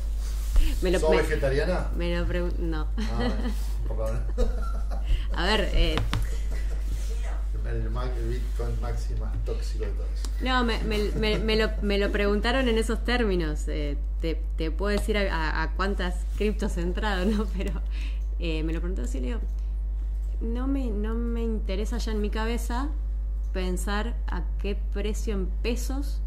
Me 0.82 0.90
lo, 0.90 1.00
¿Sos 1.00 1.10
me, 1.10 1.16
vegetariana? 1.18 1.88
me 1.96 2.16
lo 2.16 2.26
pregun- 2.26 2.58
no. 2.58 2.86
Ah. 3.00 3.30
A 5.36 5.44
ver, 5.46 5.68
eh, 5.74 5.96
el, 7.66 8.28
Bitcoin 8.28 8.80
máximo 8.80 9.24
más 9.24 9.34
tóxico 9.44 9.84
de 9.84 9.90
todos. 9.92 10.08
no, 10.42 10.64
me, 10.64 10.82
me- 11.38 11.56
lo, 11.56 11.70
me 11.82 11.98
lo 11.98 12.12
preguntaron 12.12 12.68
en 12.68 12.78
esos 12.78 13.02
términos. 13.04 13.64
Eh, 13.68 13.96
te, 14.20 14.40
te 14.56 14.70
puedo 14.70 14.96
decir 14.96 15.16
a, 15.18 15.22
a- 15.34 15.62
a 15.62 15.70
cuántas 15.72 16.14
criptos 16.36 16.76
he 16.76 16.82
entrado, 16.82 17.24
¿no? 17.24 17.46
Pero 17.56 17.72
eh, 18.38 18.62
me 18.62 18.72
lo 18.72 18.80
preguntó 18.80 19.02
así 19.02 19.18
y 19.18 19.20
le 19.22 19.26
digo, 19.28 19.40
no 20.40 20.66
me, 20.66 20.86
no 20.90 21.14
me 21.14 21.42
interesa 21.42 21.98
ya 21.98 22.12
en 22.12 22.20
mi 22.20 22.30
cabeza 22.30 22.88
pensar 23.52 24.14
a 24.26 24.42
qué 24.60 24.76
precio 24.92 25.34
en 25.34 25.46
pesos 25.46 26.20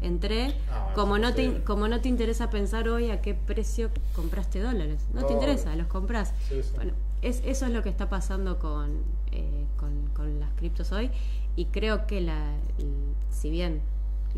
entré, 0.00 0.54
Ah, 0.70 0.92
como, 0.94 1.18
no 1.18 1.34
te, 1.34 1.46
sí. 1.56 1.62
como 1.64 1.88
no 1.88 2.00
te 2.00 2.08
interesa 2.08 2.50
pensar 2.50 2.88
hoy 2.88 3.10
a 3.10 3.20
qué 3.20 3.34
precio 3.34 3.90
compraste 4.14 4.60
dólares. 4.60 5.06
No 5.14 5.24
te 5.26 5.32
interesa, 5.34 5.74
los 5.76 5.86
compras. 5.88 6.32
Sí, 6.48 6.62
sí. 6.62 6.70
Bueno, 6.76 6.92
es, 7.22 7.42
eso 7.44 7.66
es 7.66 7.72
lo 7.72 7.82
que 7.82 7.88
está 7.90 8.08
pasando 8.08 8.58
con, 8.58 8.90
eh, 9.32 9.66
con, 9.76 10.06
con 10.14 10.40
las 10.40 10.50
criptos 10.54 10.92
hoy 10.92 11.10
y 11.56 11.66
creo 11.66 12.06
que 12.06 12.20
la, 12.20 12.54
si 13.30 13.50
bien 13.50 13.82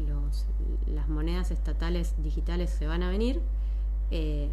los, 0.08 0.46
las 0.92 1.08
monedas 1.08 1.50
estatales 1.50 2.14
digitales 2.22 2.70
se 2.70 2.86
van 2.86 3.02
a 3.02 3.10
venir, 3.10 3.40
eh, 4.10 4.48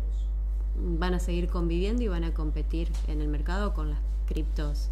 van 0.77 1.13
a 1.13 1.19
seguir 1.19 1.47
conviviendo 1.47 2.03
y 2.03 2.07
van 2.07 2.23
a 2.23 2.33
competir 2.33 2.91
en 3.07 3.21
el 3.21 3.27
mercado 3.27 3.73
con 3.73 3.89
las 3.89 3.99
criptos 4.27 4.89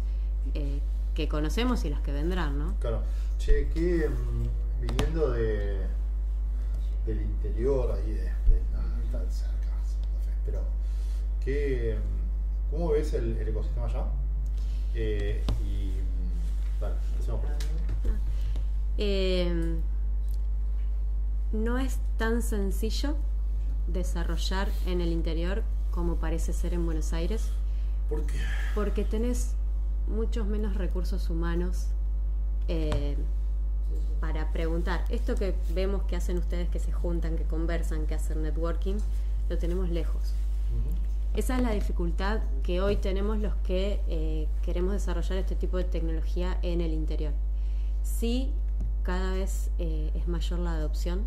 eh, 0.54 0.80
que 1.14 1.28
conocemos 1.28 1.84
y 1.84 1.90
las 1.90 2.00
que 2.00 2.12
vendrán, 2.12 2.58
¿no? 2.58 2.74
Claro. 2.80 3.02
Che, 3.38 3.68
que 3.68 4.08
mm, 4.08 4.86
viniendo 4.86 5.30
de 5.30 5.86
del 7.08 7.22
interior 7.22 7.90
ahí 7.92 8.12
de, 8.12 8.22
de 8.22 8.62
no, 8.72 9.02
está 9.02 9.18
cerca, 9.30 9.72
Santa 9.82 10.20
Fe, 10.24 10.32
pero 10.44 10.60
¿qué, 11.42 11.96
¿cómo 12.70 12.90
ves 12.90 13.14
el, 13.14 13.36
el 13.38 13.48
ecosistema 13.48 13.86
allá? 13.86 14.04
Eh, 14.94 15.42
y 15.64 15.92
dale, 16.80 16.94
por 17.26 17.50
ahí. 17.50 17.56
Eh, 18.98 19.76
no 21.52 21.78
es 21.78 21.98
tan 22.18 22.42
sencillo 22.42 23.16
desarrollar 23.86 24.68
en 24.86 25.00
el 25.00 25.12
interior 25.12 25.62
como 25.90 26.16
parece 26.16 26.52
ser 26.52 26.74
en 26.74 26.84
Buenos 26.84 27.14
Aires. 27.14 27.50
¿Por 28.10 28.26
qué? 28.26 28.38
Porque 28.74 29.04
tenés 29.04 29.54
muchos 30.08 30.46
menos 30.46 30.74
recursos 30.74 31.30
humanos 31.30 31.88
eh, 32.68 33.16
para 34.20 34.52
preguntar. 34.52 35.04
Esto 35.10 35.34
que 35.34 35.54
vemos 35.74 36.02
que 36.04 36.16
hacen 36.16 36.38
ustedes, 36.38 36.68
que 36.68 36.78
se 36.78 36.92
juntan, 36.92 37.36
que 37.36 37.44
conversan, 37.44 38.06
que 38.06 38.14
hacen 38.14 38.42
networking, 38.42 38.96
lo 39.48 39.58
tenemos 39.58 39.90
lejos. 39.90 40.34
Esa 41.34 41.56
es 41.56 41.62
la 41.62 41.72
dificultad 41.72 42.40
que 42.62 42.80
hoy 42.80 42.96
tenemos 42.96 43.38
los 43.38 43.54
que 43.56 44.00
eh, 44.08 44.48
queremos 44.64 44.92
desarrollar 44.92 45.38
este 45.38 45.54
tipo 45.54 45.76
de 45.76 45.84
tecnología 45.84 46.58
en 46.62 46.80
el 46.80 46.92
interior. 46.92 47.32
Sí, 48.02 48.50
cada 49.02 49.32
vez 49.34 49.70
eh, 49.78 50.10
es 50.14 50.26
mayor 50.26 50.58
la 50.58 50.72
adopción, 50.72 51.22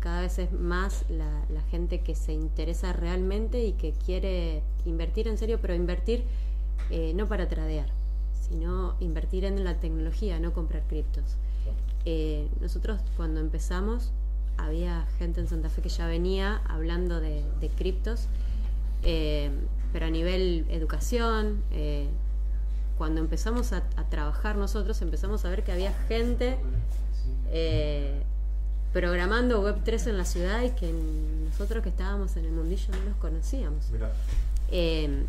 cada 0.00 0.20
vez 0.20 0.38
es 0.38 0.52
más 0.52 1.04
la, 1.08 1.44
la, 1.50 1.62
gente 1.70 2.00
que 2.00 2.14
se 2.14 2.32
interesa 2.32 2.92
realmente 2.92 3.64
y 3.64 3.72
que 3.72 3.92
quiere 3.92 4.62
invertir 4.84 5.26
en 5.26 5.38
serio, 5.38 5.58
pero 5.60 5.74
invertir 5.74 6.24
eh, 6.90 7.12
no 7.14 7.26
para 7.26 7.48
tradear, 7.48 7.88
sino 8.32 8.94
invertir 9.00 9.44
en 9.44 9.62
la 9.64 9.80
tecnología, 9.80 10.38
no 10.38 10.52
comprar 10.52 10.82
criptos. 10.88 11.36
Eh, 12.04 12.48
nosotros 12.60 13.00
cuando 13.16 13.40
empezamos 13.40 14.12
había 14.56 15.06
gente 15.18 15.40
en 15.40 15.48
Santa 15.48 15.68
Fe 15.68 15.82
que 15.82 15.88
ya 15.88 16.06
venía 16.06 16.60
hablando 16.68 17.20
de, 17.20 17.44
de 17.60 17.68
criptos, 17.68 18.26
eh, 19.02 19.50
pero 19.92 20.06
a 20.06 20.10
nivel 20.10 20.66
educación, 20.68 21.62
eh, 21.70 22.08
cuando 22.96 23.20
empezamos 23.20 23.72
a, 23.72 23.84
a, 23.96 24.04
trabajar 24.10 24.56
nosotros 24.56 25.00
empezamos 25.02 25.44
a 25.44 25.50
ver 25.50 25.62
que 25.62 25.70
había 25.70 25.92
gente 26.08 26.58
eh, 27.50 28.22
programando 28.92 29.62
Web3 29.62 30.08
en 30.08 30.18
la 30.18 30.24
ciudad 30.24 30.62
y 30.62 30.70
que 30.70 30.92
nosotros 31.50 31.82
que 31.82 31.90
estábamos 31.90 32.36
en 32.36 32.46
el 32.46 32.52
mundillo 32.52 32.88
no 32.90 33.10
los 33.10 33.16
conocíamos. 33.18 33.84
Eh, 34.70 35.24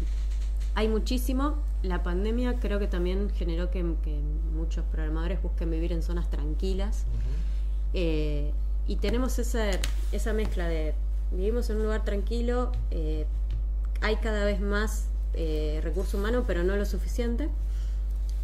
hay 0.76 0.88
muchísimo. 0.88 1.56
La 1.84 2.04
pandemia 2.04 2.60
creo 2.60 2.80
que 2.80 2.88
también 2.88 3.30
generó 3.30 3.72
que, 3.72 3.80
que 4.04 4.20
muchos 4.54 4.84
programadores 4.86 5.42
busquen 5.42 5.72
vivir 5.72 5.94
en 5.94 6.02
zonas 6.02 6.30
tranquilas. 6.30 7.06
Uh 7.06 7.18
-huh. 7.18 7.90
eh, 7.94 8.52
y 8.88 8.96
tenemos 8.96 9.38
esa, 9.38 9.70
esa 10.12 10.34
mezcla 10.34 10.68
de 10.68 10.96
vivimos 11.32 11.70
en 11.70 11.78
un 11.78 11.84
lugar 11.84 12.04
tranquilo, 12.04 12.72
eh, 12.92 13.26
hay 14.02 14.16
cada 14.18 14.46
vez 14.46 14.60
más 14.60 15.06
eh, 15.34 15.80
recurso 15.84 16.18
humano, 16.18 16.44
pero 16.48 16.64
no 16.64 16.76
lo 16.76 16.86
suficiente, 16.86 17.50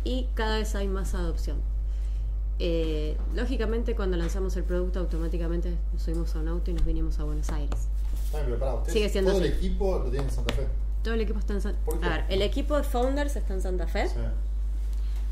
y 0.03 0.27
cada 0.35 0.57
vez 0.57 0.75
hay 0.75 0.87
más 0.87 1.15
adopción. 1.15 1.57
Eh, 2.59 3.17
lógicamente, 3.33 3.95
cuando 3.95 4.17
lanzamos 4.17 4.55
el 4.55 4.63
producto, 4.63 4.99
automáticamente 4.99 5.75
nos 5.91 6.03
subimos 6.03 6.35
a 6.35 6.39
un 6.39 6.47
auto 6.47 6.71
y 6.71 6.73
nos 6.73 6.85
vinimos 6.85 7.19
a 7.19 7.23
Buenos 7.23 7.49
Aires. 7.49 7.87
Ah, 8.33 8.41
pero 8.45 8.59
para 8.59 8.85
Sigue 8.85 9.09
siendo 9.09 9.31
todo 9.31 9.41
así. 9.41 9.49
el 9.49 9.57
equipo 9.57 9.99
lo 9.99 10.09
tiene 10.09 10.25
en 10.25 10.31
Santa 10.31 10.53
Fe. 10.53 10.67
Todo 11.05 11.13
el 11.13 11.21
equipo 11.21 11.37
está 11.37 11.53
en 11.53 11.61
Santa 11.61 11.79
Fe. 11.85 12.03
A 12.03 12.09
ver, 12.09 12.25
el 12.29 12.41
equipo 12.41 12.75
de 12.75 12.81
Founders 12.81 13.35
está 13.35 13.53
en 13.53 13.61
Santa 13.61 13.85
Fe. 13.85 14.09
Sí. 14.09 14.15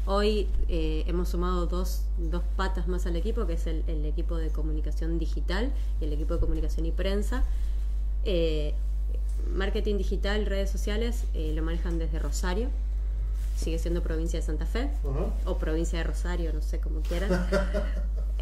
Hoy 0.06 0.48
eh, 0.70 1.04
hemos 1.08 1.30
sumado 1.30 1.66
dos, 1.66 2.04
dos, 2.20 2.44
patas 2.56 2.88
más 2.88 3.08
al 3.08 3.16
equipo, 3.16 3.48
que 3.48 3.54
es 3.54 3.66
el, 3.66 3.84
el, 3.88 4.06
equipo 4.06 4.38
de 4.38 4.50
comunicación 4.50 5.18
digital 5.18 5.72
y 6.00 6.06
el 6.06 6.14
equipo 6.14 6.36
de 6.36 6.40
comunicación 6.40 6.86
y 6.86 6.92
prensa. 6.92 7.44
Eh, 8.24 8.76
marketing 9.52 9.98
digital, 9.98 10.46
redes 10.46 10.70
sociales, 10.70 11.24
eh, 11.34 11.54
lo 11.56 11.64
manejan 11.64 11.98
desde 11.98 12.20
Rosario. 12.20 12.68
Sigue 13.58 13.80
siendo 13.80 14.04
provincia 14.04 14.40
de 14.40 14.46
Santa 14.46 14.68
Fe 14.68 14.92
uh 15.04 15.08
-huh. 15.08 15.32
o 15.46 15.58
provincia 15.58 15.98
de 15.98 16.04
Rosario, 16.04 16.54
no 16.54 16.62
sé 16.62 16.80
cómo 16.80 17.02
quieran. 17.02 17.32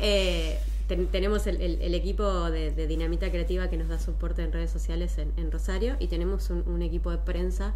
Eh, 0.03 0.57
ten, 0.91 1.07
tenemos 1.07 1.47
el, 1.47 1.61
el, 1.61 1.81
el 1.81 1.95
equipo 1.95 2.51
de, 2.51 2.71
de, 2.71 2.85
Dinamita 2.85 3.31
Creativa 3.31 3.69
que 3.69 3.77
nos 3.77 3.87
da 3.87 3.97
soporte 3.97 4.43
en 4.43 4.51
redes 4.51 4.71
sociales 4.71 5.17
en, 5.19 5.31
en 5.37 5.49
Rosario 5.49 5.95
y 5.99 6.07
tenemos 6.07 6.49
un, 6.49 6.67
un 6.67 6.81
equipo 6.81 7.11
de 7.11 7.17
prensa 7.17 7.73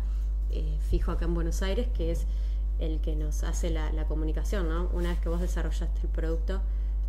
eh, 0.51 0.78
fijo 0.89 1.11
acá 1.11 1.24
en 1.24 1.34
Buenos 1.34 1.61
Aires 1.61 1.88
que 1.95 2.11
es 2.11 2.26
el 2.80 2.99
que 2.99 3.16
nos 3.16 3.43
hace 3.43 3.70
la, 3.70 3.93
la, 3.93 4.05
comunicación, 4.05 4.68
¿no? 4.68 4.89
Una 4.91 5.11
vez 5.11 5.20
que 5.20 5.30
vos 5.30 5.39
desarrollaste 5.39 6.01
el 6.01 6.09
producto, 6.09 6.59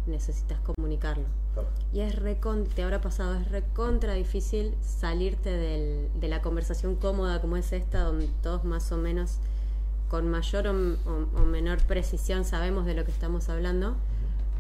necesitas 0.07 0.61
comunicarlo. 0.61 1.25
Claro. 1.55 1.69
Y 1.93 2.01
es 2.01 2.15
recon, 2.15 2.67
te 2.67 2.85
habrá 2.85 3.01
pasado, 3.01 3.35
es 3.35 3.51
recontra 3.51 4.15
difícil 4.15 4.77
salirte 4.81 5.51
del, 5.51 6.09
de 6.21 6.29
la 6.29 6.41
conversación 6.41 6.95
cómoda 6.95 7.41
como 7.41 7.57
es 7.57 7.73
esta, 7.73 8.03
donde 8.03 8.29
todos 8.45 8.63
más 8.63 8.93
o 8.93 8.97
menos 8.97 9.39
con 10.09 10.31
mayor 10.31 10.69
o, 10.69 10.73
o, 10.73 11.43
o 11.43 11.45
menor 11.45 11.79
precisión 11.83 12.45
sabemos 12.45 12.87
de 12.87 12.95
lo 12.95 13.05
que 13.05 13.11
estamos 13.11 13.49
hablando. 13.49 13.97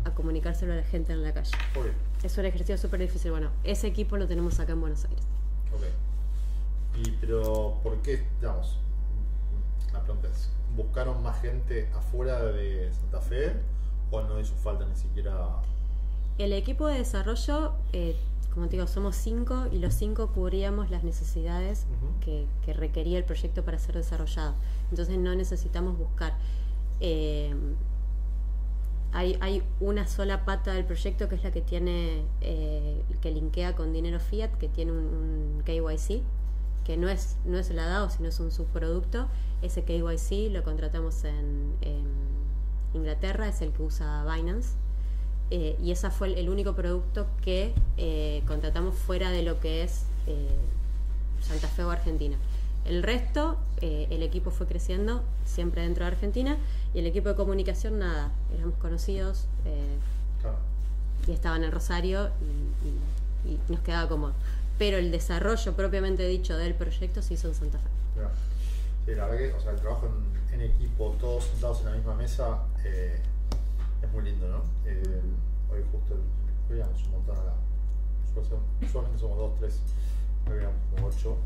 A 0.07 0.15
comunicárselo 0.15 0.73
a 0.73 0.77
la 0.77 0.85
gente 0.85 1.13
en 1.13 1.23
la 1.23 1.33
calle. 1.33 1.51
Okay. 1.77 1.93
Es 2.23 2.39
un 2.39 2.45
ejercicio 2.45 2.79
súper 2.79 3.01
difícil. 3.01 3.33
Bueno, 3.33 3.51
ese 3.65 3.89
equipo 3.89 4.17
lo 4.17 4.27
tenemos 4.27 4.59
acá 4.61 4.73
en 4.73 4.81
Buenos 4.81 5.05
Aires. 5.05 5.25
Ok. 5.75 5.83
Y 7.05 7.11
pero, 7.21 7.79
¿por 7.83 7.97
qué, 8.03 8.25
digamos, 8.41 8.79
la 9.93 10.03
pregunta 10.03 10.29
es, 10.29 10.49
¿buscaron 10.77 11.23
más 11.23 11.41
gente 11.41 11.89
afuera 11.95 12.41
de 12.43 12.91
Santa 12.93 13.21
Fe 13.21 13.53
o 14.11 14.23
no 14.23 14.41
hizo 14.41 14.55
falta 14.55 14.87
ni 14.87 14.97
siquiera? 14.97 15.57
El 16.39 16.53
equipo 16.53 16.87
de 16.87 16.99
desarrollo, 16.99 17.73
eh, 17.93 18.17
como 18.55 18.67
te 18.67 18.77
digo, 18.77 18.87
somos 18.87 19.17
cinco 19.17 19.67
y 19.71 19.79
los 19.79 19.95
cinco 19.95 20.29
cubríamos 20.29 20.91
las 20.91 21.03
necesidades 21.03 21.87
uh 21.91 22.07
-huh. 22.07 22.25
que, 22.25 22.47
que, 22.65 22.73
requería 22.73 23.19
el 23.19 23.25
proyecto 23.25 23.65
para 23.65 23.79
ser 23.79 23.97
desarrollado. 23.97 24.55
Entonces 24.91 25.19
no 25.19 25.35
necesitamos 25.35 25.99
buscar. 25.99 26.35
Eh, 27.01 27.55
hay, 29.27 29.39
hay, 29.41 29.62
una 29.81 30.07
sola 30.07 30.45
pata 30.45 30.72
del 30.72 30.85
proyecto 30.85 31.29
que 31.29 31.35
es 31.35 31.45
la 31.45 31.51
que 31.51 31.61
tiene, 31.61 32.22
eh, 32.41 33.03
que 33.20 33.31
linkea 33.31 33.74
con 33.74 33.93
dinero 33.93 34.20
fiat, 34.20 34.53
que 34.53 34.68
tiene 34.68 34.93
un, 34.93 35.62
KYC, 35.64 36.22
que 36.85 36.97
no 36.97 37.09
es, 37.09 37.37
no 37.45 37.59
es 37.59 37.70
el 37.70 37.77
DAO, 37.77 38.09
sino 38.11 38.29
es 38.29 38.39
un 38.39 38.51
subproducto. 38.51 39.27
Ese 39.62 39.83
KYC 39.83 40.53
lo 40.53 40.62
contratamos 40.62 41.24
en, 41.24 41.74
Inglaterra, 42.95 43.49
es 43.49 43.61
el 43.61 43.72
que 43.72 43.83
usa 43.83 44.24
Binance. 44.24 44.70
Eh, 45.51 45.77
y 45.83 45.91
ese 45.91 46.11
fue 46.11 46.29
el, 46.29 46.39
el, 46.39 46.49
único 46.49 46.74
producto 46.74 47.27
que 47.43 47.72
eh, 47.99 48.43
contratamos 48.47 48.95
fuera 48.97 49.31
de 49.31 49.43
lo 49.43 49.61
que 49.61 49.83
es 49.83 50.05
eh, 50.27 50.49
Santa 51.41 51.68
Fe 51.68 51.85
o 51.85 51.91
Argentina. 51.91 52.37
El 52.85 53.03
resto, 53.03 53.59
el 53.81 54.22
equipo 54.22 54.53
fue 54.53 54.66
creciendo 54.66 55.24
siempre 55.45 55.83
dentro 55.83 56.05
de 56.05 56.12
Argentina 56.12 56.57
y 56.97 57.01
el 57.01 57.07
equipo 57.07 57.29
de 57.29 57.35
comunicación 57.35 57.99
nada, 57.99 58.33
éramos 58.55 58.77
conocidos 58.79 59.45
eh, 59.67 59.99
claro. 60.41 60.57
y 61.27 61.33
estaban 61.33 61.63
en 61.63 61.71
Rosario 61.71 62.31
y, 62.41 63.51
y, 63.51 63.53
y, 63.53 63.61
nos 63.69 63.81
quedaba 63.81 64.09
cómodo. 64.09 64.33
Pero 64.79 64.97
el 64.97 65.11
desarrollo 65.11 65.77
propiamente 65.77 66.27
dicho 66.27 66.57
del 66.57 66.75
proyecto 66.75 67.21
se 67.21 67.35
hizo 67.35 67.49
en 67.49 67.55
Santa 67.55 67.77
Fe. 67.77 67.89
Claro. 68.15 68.31
Sí, 69.05 69.15
la 69.15 69.27
verdad 69.27 69.39
que 69.39 69.53
o 69.53 69.61
sea, 69.61 69.73
el 69.73 69.81
trabajo 69.81 70.07
en, 70.07 70.55
en, 70.55 70.71
equipo, 70.71 71.15
todos 71.21 71.45
sentados 71.45 71.81
en 71.81 71.85
la 71.85 71.93
misma 71.93 72.15
mesa, 72.15 72.61
eh, 72.83 73.21
es 74.03 74.13
muy 74.13 74.25
lindo, 74.25 74.49
¿no? 74.49 74.63
Eh, 74.87 75.21
hoy 75.71 75.85
justo, 75.93 76.15
hoy 76.71 76.79
éramos 76.79 77.03
un 77.05 77.11
montón 77.11 77.37
acá. 77.37 77.53
Solamente 78.91 79.21
somos 79.21 79.37
dos, 79.37 79.53
tres, 79.61 79.81
hoy 80.51 80.57
éramos 80.61 80.81
como 80.95 81.09
ocho. 81.09 81.37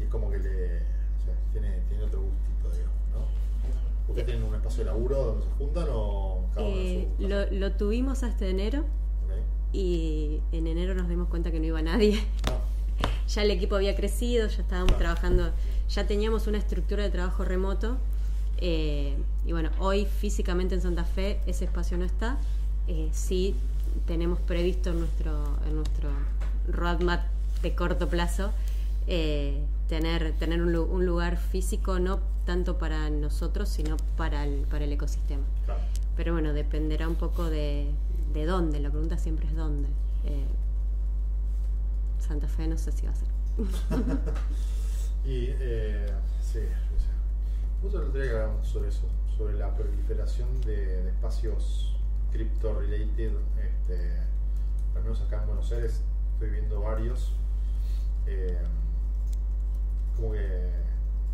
Y 0.00 0.04
es 0.04 0.08
como 0.08 0.30
que 0.30 0.38
le, 0.38 0.94
o 1.24 1.26
sea, 1.26 1.34
tiene, 1.52 1.80
tiene 1.88 2.04
otro 2.04 2.22
gustito, 2.22 2.70
digamos, 2.70 2.98
¿no? 3.12 4.08
¿Ustedes 4.08 4.26
tienen 4.26 4.44
un 4.44 4.54
espacio 4.54 4.84
de 4.84 4.90
laburo 4.90 5.24
donde 5.24 5.44
se 5.46 5.50
juntan 5.52 5.86
o 5.90 6.46
cada 6.54 6.66
uno 6.66 6.76
eh, 6.76 7.08
lo, 7.18 7.50
lo, 7.50 7.72
tuvimos 7.72 8.22
hasta 8.22 8.46
enero 8.46 8.84
okay. 9.24 9.42
y 9.72 10.40
en 10.52 10.66
enero 10.66 10.94
nos 10.94 11.08
dimos 11.08 11.28
cuenta 11.28 11.50
que 11.50 11.58
no 11.58 11.66
iba 11.66 11.82
nadie. 11.82 12.22
Ah. 12.48 12.58
ya 13.28 13.42
el 13.42 13.50
equipo 13.50 13.76
había 13.76 13.96
crecido, 13.96 14.46
ya 14.48 14.62
estábamos 14.62 14.96
trabajando, 14.98 15.50
ya 15.88 16.06
teníamos 16.06 16.46
una 16.46 16.58
estructura 16.58 17.02
de 17.02 17.10
trabajo 17.10 17.44
remoto 17.44 17.96
eh, 18.58 19.16
y 19.44 19.52
bueno, 19.52 19.70
hoy 19.78 20.06
físicamente 20.06 20.74
en 20.74 20.80
Santa 20.80 21.04
Fe 21.04 21.40
ese 21.46 21.64
espacio 21.64 21.98
no 21.98 22.04
está. 22.04 22.38
Eh, 22.86 23.08
sí 23.12 23.54
tenemos 24.06 24.38
previsto 24.40 24.90
en 24.90 25.00
nuestro, 25.00 25.58
en 25.66 25.76
nuestro 25.76 26.10
roadmap 26.68 27.22
de 27.62 27.74
corto 27.74 28.08
plazo 28.08 28.52
eh, 29.06 29.60
tener, 29.88 30.32
tener 30.38 30.62
un, 30.62 30.74
un, 30.74 31.06
lugar 31.06 31.36
físico 31.36 31.98
no 31.98 32.20
tanto 32.44 32.78
para 32.78 33.10
nosotros, 33.10 33.68
sino 33.68 33.96
para 34.16 34.44
el, 34.44 34.66
para 34.66 34.84
el 34.84 34.92
ecosistema. 34.92 35.44
Claro. 35.64 35.80
Pero 36.16 36.32
bueno, 36.32 36.52
dependerá 36.52 37.08
un 37.08 37.16
poco 37.16 37.44
de, 37.50 37.90
de 38.32 38.46
dónde, 38.46 38.80
la 38.80 38.90
pregunta 38.90 39.18
siempre 39.18 39.46
es 39.46 39.56
dónde. 39.56 39.88
Eh, 40.24 40.46
Santa 42.18 42.48
Fe 42.48 42.66
no 42.66 42.78
sé 42.78 42.92
si 42.92 43.06
va 43.06 43.12
a 43.12 43.16
ser. 43.16 43.28
y 45.24 45.46
eh, 45.50 46.06
sí, 46.42 46.60
justo 47.82 48.00
el 48.00 48.08
otro 48.08 48.20
día 48.20 48.30
que 48.30 48.36
hablamos 48.36 48.66
sobre 48.66 48.88
eso, 48.88 49.06
sobre 49.36 49.54
la 49.54 49.74
proliferación 49.74 50.60
de, 50.62 51.02
de 51.02 51.10
espacios 51.10 51.94
crypto 52.32 52.80
related, 52.80 53.32
este, 53.62 54.10
al 54.96 55.02
menos 55.02 55.20
acá 55.20 55.40
en 55.40 55.46
Buenos 55.46 55.70
Aires 55.72 56.02
estoy 56.32 56.50
viendo 56.50 56.80
varios. 56.80 57.32
Eh, 58.26 58.58
como 60.16 60.32
que 60.32 60.70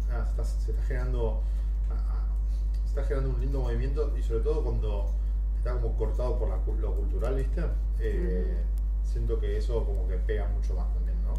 nada, 0.08 0.24
se, 0.24 0.30
está, 0.30 0.44
se, 0.44 0.70
está, 0.72 0.82
generando 0.82 1.40
se 2.82 2.88
está 2.88 3.02
generando 3.04 3.30
un 3.30 3.40
lindo 3.40 3.60
movimiento 3.60 4.16
y 4.16 4.22
sobre 4.22 4.40
todo 4.40 4.62
cuando 4.64 5.10
está 5.56 5.72
como 5.74 5.96
cortado 5.96 6.38
por 6.38 6.48
la, 6.48 6.56
lo 6.80 6.94
cultural, 6.96 7.36
¿viste? 7.36 7.62
Eh, 8.00 8.62
siento 9.04 9.38
que 9.38 9.56
eso 9.58 9.84
como 9.84 10.08
que 10.08 10.16
pega 10.16 10.48
mucho 10.48 10.74
más 10.74 10.92
también, 10.94 11.16
¿no? 11.22 11.34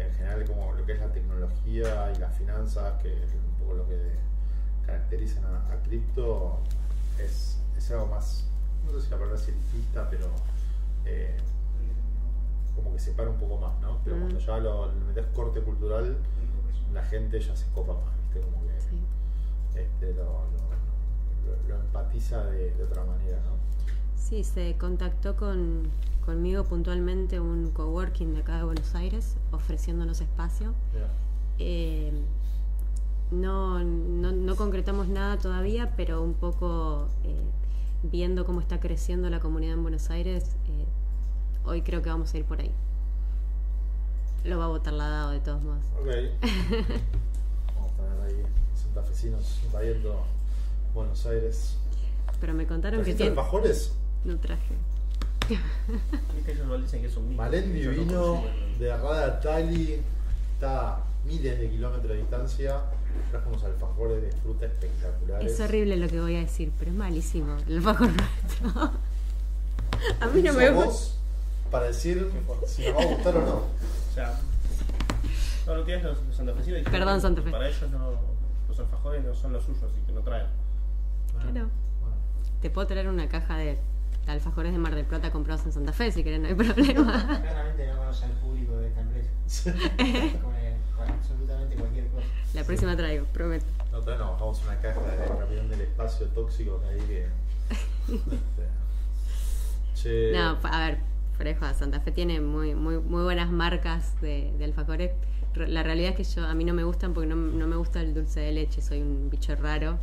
En 0.00 0.12
general 0.14 0.44
como 0.46 0.72
lo 0.72 0.86
que 0.86 0.92
es 0.92 1.00
la 1.00 1.12
tecnología 1.12 2.12
y 2.14 2.18
las 2.18 2.34
finanzas, 2.36 3.02
que 3.02 3.12
es 3.24 3.30
un 3.34 3.58
poco 3.58 3.74
lo 3.74 3.88
que 3.88 3.98
caracterizan 4.86 5.44
a, 5.44 5.72
a 5.72 5.82
cripto, 5.82 6.60
es, 7.18 7.58
es 7.76 7.90
algo 7.90 8.06
más, 8.06 8.44
no 8.86 8.92
sé 8.92 9.04
si 9.04 9.10
la 9.10 9.16
palabra 9.16 9.36
es 9.38 9.48
elitista, 9.48 10.08
pero 10.08 10.26
eh, 11.04 11.36
como 12.74 12.92
que 12.92 12.98
separa 13.00 13.28
un 13.30 13.36
poco 13.38 13.58
más, 13.58 13.78
¿no? 13.80 13.98
Pero 14.04 14.16
Mm. 14.16 14.20
cuando 14.20 14.38
ya 14.38 14.58
lo, 14.58 14.86
le 14.92 15.00
metes 15.06 15.26
corte 15.34 15.60
cultural, 15.60 16.16
la 16.92 17.02
gente 17.04 17.40
ya 17.40 17.54
se 17.56 17.66
copa 17.74 17.94
más, 17.94 18.16
¿viste? 18.22 18.40
Como 18.40 18.66
que 18.66 18.80
Sí. 18.80 19.00
este, 19.78 20.14
lo, 20.14 20.24
lo- 20.24 20.40
lo- 21.46 21.68
lo 21.68 21.80
empatiza 21.80 22.44
de, 22.46 22.72
de 22.72 22.84
otra 22.84 23.04
manera, 23.04 23.38
¿no? 23.38 23.52
Sí, 24.16 24.44
se 24.44 24.76
contactó 24.78 25.36
con, 25.36 25.88
conmigo 26.24 26.64
puntualmente 26.64 27.40
un 27.40 27.70
coworking 27.72 28.34
de 28.34 28.40
acá 28.40 28.58
de 28.58 28.64
Buenos 28.64 28.94
Aires 28.94 29.36
ofreciéndonos 29.52 30.20
espacio. 30.20 30.72
Eh, 31.58 32.12
no, 33.30 33.78
no, 33.84 34.32
no 34.32 34.56
concretamos 34.56 35.08
nada 35.08 35.38
todavía, 35.38 35.92
pero 35.96 36.22
un 36.22 36.34
poco 36.34 37.08
eh, 37.24 37.36
viendo 38.10 38.44
cómo 38.44 38.60
está 38.60 38.80
creciendo 38.80 39.30
la 39.30 39.40
comunidad 39.40 39.74
en 39.74 39.82
Buenos 39.82 40.10
Aires, 40.10 40.56
eh, 40.66 40.84
hoy 41.64 41.82
creo 41.82 42.02
que 42.02 42.10
vamos 42.10 42.32
a 42.34 42.38
ir 42.38 42.44
por 42.44 42.60
ahí. 42.60 42.72
Lo 44.44 44.58
va 44.58 44.64
a 44.64 44.68
votar 44.68 44.92
la 44.94 45.08
DAO 45.08 45.30
de 45.30 45.40
todos 45.40 45.62
modos. 45.62 45.84
ok. 46.00 46.06
Vamos 47.76 47.92
a 47.92 48.02
tener 48.02 48.22
ahí 48.26 48.42
santafesinos 48.74 49.60
invadiendo 49.64 50.22
Buenos 50.94 51.26
Aires. 51.26 51.76
Pero 52.40 52.54
me 52.54 52.66
contaron 52.66 53.00
que 53.00 53.04
¿Trajiste 53.12 53.24
tiene... 53.24 53.38
alfajores? 53.38 53.92
No 54.24 54.36
traje. 54.38 54.74
Viste, 56.36 56.52
ellos 56.52 56.64
igual 56.64 56.82
dicen 56.82 57.00
que 57.02 57.08
es 57.08 57.16
un 57.16 57.28
mito. 57.28 57.42
Malendi 57.42 57.82
no 57.82 57.90
vino 57.90 58.44
de 58.78 58.96
Rada 58.96 59.40
Tali, 59.40 60.00
está 60.54 60.94
a 60.96 61.04
miles 61.26 61.58
de 61.58 61.68
kilómetros 61.70 62.08
de 62.08 62.16
distancia, 62.18 62.80
trajo 63.30 63.48
unos 63.50 63.64
alfajores 63.64 64.22
de 64.22 64.32
fruta 64.40 64.66
espectaculares. 64.66 65.52
Es 65.52 65.60
horrible 65.60 65.96
lo 65.96 66.08
que 66.08 66.20
voy 66.20 66.36
a 66.36 66.40
decir, 66.40 66.72
pero 66.78 66.92
es 66.92 66.96
malísimo 66.96 67.56
el 67.66 67.76
alfajor 67.78 68.08
nuestro. 68.08 68.90
A 70.20 70.26
mí 70.28 70.40
no 70.42 70.54
¿Quién 70.54 70.56
me 70.56 70.70
gusta. 70.70 71.14
para 71.70 71.86
decir 71.86 72.30
si 72.66 72.86
nos 72.86 72.96
va 72.96 73.02
a 73.02 73.06
gustar 73.06 73.36
o 73.36 73.40
no? 73.44 73.62
O 74.10 74.12
sea, 74.12 74.34
no, 75.66 75.74
lo 75.76 75.84
que 75.84 75.94
es 75.94 76.02
los, 76.02 76.20
los 76.26 76.34
santafesinos 76.34 76.82
Perdón, 76.90 77.14
que 77.16 77.20
Santa 77.20 77.42
Fe. 77.42 77.50
Para 77.52 77.68
ellos 77.68 77.90
no, 77.90 78.10
los 78.68 78.78
alfajores 78.80 79.24
no 79.24 79.34
son 79.34 79.52
los 79.52 79.64
suyos, 79.64 79.84
así 79.84 80.00
que 80.04 80.12
no 80.12 80.20
traen. 80.22 80.46
Claro. 81.32 81.50
Bueno, 81.52 81.68
Te 82.60 82.70
puedo 82.70 82.86
traer 82.88 83.08
una 83.08 83.28
caja 83.28 83.56
de 83.56 83.78
alfajores 84.26 84.72
de 84.72 84.78
Mar 84.78 84.94
del 84.94 85.04
Plata 85.04 85.30
comprados 85.30 85.64
en 85.66 85.72
Santa 85.72 85.92
Fe 85.92 86.10
si 86.10 86.24
querés, 86.24 86.40
no 86.40 86.48
hay 86.48 86.54
problema. 86.56 87.40
Claramente 87.40 87.86
no 87.86 87.98
conoce 87.98 88.24
al 88.24 88.32
público 88.32 88.76
de 88.78 88.88
esta 88.88 89.00
empresa. 89.00 89.30
Con 90.96 91.08
absolutamente 91.08 91.76
cualquier 91.76 92.08
cosa. 92.08 92.26
La 92.54 92.64
próxima 92.64 92.96
traigo, 92.96 93.26
prometo. 93.26 93.66
Otra 93.92 94.12
vez 94.12 94.18
nos 94.18 94.32
bajamos 94.32 94.62
una 94.64 94.80
caja 94.80 95.00
de 95.00 95.38
Capitán 95.38 95.68
del 95.68 95.80
Espacio 95.82 96.26
tóxico 96.26 96.80
que 96.82 96.88
ahí 96.88 97.00
que. 97.06 97.26
este, 98.12 98.66
che, 99.94 100.32
No, 100.36 100.58
a 100.62 100.78
ver, 100.80 100.98
Freja, 101.40 101.72
Santa 101.72 102.00
Fe 102.00 102.12
tiene 102.12 102.38
muy, 102.40 102.74
muy, 102.74 102.98
muy 102.98 103.22
buenas 103.22 103.50
marcas 103.50 104.20
de, 104.20 104.52
de 104.58 104.64
alfajores. 104.66 105.12
Re- 105.54 105.68
La 105.68 105.82
realidad 105.82 106.10
es 106.10 106.16
que 106.16 106.24
yo 106.24 106.46
a 106.46 106.54
mí 106.54 106.64
no 106.66 106.74
me 106.74 106.84
gustan 106.84 107.14
porque 107.14 107.26
no, 107.28 107.34
no 107.34 107.66
me 107.66 107.76
gusta 107.76 108.02
el 108.02 108.12
dulce 108.12 108.40
de 108.40 108.52
leche, 108.52 108.82
soy 108.82 109.00
un 109.00 109.30
bicho 109.30 109.54
raro. 109.56 109.98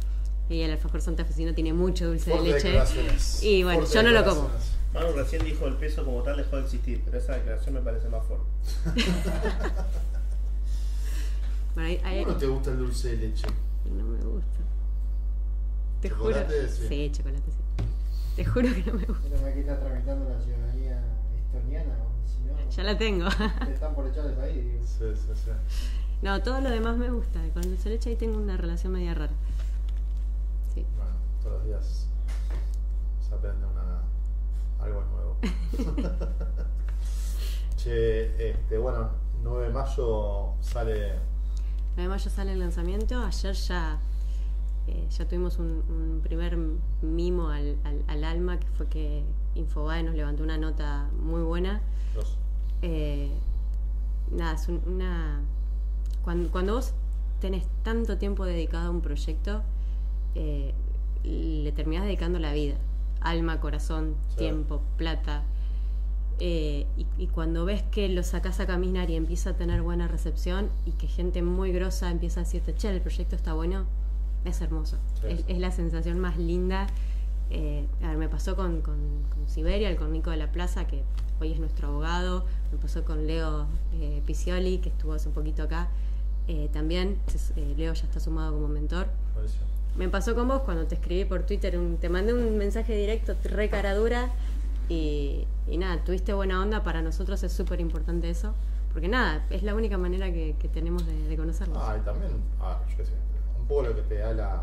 Y 0.49 0.61
el 0.61 0.71
alfajor 0.71 0.99
santafesino 1.01 1.53
tiene 1.53 1.73
mucho 1.73 2.07
dulce 2.07 2.31
de 2.31 2.41
leche. 2.41 2.79
Y 3.43 3.61
bueno, 3.63 3.85
yo 3.85 4.01
no 4.01 4.09
lo 4.09 4.25
como. 4.25 4.49
Manu 4.95 5.11
recién 5.15 5.45
dijo 5.45 5.67
el 5.67 5.75
peso 5.75 6.03
como 6.03 6.23
tal 6.23 6.37
dejó 6.37 6.55
de 6.55 6.63
existir, 6.63 7.01
pero 7.05 7.19
esa 7.19 7.33
declaración 7.35 7.75
me 7.75 7.81
parece 7.81 8.09
más 8.09 8.23
fuerte. 8.25 8.45
Bueno, 11.75 11.89
hay- 11.89 12.01
hay- 12.03 12.23
¿Cómo 12.23 12.33
no 12.33 12.39
te 12.39 12.47
gusta 12.47 12.71
el 12.71 12.77
dulce 12.79 13.09
de 13.15 13.27
leche? 13.27 13.45
no 13.95 14.03
me 14.03 14.17
gusta. 14.25 14.57
Te 16.01 16.09
juro. 16.09 16.31
¿Chocolate? 16.33 16.67
Sí. 16.69 16.87
Sí, 16.87 17.11
chocolate, 17.13 17.51
sí. 17.51 17.85
Te 18.35 18.45
juro 18.45 18.67
que 18.73 18.83
no 18.91 18.93
me 18.97 19.05
gusta. 19.05 19.27
Pero 19.29 19.53
que 19.53 19.59
está 19.59 19.79
tramitando 19.79 20.29
la 20.29 20.41
ciudadanía 20.43 20.86
estoniana, 21.47 21.93
o 22.03 22.27
si 22.27 22.39
no, 22.47 22.69
Ya 22.69 22.83
la 22.83 22.97
tengo. 22.97 23.27
te 23.65 23.73
están 23.73 23.93
por 23.95 24.07
echar 24.07 24.23
del 24.25 24.35
país. 24.35 24.55
digo. 24.63 24.83
Sí, 24.85 25.05
sí, 25.15 25.31
sí. 25.45 25.51
No, 26.21 26.41
todo 26.41 26.61
lo 26.61 26.69
demás 26.69 26.97
me 26.97 27.09
gusta. 27.11 27.39
Con 27.53 27.63
el 27.63 27.69
dulce 27.71 27.89
de 27.89 27.95
leche 27.95 28.09
ahí 28.11 28.15
tengo 28.15 28.37
una 28.37 28.57
relación 28.57 28.93
media 28.93 29.13
rara. 29.13 29.33
Sí. 30.73 30.85
Bueno, 30.95 31.11
todos 31.43 31.55
los 31.57 31.65
días 31.65 32.07
se 33.27 33.35
aprende 33.35 33.65
una, 33.65 34.01
algo 34.83 35.03
nuevo. 35.11 35.37
che, 37.77 38.49
este, 38.51 38.77
bueno, 38.77 39.09
9 39.43 39.67
de 39.67 39.73
mayo 39.73 40.53
sale. 40.61 41.13
9 41.95 42.01
de 42.03 42.07
mayo 42.07 42.29
sale 42.29 42.53
el 42.53 42.59
lanzamiento. 42.59 43.19
Ayer 43.23 43.53
ya, 43.53 43.99
eh, 44.87 45.07
ya 45.09 45.27
tuvimos 45.27 45.57
un, 45.59 45.83
un 45.89 46.21
primer 46.23 46.57
mimo 47.01 47.49
al, 47.49 47.77
al- 47.83 48.03
al 48.07 48.23
alma, 48.23 48.59
que 48.59 48.67
fue 48.77 48.87
que 48.87 49.23
Infobae 49.57 50.03
nos 50.03 50.15
levantó 50.15 50.43
una 50.43 50.57
nota 50.57 51.09
muy 51.21 51.41
buena. 51.41 51.81
Eh, 52.81 53.31
nada, 54.31 54.53
es 54.53 54.67
un- 54.67 54.81
una. 54.85 55.41
Cuando, 56.23 56.49
cuando 56.51 56.75
vos 56.75 56.93
tenés 57.41 57.65
tanto 57.83 58.17
tiempo 58.17 58.45
dedicado 58.45 58.87
a 58.87 58.91
un 58.91 59.01
proyecto, 59.01 59.61
eh, 60.35 60.73
le 61.23 61.71
terminás 61.71 62.05
dedicando 62.05 62.39
la 62.39 62.53
vida. 62.53 62.75
Alma, 63.21 63.59
corazón, 63.59 64.15
Sí. 64.29 64.37
tiempo, 64.37 64.81
plata. 64.97 65.43
Eh, 66.39 66.85
y, 66.97 67.07
y 67.17 67.27
cuando 67.27 67.65
ves 67.65 67.81
que 67.89 68.07
lo 68.09 68.21
sacás 68.21 68.59
a 68.59 68.67
caminar 68.67 69.09
y 69.09 69.15
empieza 69.15 69.51
a 69.51 69.53
tener 69.53 69.81
buena 69.81 70.07
recepción 70.07 70.69
y 70.85 70.91
que 70.91 71.07
gente 71.07 71.41
muy 71.41 71.71
grosa 71.71 72.11
empieza 72.11 72.41
a 72.41 72.43
decirte, 72.43 72.75
che, 72.75 72.89
el 72.89 73.01
proyecto 73.01 73.35
está 73.35 73.53
bueno, 73.53 73.85
es 74.45 74.61
hermoso. 74.61 74.97
Sí. 75.21 75.27
Es, 75.29 75.45
es 75.47 75.57
la 75.57 75.71
sensación 75.71 76.19
más 76.19 76.37
linda. 76.37 76.85
Eh, 77.49 77.85
a 78.03 78.07
ver, 78.09 78.17
me 78.17 78.27
pasó 78.29 78.55
con, 78.55 78.81
con, 78.81 78.95
con 79.33 79.47
Siberia, 79.47 79.89
el 79.89 79.95
con 79.97 80.11
Nico 80.11 80.29
de 80.31 80.37
la 80.37 80.51
Plaza, 80.51 80.85
que 80.87 81.03
hoy 81.39 81.53
es 81.53 81.59
nuestro 81.59 81.87
abogado. 81.89 82.45
Me 82.71 82.77
pasó 82.77 83.03
con 83.05 83.25
Leo 83.27 83.67
eh, 83.93 84.21
Picioli, 84.25 84.79
que 84.79 84.89
estuvo 84.89 85.13
hace 85.13 85.29
un 85.29 85.33
poquito 85.33 85.63
acá. 85.63 85.87
Eh, 86.47 86.69
también, 86.73 87.17
eh, 87.55 87.73
Leo 87.77 87.93
ya 87.93 88.03
está 88.03 88.19
sumado 88.19 88.53
como 88.53 88.67
mentor. 88.67 89.07
Me 89.97 90.09
pasó 90.09 90.35
con 90.35 90.47
vos 90.47 90.61
cuando 90.61 90.85
te 90.85 90.95
escribí 90.95 91.25
por 91.25 91.43
Twitter, 91.43 91.77
un- 91.77 91.97
te 91.97 92.07
mandé 92.09 92.33
un 92.33 92.57
mensaje 92.57 92.95
directo, 92.95 93.33
re 93.43 93.67
cara 93.69 93.95
dura, 93.95 94.29
y, 94.89 95.45
y 95.67 95.77
nada, 95.77 96.03
tuviste 96.03 96.33
buena 96.33 96.61
onda, 96.61 96.83
para 96.83 97.01
nosotros 97.01 97.41
es 97.43 97.51
súper 97.51 97.81
importante 97.81 98.29
eso, 98.29 98.53
porque 98.93 99.07
nada, 99.07 99.45
es 99.49 99.63
la 99.63 99.73
única 99.73 99.97
manera 99.97 100.31
que, 100.31 100.55
que 100.59 100.67
tenemos 100.67 101.05
de, 101.07 101.27
de 101.27 101.35
conocernos. 101.35 101.79
Ah, 101.81 101.97
y 101.99 102.05
también, 102.05 102.31
ah, 102.61 102.79
yo 102.89 102.97
qué 102.97 103.05
sé, 103.05 103.11
un 103.59 103.65
poco 103.67 103.81
lo 103.83 103.95
que 103.95 104.01
te 104.03 104.17
da 104.19 104.33
la. 104.33 104.61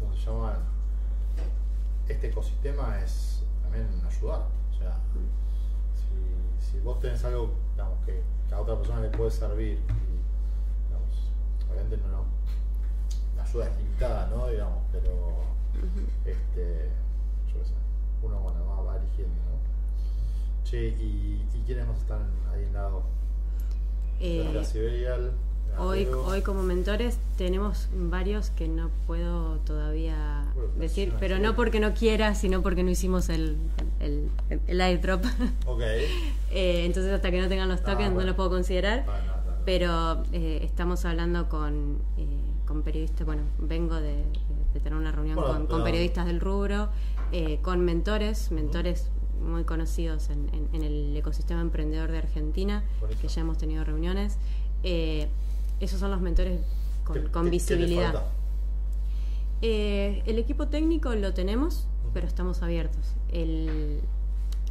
¿Cómo 0.00 0.14
se 0.14 0.24
llama? 0.26 0.56
Este 2.08 2.28
ecosistema 2.28 3.00
es 3.02 3.42
también 3.62 3.86
ayudar. 4.06 4.46
O 4.72 4.78
sea, 4.78 4.98
si, 5.94 6.70
si 6.70 6.80
vos 6.80 6.98
tenés 7.00 7.22
algo 7.24 7.50
digamos, 7.72 7.98
que, 8.04 8.22
a 8.52 8.60
otra 8.60 8.76
persona 8.76 9.00
le 9.00 9.08
puede 9.10 9.30
servir, 9.30 9.78
y, 9.78 10.86
digamos, 10.86 11.30
obviamente 11.70 11.96
no, 11.98 12.08
no, 12.08 12.24
la 13.36 13.44
ayuda 13.44 13.68
es 13.68 13.76
limitada, 13.76 14.26
¿no? 14.28 14.48
Digamos, 14.48 14.82
pero 14.90 15.42
este, 16.24 16.90
yo 17.52 17.64
sé, 17.64 17.74
uno 18.22 18.40
bueno, 18.40 18.66
va, 18.66 18.82
va 18.82 18.96
eligiendo, 18.96 19.34
¿no? 19.34 20.64
Che, 20.64 20.88
¿y, 20.88 21.46
y 21.54 21.62
quiénes 21.66 21.86
más 21.86 21.98
están 21.98 22.26
ahí 22.52 22.64
en 22.64 22.72
lado? 22.72 23.02
Eh, 24.20 24.50
la 24.52 24.64
Siberial. 24.64 25.32
Hoy, 25.76 26.06
hoy 26.06 26.42
como 26.42 26.62
mentores 26.62 27.18
tenemos 27.36 27.88
varios 27.94 28.50
que 28.50 28.66
no 28.66 28.90
puedo 29.06 29.58
todavía 29.58 30.44
Bueno, 30.54 30.70
decir, 30.78 31.12
pero 31.20 31.36
sí. 31.36 31.42
no 31.42 31.54
porque 31.54 31.78
no 31.78 31.94
quiera, 31.94 32.34
sino 32.34 32.62
porque 32.62 32.82
no 32.82 32.90
hicimos 32.90 33.28
el, 33.28 33.56
el, 34.00 34.28
el. 34.66 35.00
Ok. 35.66 35.80
Eh, 36.50 36.86
entonces 36.86 37.12
hasta 37.12 37.30
que 37.30 37.40
no 37.42 37.48
tengan 37.48 37.68
los 37.68 37.80
Ah, 37.82 37.84
tokens 37.92 38.14
no 38.14 38.22
los 38.22 38.34
puedo 38.34 38.48
considerar. 38.48 39.04
No, 39.04 39.12
no, 39.12 39.18
no, 39.18 39.26
no. 39.26 39.64
Pero 39.66 40.22
eh, 40.32 40.60
estamos 40.62 41.04
hablando 41.04 41.46
con, 41.50 41.98
eh, 42.16 42.26
con 42.66 42.82
periodistas, 42.82 43.26
bueno, 43.26 43.42
vengo 43.58 43.96
de, 43.96 44.24
de 44.72 44.80
tener 44.80 44.98
una 44.98 45.12
reunión 45.12 45.36
Bueno, 45.36 45.66
con, 45.68 45.84
periodistas 45.84 46.24
del 46.24 46.40
rubro, 46.40 46.88
eh, 47.32 47.58
con 47.60 47.84
mentores, 47.84 48.50
mentores 48.50 49.10
muy 49.46 49.64
conocidos 49.64 50.30
en, 50.30 50.48
en- 50.54 50.68
en 50.72 50.82
el 50.82 51.14
ecosistema 51.16 51.60
emprendedor 51.60 52.10
de 52.10 52.18
Argentina, 52.18 52.82
que 53.20 53.28
ya 53.28 53.42
hemos 53.42 53.58
tenido 53.58 53.84
reuniones. 53.84 54.38
Eh, 54.82 55.28
esos 55.80 56.00
son 56.00 56.10
los 56.10 56.20
mentores 56.20 56.60
con, 57.04 57.14
¿Qué- 57.14 57.22
con 57.30 57.44
qué- 57.44 57.50
qué 57.50 57.50
visibilidad. 57.50 58.12
falta? 58.12 58.28
Eh, 59.62 60.22
el 60.26 60.38
equipo 60.38 60.68
técnico 60.68 61.14
lo 61.14 61.34
tenemos, 61.34 61.86
pero 62.14 62.26
estamos 62.26 62.62
abiertos. 62.62 63.14
El, 63.32 64.00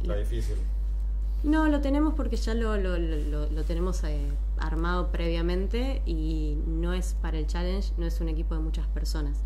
Está 0.02 0.16
difícil. 0.16 0.56
no, 1.42 1.68
lo 1.68 1.80
tenemos 1.80 2.14
porque 2.14 2.36
ya 2.36 2.54
lo, 2.54 2.76
lo, 2.76 2.96
lo- 2.98 3.50
lo 3.50 3.62
tenemos 3.64 4.02
eh, 4.04 4.18
armado 4.58 5.08
previamente 5.08 6.02
y 6.06 6.56
no 6.66 6.92
es 6.94 7.14
para 7.20 7.38
el 7.38 7.46
challenge, 7.46 7.92
no 7.98 8.06
es 8.06 8.20
un 8.20 8.28
equipo 8.28 8.54
de 8.54 8.60
muchas 8.60 8.86
personas. 8.88 9.36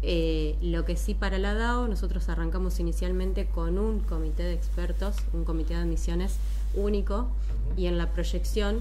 Eh, 0.00 0.56
lo 0.62 0.84
que 0.84 0.96
sí 0.96 1.14
para 1.14 1.38
la 1.38 1.54
DAO, 1.54 1.88
nosotros 1.88 2.28
arrancamos 2.28 2.78
inicialmente 2.78 3.46
con 3.46 3.78
un 3.78 3.98
comité 3.98 4.44
de 4.44 4.52
expertos, 4.54 5.16
un 5.32 5.44
comité 5.44 5.74
de 5.74 5.80
admisiones 5.80 6.36
único, 6.74 7.26
y 7.76 7.86
en 7.86 7.98
la 7.98 8.12
proyección 8.12 8.80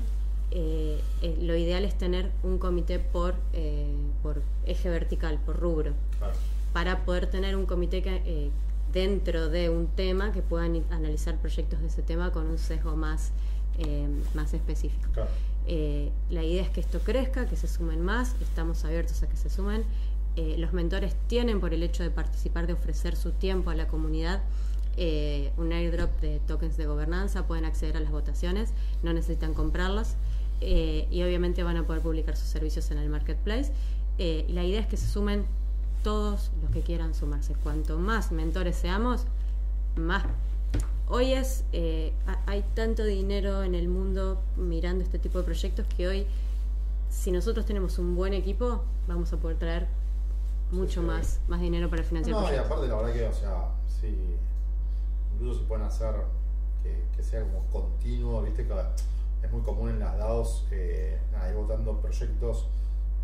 eh, 0.51 1.01
eh, 1.21 1.37
lo 1.41 1.57
ideal 1.57 1.83
es 1.83 1.97
tener 1.97 2.31
un 2.41 2.57
comité 2.57 2.99
por, 2.99 3.35
eh, 3.53 3.93
por 4.23 4.41
eje 4.65 4.89
vertical, 4.89 5.39
por 5.45 5.59
rubro, 5.59 5.93
Claro. 6.19 6.33
para 6.71 7.03
poder 7.03 7.27
tener 7.27 7.55
un 7.57 7.65
comité 7.65 8.01
que, 8.01 8.51
dentro 8.93 9.49
de 9.49 9.69
un 9.69 9.87
tema 9.87 10.31
que 10.31 10.41
puedan 10.41 10.83
analizar 10.89 11.35
proyectos 11.37 11.81
de 11.81 11.87
ese 11.87 12.01
tema 12.01 12.31
con 12.31 12.47
un 12.47 12.57
sesgo 12.57 12.95
más, 12.95 13.31
más 14.33 14.53
específico. 14.53 15.09
Claro. 15.13 15.29
La 16.29 16.43
idea 16.43 16.63
es 16.63 16.69
que 16.69 16.79
esto 16.79 16.99
crezca, 16.99 17.45
que 17.45 17.55
se 17.57 17.67
sumen 17.67 18.01
más, 18.01 18.35
estamos 18.41 18.85
abiertos 18.85 19.21
a 19.23 19.27
que 19.27 19.35
se 19.35 19.49
sumen. 19.49 19.83
Los 20.57 20.73
mentores 20.73 21.15
tienen 21.27 21.59
por 21.59 21.73
el 21.73 21.83
hecho 21.83 22.03
de 22.03 22.09
participar, 22.09 22.65
de 22.67 22.73
ofrecer 22.73 23.15
su 23.15 23.31
tiempo 23.31 23.69
a 23.69 23.75
la 23.75 23.87
comunidad, 23.87 24.41
un 25.57 25.73
airdrop 25.73 26.19
de 26.21 26.39
tokens 26.47 26.77
de 26.77 26.85
gobernanza, 26.85 27.45
pueden 27.45 27.65
acceder 27.65 27.97
a 27.97 27.99
las 27.99 28.11
votaciones, 28.11 28.71
no 29.03 29.13
necesitan 29.13 29.53
comprarlas 29.53 30.15
eh, 30.61 31.07
y 31.11 31.23
obviamente 31.23 31.63
van 31.63 31.77
a 31.77 31.85
poder 31.85 32.01
publicar 32.01 32.35
sus 32.35 32.47
servicios 32.47 32.89
en 32.91 32.97
el 32.97 33.09
marketplace. 33.09 33.71
Eh, 34.17 34.45
y 34.47 34.53
la 34.53 34.63
idea 34.63 34.79
es 34.81 34.87
que 34.87 34.97
se 34.97 35.07
sumen 35.07 35.45
todos 36.03 36.51
los 36.61 36.71
que 36.71 36.81
quieran 36.81 37.13
sumarse. 37.13 37.53
Cuanto 37.63 37.97
más 37.97 38.31
mentores 38.31 38.75
seamos, 38.75 39.25
más 39.95 40.23
hoy 41.09 41.33
es 41.33 41.63
eh, 41.71 42.11
ha- 42.27 42.39
hay 42.47 42.63
tanto 42.75 43.03
dinero 43.05 43.63
en 43.63 43.75
el 43.75 43.87
mundo 43.87 44.41
mirando 44.57 45.03
este 45.03 45.19
tipo 45.19 45.37
de 45.39 45.45
proyectos 45.45 45.85
que 45.95 46.07
hoy 46.07 46.27
si 47.09 47.31
nosotros 47.31 47.65
tenemos 47.65 47.97
un 47.97 48.15
buen 48.15 48.33
equipo 48.33 48.83
vamos 49.07 49.31
a 49.31 49.37
poder 49.37 49.57
traer 49.57 49.87
mucho 50.71 50.99
sí. 50.99 51.07
más 51.07 51.39
más 51.47 51.61
dinero 51.61 51.89
para 51.89 52.03
financiar 52.03 52.35
No, 52.35 52.53
y 52.53 52.57
aparte 52.57 52.87
la 52.89 52.95
verdad 52.97 53.13
que, 53.13 53.25
o 53.25 53.33
sea, 53.33 53.69
sí, 54.01 54.13
incluso 55.35 55.61
se 55.61 55.65
pueden 55.65 55.85
hacer 55.85 56.13
que, 56.83 56.93
que 57.15 57.23
sea 57.23 57.41
como 57.43 57.61
continuo, 57.71 58.41
viste 58.43 58.67
es 59.43 59.51
muy 59.51 59.61
común 59.61 59.89
en 59.89 59.99
las 59.99 60.17
DAOs, 60.17 60.65
eh, 60.71 61.19
ir 61.49 61.55
votando 61.55 61.99
proyectos, 62.01 62.67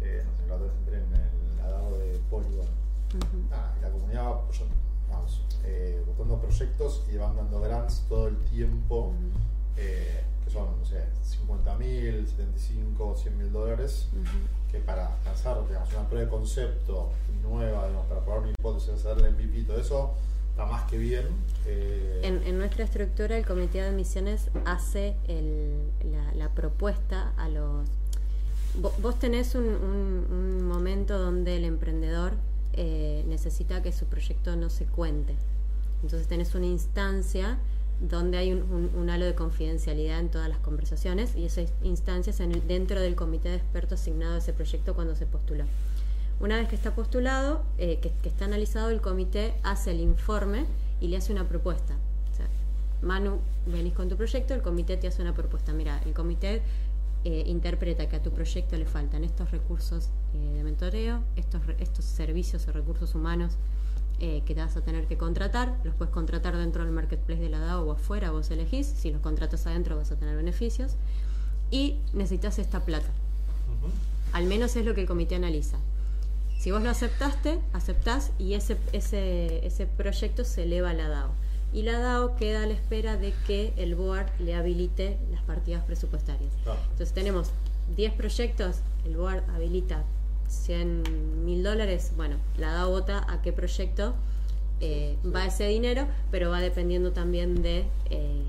eh, 0.01 0.24
no 0.26 0.38
sé, 0.38 0.47
la 0.47 0.55
otra 0.55 0.68
vez 0.68 0.76
entré 0.80 0.97
en 0.97 1.14
el- 1.14 1.57
la 1.57 1.70
DAO 1.72 1.91
de 1.97 2.20
Polygon, 2.30 2.68
la 3.82 3.89
comunidad 3.91 4.24
va 4.26 4.41
vamos, 5.09 5.41
eh, 5.64 6.03
votando 6.07 6.39
proyectos 6.39 7.03
y 7.11 7.18
van 7.18 7.36
dando 7.36 7.61
grants 7.61 8.03
todo 8.09 8.28
el 8.28 8.38
tiempo, 8.45 9.11
eh, 9.78 10.24
que 10.43 10.49
son, 10.49 10.68
no 10.80 10.86
sé, 10.86 11.05
50 11.24 11.76
mil, 11.76 12.28
75, 12.28 13.16
100 13.16 13.38
mil 13.38 13.51
dólares 13.51 14.07
que 14.72 14.80
para 14.80 15.11
lanzar 15.26 15.66
digamos, 15.68 15.91
una 15.93 16.07
prueba 16.09 16.26
de 16.26 16.32
concepto 16.32 17.09
nueva, 17.43 17.88
digamos, 17.88 18.07
para 18.07 18.22
probar 18.22 18.39
una 18.41 18.49
hipótesis, 18.51 18.89
hacer 18.89 19.18
el 19.20 19.26
MVP 19.36 19.59
y 19.59 19.64
todo 19.66 19.78
eso, 19.78 20.14
está 20.54 20.66
más 20.66 20.84
que 20.89 20.97
bien. 20.97 21.24
Eh, 21.66 22.22
En, 22.45 22.58
nuestra 22.58 22.84
estructura, 22.84 23.38
el 23.38 23.45
comité 23.45 23.82
de 23.82 23.88
admisiones 23.89 24.49
hace 24.66 25.16
el- 25.28 25.89
la, 26.12 26.34
la 26.36 26.49
propuesta 26.49 27.34
a 27.38 27.49
los... 27.49 27.88
vo- 28.82 28.93
Vos 29.01 29.18
tenés 29.20 29.56
un, 29.56 29.66
un- 29.66 30.64
momento 30.68 31.18
donde 31.20 31.58
el 31.58 31.66
emprendedor 31.66 32.34
eh, 32.74 33.24
necesita 33.28 33.82
que 33.84 33.91
su 33.91 34.06
proyecto 34.06 34.56
no 34.56 34.70
se 34.70 34.86
cuente. 34.86 35.36
Entonces 36.04 36.28
tenés 36.28 36.54
una 36.56 36.66
instancia 36.66 37.58
donde 38.01 38.38
hay 38.38 38.51
un, 38.54 39.10
halo 39.10 39.26
de 39.26 39.36
confidencialidad 39.36 40.20
en 40.20 40.30
todas 40.30 40.49
las 40.49 40.58
conversaciones 40.58 41.36
y 41.36 41.45
esa 41.45 41.62
instancia 41.84 42.32
es 42.32 42.39
en 42.41 42.68
dentro 42.68 42.99
del 42.99 43.16
comité 43.16 43.49
de 43.49 43.56
expertos 43.56 44.01
asignado 44.01 44.34
a 44.36 44.38
ese 44.39 44.51
proyecto 44.54 44.93
cuando 44.95 45.16
se 45.16 45.26
postuló. 45.28 45.64
Una 46.40 46.58
vez 46.58 46.68
que 46.68 46.76
está 46.76 46.94
postulado, 46.94 47.64
eh, 47.78 48.00
que, 48.02 48.12
que 48.22 48.30
está 48.30 48.46
analizado, 48.46 48.90
el 48.90 49.02
comité 49.02 49.54
hace 49.64 49.92
el 49.92 50.00
informe 50.00 50.66
y 51.00 51.08
le 51.08 51.18
hace 51.18 51.32
una 51.32 51.48
propuesta. 51.48 51.96
O 52.32 52.36
sea, 52.36 52.48
Manu, 53.02 53.40
venís 53.66 53.94
con 53.94 54.10
tu 54.10 54.18
proyecto, 54.18 54.54
el 54.54 54.62
comité 54.62 54.98
te 54.98 55.08
hace 55.08 55.22
una 55.22 55.34
propuesta. 55.34 55.74
Mira, 55.74 56.02
el 56.06 56.14
comité 56.14 56.62
eh, 57.26 57.46
interpreta 57.48 58.10
que 58.10 58.18
a 58.18 58.22
tu 58.22 58.32
proyecto 58.32 58.76
le 58.76 58.86
faltan 58.86 59.24
estos 59.24 59.50
recursos 59.50 60.10
eh, 60.34 60.58
de 60.58 60.64
mentoreo, 60.64 61.22
estos, 61.38 62.04
servicios 62.04 62.68
o 62.68 62.74
recursos 62.74 63.16
humanos 63.16 63.54
eh, 64.20 64.44
que 64.46 64.54
te 64.54 64.60
vas 64.60 64.76
a 64.76 64.82
tener 64.82 65.08
que 65.08 65.18
contratar. 65.18 65.74
Los 65.86 65.96
puedes 65.96 66.14
contratar 66.14 66.58
dentro 66.58 66.84
del 66.84 66.92
marketplace 66.92 67.42
de 67.42 67.48
la 67.48 67.60
DAO 67.60 67.86
o 67.86 67.92
afuera, 67.94 68.32
vos 68.32 68.52
elegís. 68.52 68.88
Si 68.88 69.10
los 69.10 69.22
contratas 69.22 69.66
adentro 69.68 69.96
vas 69.96 70.12
a 70.12 70.18
tener 70.18 70.36
beneficios. 70.36 70.96
Y 71.72 71.96
necesitas 72.12 72.60
esta 72.60 72.82
plata. 72.82 73.08
Al 74.34 74.46
menos 74.46 74.76
es 74.76 74.86
lo 74.86 74.94
que 74.94 75.02
el 75.02 75.08
comité 75.08 75.36
analiza. 75.36 75.78
Si 76.64 76.72
vos 76.72 76.82
lo 76.82 76.89
aceptaste, 76.89 77.59
aceptás 77.74 78.32
y 78.39 78.53
ese, 78.53 78.78
ese, 78.93 79.68
ese 79.68 79.86
proyecto 79.86 80.45
se 80.45 80.64
eleva 80.64 80.91
a 80.91 80.93
la 80.93 81.09
DAO. 81.09 81.32
Y 81.74 81.82
la 81.82 81.99
DAO 81.99 82.38
queda 82.38 82.64
a 82.64 82.66
la 82.66 82.72
espera 82.72 83.18
de 83.18 83.34
que 83.45 83.74
el 83.76 83.95
board 83.95 84.28
le 84.39 84.55
habilite 84.55 85.18
las 85.30 85.41
partidas 85.43 85.84
presupuestarias. 85.84 86.53
Claro. 86.64 86.80
Entonces 86.84 87.14
tenemos 87.14 87.51
10 87.97 88.14
proyectos, 88.14 88.78
el 89.03 89.18
board 89.18 89.43
habilita 89.53 90.05
100 90.47 91.43
mil 91.43 91.64
dólares, 91.64 92.14
bueno, 92.16 92.38
la 92.57 92.72
DAO 92.72 92.91
vota 92.91 93.30
a 93.30 93.41
qué 93.41 93.51
proyecto 93.51 94.14
eh, 94.80 95.18
Sí, 95.22 95.30
va 95.32 95.45
ese 95.45 95.68
dinero, 95.68 96.07
pero 96.32 96.49
va 96.49 96.61
dependiendo 96.61 97.11
también 97.11 97.61
de 97.61 97.84
eh, 98.09 98.41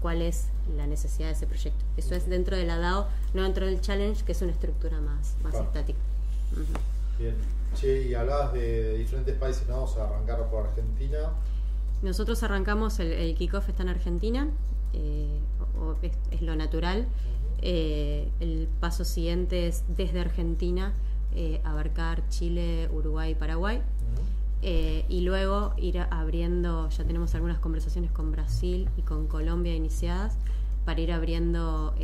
cuál 0.00 0.22
es 0.22 0.46
la 0.74 0.86
necesidad 0.86 1.26
de 1.26 1.34
ese 1.34 1.46
proyecto. 1.46 1.84
Eso 1.98 2.14
es 2.14 2.30
dentro 2.30 2.56
de 2.56 2.64
la 2.64 2.78
DAO, 2.78 3.08
no 3.34 3.42
dentro 3.42 3.66
del 3.66 3.82
challenge, 3.82 4.24
que 4.24 4.32
es 4.32 4.40
una 4.40 4.52
estructura 4.52 5.02
más, 5.02 5.36
más 5.42 5.52
Claro. 5.52 5.66
estática. 5.66 5.98
Ujú. 6.52 6.64
Bien. 7.18 7.57
Che, 7.74 8.08
y 8.08 8.14
hablabas 8.14 8.52
de, 8.52 8.82
de 8.82 8.98
diferentes 8.98 9.34
países, 9.36 9.66
¿no? 9.68 9.74
Vamos 9.76 9.96
a 9.96 10.04
arrancar 10.04 10.48
por 10.50 10.66
Argentina. 10.66 11.18
Nosotros 12.02 12.42
arrancamos, 12.42 12.98
el, 13.00 13.12
el 13.12 13.34
kickoff 13.34 13.68
está 13.68 13.82
en 13.82 13.88
Argentina, 13.90 14.48
eh, 14.92 15.38
o- 15.78 15.82
o 15.90 15.96
es, 16.02 16.12
es 16.30 16.42
lo 16.42 16.56
natural. 16.56 17.06
Eh, 17.60 18.28
el 18.40 18.68
paso 18.80 19.04
siguiente 19.04 19.66
es 19.66 19.84
desde 19.96 20.20
Argentina 20.20 20.92
eh, 21.34 21.60
abarcar 21.64 22.28
Chile, 22.28 22.88
Uruguay 22.92 23.32
y 23.32 23.34
Paraguay. 23.34 23.80
Y 24.60 25.20
luego 25.20 25.72
ir 25.76 26.00
abriendo, 26.10 26.88
ya 26.88 27.04
tenemos 27.04 27.34
algunas 27.36 27.58
conversaciones 27.60 28.10
con 28.10 28.32
Brasil 28.32 28.88
y 28.96 29.02
con 29.02 29.28
Colombia 29.28 29.72
iniciadas 29.74 30.36
para 30.84 31.00
ir 31.00 31.12
abriendo 31.12 31.94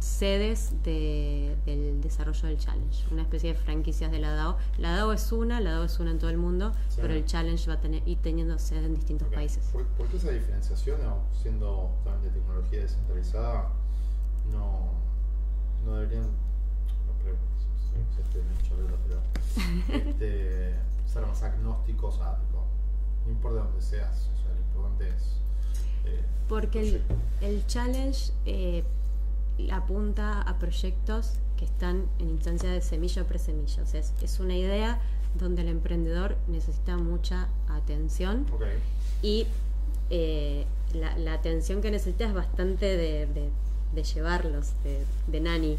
sedes 0.00 0.72
de- 0.84 1.56
del 1.66 2.00
desarrollo 2.00 2.46
del 2.48 2.58
challenge, 2.58 3.04
una 3.10 3.22
especie 3.22 3.52
de 3.52 3.58
franquicias 3.58 4.10
de 4.10 4.18
la 4.18 4.32
DAO. 4.34 4.56
La 4.78 4.96
DAO 4.96 5.12
es 5.12 5.32
una, 5.32 5.60
la 5.60 5.72
DAO 5.72 5.84
es 5.84 5.98
una 5.98 6.10
en 6.12 6.18
todo 6.18 6.30
el 6.30 6.38
mundo, 6.38 6.72
Sí. 6.88 6.98
pero 7.02 7.14
el 7.14 7.24
challenge 7.24 7.66
va 7.68 7.74
a 7.74 7.80
tener 7.80 8.06
ir 8.06 8.18
teniendo 8.22 8.58
sedes 8.58 8.84
en 8.84 8.94
distintos 8.94 9.28
países. 9.28 9.64
¿Por, 9.72 9.84
por 9.88 10.06
qué 10.08 10.16
esa 10.16 10.30
diferenciación, 10.30 11.02
no? 11.02 11.18
siendo 11.42 11.90
también 12.04 12.32
de 12.32 12.40
tecnología 12.40 12.80
descentralizada, 12.80 13.70
no, 14.52 14.90
no 15.84 15.94
deberían, 15.96 16.22
no 16.24 17.12
este, 19.92 20.74
ser 21.06 21.26
más 21.26 21.42
agnósticos 21.42 22.20
a, 22.20 22.38
no 23.26 23.30
importa 23.32 23.62
dónde 23.64 23.80
seas, 23.82 24.28
o 24.34 24.42
sea, 24.42 24.52
lo 24.54 24.60
importante 24.60 25.08
es... 25.08 25.22
eh, 26.06 26.22
Porque 26.48 26.80
el, 26.80 27.02
el 27.40 27.66
challenge 27.66 28.32
eh, 28.46 28.84
apunta 29.70 30.42
a 30.42 30.58
proyectos 30.58 31.32
que 31.56 31.64
están 31.64 32.04
en 32.18 32.30
instancia 32.30 32.70
de 32.70 32.80
semilla 32.80 33.22
o 33.22 33.26
presemilla. 33.26 33.82
O 33.82 33.86
sea, 33.86 34.00
es, 34.00 34.12
es 34.22 34.38
una 34.40 34.56
idea 34.56 34.98
donde 35.38 35.62
el 35.62 35.68
emprendedor 35.68 36.36
necesita 36.48 36.96
mucha 36.96 37.48
atención 37.68 38.46
y 39.22 39.46
eh, 40.10 40.64
la, 40.94 41.16
la 41.18 41.34
atención 41.34 41.82
que 41.82 41.90
necesita 41.90 42.24
es 42.26 42.34
bastante 42.34 42.86
de, 42.96 43.26
de- 43.26 43.50
de 43.94 44.02
llevarlos, 44.04 44.72
de, 44.84 45.02
de 45.28 45.40
nani. 45.40 45.76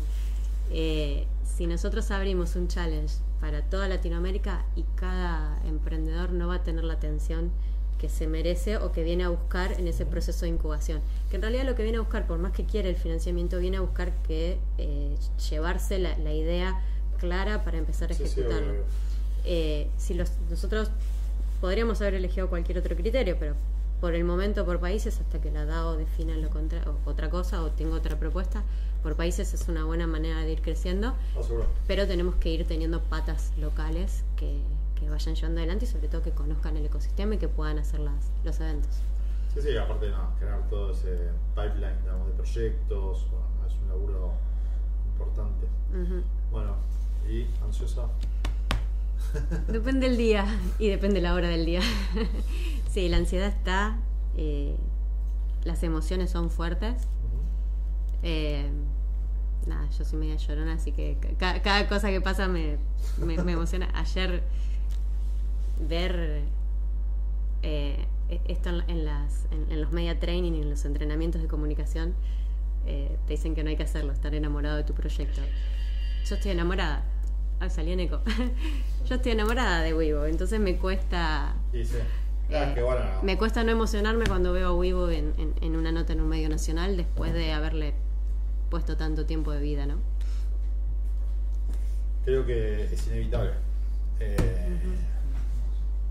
Eh, 0.71 1.25
si 1.45 1.67
nosotros 1.67 2.09
abrimos 2.11 2.55
un 2.55 2.67
challenge 2.67 3.15
para 3.39 3.61
toda 3.61 3.87
Latinoamérica 3.87 4.65
y 4.75 4.83
cada 4.95 5.59
emprendedor 5.65 6.31
no 6.31 6.47
va 6.47 6.55
a 6.55 6.63
tener 6.63 6.83
la 6.83 6.93
atención 6.95 7.51
que 7.99 8.09
se 8.09 8.25
merece 8.27 8.77
o 8.77 8.91
que 8.91 9.03
viene 9.03 9.23
a 9.25 9.29
buscar 9.29 9.73
en 9.73 9.87
ese 9.87 10.05
proceso 10.05 10.41
de 10.45 10.49
incubación. 10.49 11.01
Que 11.29 11.35
en 11.35 11.41
realidad 11.43 11.65
lo 11.65 11.75
que 11.75 11.83
viene 11.83 11.97
a 11.99 12.01
buscar, 12.01 12.25
por 12.25 12.39
más 12.39 12.51
que 12.53 12.63
quiera 12.65 12.89
el 12.89 12.95
financiamiento, 12.95 13.59
viene 13.59 13.77
a 13.77 13.81
buscar 13.81 14.11
que 14.23 14.57
eh, 14.79 15.15
llevarse 15.49 15.99
la, 15.99 16.17
la 16.17 16.33
idea 16.33 16.81
clara 17.19 17.63
para 17.63 17.77
empezar 17.77 18.11
a 18.11 18.15
Sí, 18.15 18.25
sí, 18.25 18.39
ejecutarlo. 18.39 18.71
obvio. 18.71 18.83
Eh, 19.45 19.87
si 19.97 20.13
los, 20.15 20.31
nosotros 20.49 20.89
podríamos 21.61 22.01
haber 22.01 22.15
elegido 22.15 22.47
cualquier 22.49 22.77
otro 22.79 22.95
criterio, 22.95 23.35
pero 23.39 23.53
por 23.99 24.15
el 24.15 24.23
momento 24.23 24.65
por 24.65 24.79
países, 24.79 25.19
hasta 25.19 25.41
que 25.41 25.51
la 25.51 25.65
DAO 25.65 25.97
defina 25.97 26.35
lo 26.37 26.49
contra, 26.49 26.81
o- 26.89 27.09
otra 27.09 27.29
cosa 27.29 27.61
o 27.61 27.69
tenga 27.71 27.95
otra 27.95 28.17
propuesta, 28.17 28.63
por 29.03 29.15
países 29.15 29.53
es 29.53 29.67
una 29.67 29.83
buena 29.85 30.07
manera 30.07 30.39
de 30.41 30.51
ir 30.53 30.61
creciendo, 30.61 31.13
pero 31.87 32.07
tenemos 32.07 32.35
que 32.35 32.49
ir 32.49 32.65
teniendo 32.65 33.01
patas 33.01 33.51
locales 33.59 34.23
que, 34.37 34.59
que 34.99 35.09
vayan 35.09 35.35
llevando 35.35 35.59
adelante 35.61 35.85
y 35.85 35.87
sobre 35.87 36.07
todo 36.07 36.21
que 36.21 36.31
conozcan 36.31 36.75
el 36.77 36.85
ecosistema 36.85 37.35
y 37.35 37.37
que 37.37 37.47
puedan 37.47 37.79
hacer 37.79 37.99
las, 38.01 38.31
los 38.43 38.59
eventos. 38.59 38.91
Sí, 39.53 39.61
sí, 39.61 39.77
aparte 39.77 40.05
de 40.05 40.11
nada, 40.11 40.29
crear 40.39 40.67
todo 40.69 40.91
ese 40.91 41.29
pipeline 41.55 41.99
digamos, 42.01 42.27
de 42.27 42.33
proyectos, 42.33 43.27
bueno, 43.31 43.47
es 43.67 43.73
un 43.81 43.87
laburo 43.89 44.33
importante. 45.13 45.65
Ujú. 45.91 46.23
Bueno, 46.51 46.75
¿y 47.27 47.47
ansiosa? 47.63 48.03
Depende 49.67 50.07
del 50.07 50.17
día 50.17 50.45
y 50.79 50.87
depende 50.89 51.21
la 51.21 51.33
hora 51.33 51.47
del 51.49 51.65
día. 51.65 51.81
sí, 52.91 53.09
la 53.09 53.17
ansiedad 53.17 53.47
está, 53.47 53.97
eh, 54.37 54.75
las 55.63 55.83
emociones 55.83 56.29
son 56.31 56.49
fuertes. 56.49 57.07
Eh, 58.23 58.69
nada, 59.67 59.87
yo 59.97 60.03
soy 60.03 60.19
media 60.19 60.35
llorona, 60.35 60.73
así 60.73 60.91
que 60.91 61.17
ca- 61.37 61.61
cada 61.61 61.87
cosa 61.87 62.09
que 62.09 62.21
pasa 62.21 62.47
me, 62.47 62.77
me- 63.17 63.41
me 63.43 63.51
emociona. 63.53 63.89
Ayer 63.93 64.43
ver 65.79 66.41
eh, 67.63 68.05
e- 68.29 68.41
esto 68.47 68.69
en, 68.69 68.89
en 68.89 69.05
las, 69.05 69.45
en, 69.51 69.71
en 69.71 69.81
los 69.81 69.91
media 69.91 70.19
training 70.19 70.53
y 70.53 70.61
en 70.61 70.69
los 70.69 70.85
entrenamientos 70.85 71.41
de 71.41 71.47
comunicación, 71.47 72.13
eh, 72.85 73.17
te 73.27 73.33
dicen 73.33 73.55
que 73.55 73.63
no 73.63 73.69
hay 73.69 73.75
que 73.77 73.83
hacerlo, 73.83 74.11
estar 74.13 74.33
enamorado 74.35 74.77
de 74.77 74.83
tu 74.83 74.93
proyecto. 74.93 75.41
Yo 76.25 76.35
estoy 76.35 76.51
enamorada. 76.51 77.03
Ah, 77.59 77.69
salí 77.69 77.91
en 77.91 77.99
eco. 78.01 78.21
Yo 79.07 79.15
estoy 79.15 79.31
enamorada 79.33 79.81
de 79.81 79.93
Weibo, 79.93 80.25
entonces 80.25 80.59
me 80.59 80.77
cuesta 80.77 81.55
Y 81.73 81.83
sí. 81.83 81.97
Ah, 82.51 82.69
eh, 82.69 82.71
que 82.73 82.81
bueno, 82.81 83.01
no. 83.03 83.21
me 83.23 83.37
cuesta 83.37 83.63
no 83.63 83.71
emocionarme 83.71 84.25
cuando 84.25 84.53
veo 84.53 84.69
a 84.69 84.73
Weibo 84.73 85.09
en, 85.09 85.33
en- 85.37 85.53
en 85.61 85.75
una 85.75 85.91
nota 85.91 86.13
en 86.13 86.21
un 86.21 86.29
medio 86.29 86.49
nacional 86.49 86.95
después 86.97 87.33
de 87.33 87.51
haberle 87.51 87.93
puesto 88.69 88.95
tanto 88.97 89.25
tiempo 89.25 89.51
de 89.51 89.59
vida, 89.61 89.85
¿no? 89.85 89.95
creo 92.25 92.45
que 92.45 92.83
es 92.85 93.07
inevitable. 93.07 93.51
Eh, 94.19 94.37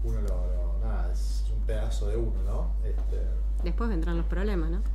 Uno 0.05 0.21
lo, 0.23 0.29
lo- 0.29 0.79
nada, 0.87 1.13
es 1.13 1.45
un 1.55 1.61
pedazo 1.67 2.09
de 2.09 2.17
uno, 2.17 2.43
¿no? 2.47 2.71
Este, 2.85 3.19
Después 3.65 3.91
vendrán 3.91 4.17
los 4.17 4.27
problemas, 4.27 4.71
¿no? 4.71 4.81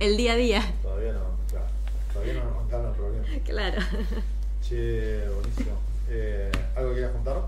El 0.00 0.16
día 0.16 0.32
a 0.32 0.36
día. 0.36 0.74
todavía 0.82 1.12
no, 1.12 1.20
claro, 1.48 1.66
todavía 2.12 2.34
no 2.34 2.40
arrancaron 2.42 2.86
el 2.88 2.92
problema. 2.92 3.26
Claro. 3.44 3.82
Che, 4.62 5.28
buenísimo. 5.28 5.76
Eh, 6.08 6.50
¿Algo 6.76 6.90
que 6.90 6.94
quieras 6.96 7.12
contar? 7.12 7.42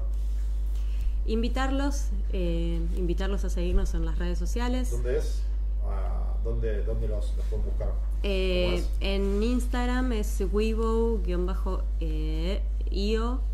Invitarlos, 1.27 2.07
eh, 2.33 2.81
invitarlos 2.97 3.45
a 3.45 3.51
seguirnos 3.51 3.95
en 3.95 4.05
las 4.05 4.19
redes 4.19 4.39
sociales. 4.39 4.91
¿Dónde 4.91 5.19
es? 5.19 5.43
Ah, 5.87 6.35
¿Dónde, 6.45 6.85
dónde 6.85 7.09
los, 7.09 7.35
los 7.37 7.47
pueden 7.47 7.65
buscar? 7.67 7.93
Eh, 8.23 8.85
en 9.01 9.43
Instagram 9.43 10.13
es 10.13 10.43
Weibo-io, 10.53 11.21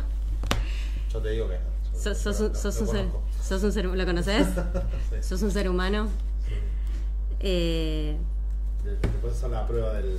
Yo 1.11 1.19
te 1.21 1.29
digo 1.29 1.47
que. 1.47 1.57
Yo 1.93 2.13
Sos, 2.13 2.39
un, 2.41 2.53
sos 2.53 2.81
un 2.81 2.88
ser, 2.88 3.07
sos 3.41 3.63
un 3.63 3.71
ser- 3.71 3.86
¿Lo 3.86 4.05
conoces? 4.05 4.47
Sí, 5.09 5.15
¿Sos 5.21 5.41
un 5.41 5.51
ser 5.51 5.69
humano? 5.69 6.07
sí. 6.45 6.53
Eh, 7.39 8.17
puedes 9.21 9.38
hacer 9.38 9.49
la 9.51 9.65
prueba 9.65 9.93
del. 9.93 10.17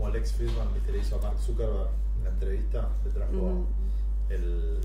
Como 0.00 0.12
Alex 0.12 0.32
Friedman 0.32 0.72
¿viste? 0.72 0.92
le 0.92 0.98
hizo 1.00 1.16
a 1.16 1.20
Mark 1.20 1.36
Zuckerberg 1.38 1.90
en 2.16 2.24
la 2.24 2.30
entrevista, 2.30 2.88
le 3.04 3.10
trajo 3.10 3.66
el. 4.30 4.78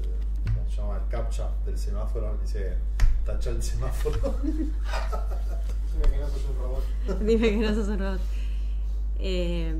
¿Cómo 0.43 0.69
se 0.69 0.75
llama? 0.75 0.97
El 0.97 1.07
captcha 1.09 1.51
del 1.65 1.77
semáforo. 1.77 2.37
Dice: 2.41 2.73
tacha 3.25 3.51
el 3.51 3.63
semáforo. 3.63 4.35
Dime 4.43 6.09
que 6.11 6.17
no 6.19 6.27
sos 6.27 6.41
un 6.49 6.57
robot. 6.57 6.83
Dime 7.21 7.49
que 7.49 7.57
no 7.57 7.75
sos 7.75 7.87
un 7.87 7.99
robot. 7.99 8.19
Eh, 9.19 9.73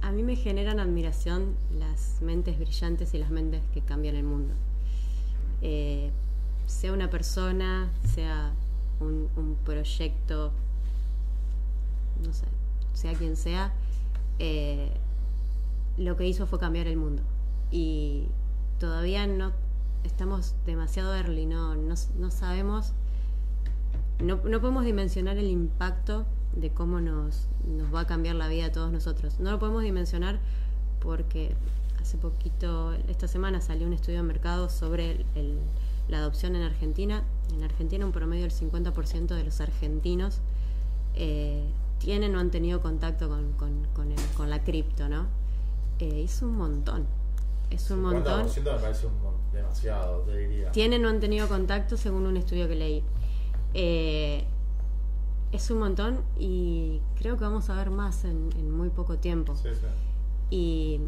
a 0.00 0.10
mí 0.12 0.22
me 0.22 0.34
generan 0.34 0.80
admiración 0.80 1.54
las 1.78 2.22
mentes 2.22 2.58
brillantes 2.58 3.12
y 3.12 3.18
las 3.18 3.28
mentes 3.28 3.60
que 3.74 3.82
cambian 3.82 4.16
el 4.16 4.24
mundo. 4.24 4.54
Eh, 5.60 6.10
sea 6.64 6.94
una 6.94 7.10
persona, 7.10 7.90
sea 8.14 8.54
un, 8.98 9.28
un 9.36 9.56
proyecto, 9.62 10.52
no 12.24 12.32
sé, 12.32 12.46
sea 12.94 13.12
quien 13.12 13.36
sea, 13.36 13.74
eh, 14.40 14.90
lo 15.98 16.16
que 16.16 16.26
hizo 16.26 16.46
fue 16.46 16.58
cambiar 16.58 16.86
el 16.86 16.96
mundo. 16.96 17.22
Y 17.70 18.26
todavía 18.78 19.26
no 19.26 19.52
estamos 20.02 20.54
demasiado 20.64 21.14
early, 21.14 21.44
no, 21.44 21.76
no, 21.76 22.30
sabemos 22.30 22.94
no, 24.18 24.36
no 24.36 24.60
podemos 24.60 24.84
dimensionar 24.84 25.36
el 25.36 25.48
impacto 25.48 26.24
de 26.56 26.70
cómo 26.70 27.00
nos, 27.00 27.48
nos 27.66 27.94
va 27.94 28.00
a 28.00 28.06
cambiar 28.06 28.34
la 28.34 28.48
vida 28.48 28.66
a 28.66 28.72
todos 28.72 28.90
nosotros. 28.90 29.38
No 29.40 29.50
lo 29.50 29.58
podemos 29.58 29.82
dimensionar 29.82 30.40
porque 31.00 31.54
hace 32.00 32.16
poquito, 32.16 32.94
esta 33.08 33.28
semana 33.28 33.60
salió 33.60 33.86
un 33.86 33.92
estudio 33.92 34.18
de 34.18 34.24
mercado 34.24 34.70
sobre 34.70 35.26
la 36.08 36.18
adopción 36.18 36.56
en 36.56 36.62
Argentina. 36.62 37.24
En 37.54 37.62
Argentina 37.62 38.06
un 38.06 38.12
promedio 38.12 38.44
del 38.44 38.52
50% 38.52 39.26
de 39.34 39.44
los 39.44 39.60
argentinos 39.60 40.40
eh, 41.14 41.68
tienen 42.00 42.34
o 42.34 42.40
han 42.40 42.50
tenido 42.50 42.80
contacto 42.82 43.28
con, 43.28 43.52
con- 43.52 43.86
con 43.94 44.10
el- 44.10 44.26
con 44.36 44.50
la 44.50 44.64
cripto, 44.64 45.08
¿no? 45.08 45.26
Eh, 46.00 46.22
es 46.24 46.42
un 46.42 46.56
montón. 46.56 47.06
Es 47.70 47.88
un 47.92 48.02
montón. 48.02 48.48
50% 48.48 48.72
me 48.74 48.80
parece 48.80 49.06
un 49.06 49.22
mon- 49.22 49.34
demasiado, 49.52 50.22
te 50.22 50.36
diría. 50.36 50.72
Tienen 50.72 51.04
o 51.04 51.08
han 51.08 51.20
tenido 51.20 51.46
contacto 51.46 51.96
según 51.96 52.26
un 52.26 52.36
estudio 52.36 52.66
que 52.66 52.74
leí. 52.74 53.04
Eh, 53.74 54.44
es 55.52 55.70
un 55.70 55.78
montón 55.78 56.20
y 56.38 57.00
creo 57.16 57.36
que 57.36 57.44
vamos 57.44 57.70
a 57.70 57.76
ver 57.76 57.90
más 57.90 58.24
en, 58.24 58.50
en 58.58 58.70
muy 58.70 58.88
poco 58.90 59.18
tiempo. 59.18 59.54
Sí, 59.56 59.68
sí. 59.72 59.86
Y 60.50 61.00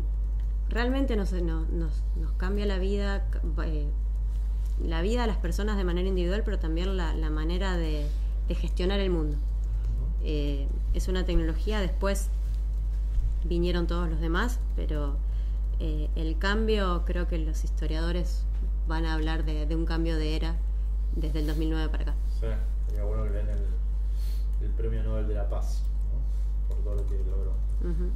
realmente 0.69 1.17
nos, 1.17 1.33
nos, 1.33 1.69
nos- 1.71 2.03
cambia 2.37 2.67
la 2.67 2.79
vida, 2.79 3.27
eh, 3.65 3.89
la 4.85 5.01
vida 5.03 5.25
a 5.25 5.27
las 5.27 5.37
personas 5.39 5.77
de 5.77 5.85
manera 5.85 6.09
individual, 6.09 6.43
pero 6.45 6.59
también 6.59 6.97
la, 6.97 7.15
la 7.15 7.31
manera 7.31 7.77
de, 7.77 8.07
de 8.47 8.55
gestionar 8.55 9.01
el 9.01 9.11
mundo. 9.11 9.37
Eh, 10.25 10.69
es 10.95 11.09
una 11.09 11.25
tecnología, 11.25 11.81
después 11.81 12.29
vinieron 13.45 13.87
todos 13.87 14.09
los 14.09 14.21
demás, 14.21 14.59
pero 14.77 15.17
eh, 15.81 16.09
el 16.17 16.39
cambio, 16.39 17.03
creo 17.05 17.29
que 17.29 17.39
los 17.39 17.65
historiadores 17.65 18.45
van 18.87 19.05
a 19.07 19.15
hablar 19.15 19.45
de, 19.45 19.67
de 19.67 19.77
un 19.77 19.87
cambio 19.87 20.17
de 20.17 20.37
era 20.37 20.57
desde 21.17 21.41
el 21.41 21.47
2009 21.47 21.89
para 21.89 22.03
acá. 22.03 22.15
Sí, 22.41 22.47
sería 22.89 23.05
bueno 23.05 23.25
que 23.25 23.31
den 23.31 23.49
el, 23.49 23.65
el 24.67 24.71
premio 24.71 25.03
Nobel 25.03 25.29
de 25.29 25.35
la 25.35 25.49
Paz, 25.49 25.83
¿no? 26.13 26.75
por 26.75 26.85
todo 26.85 26.95
lo 26.97 27.07
que 27.07 27.17
logró. 27.19 27.53
Ujú. 27.83 28.11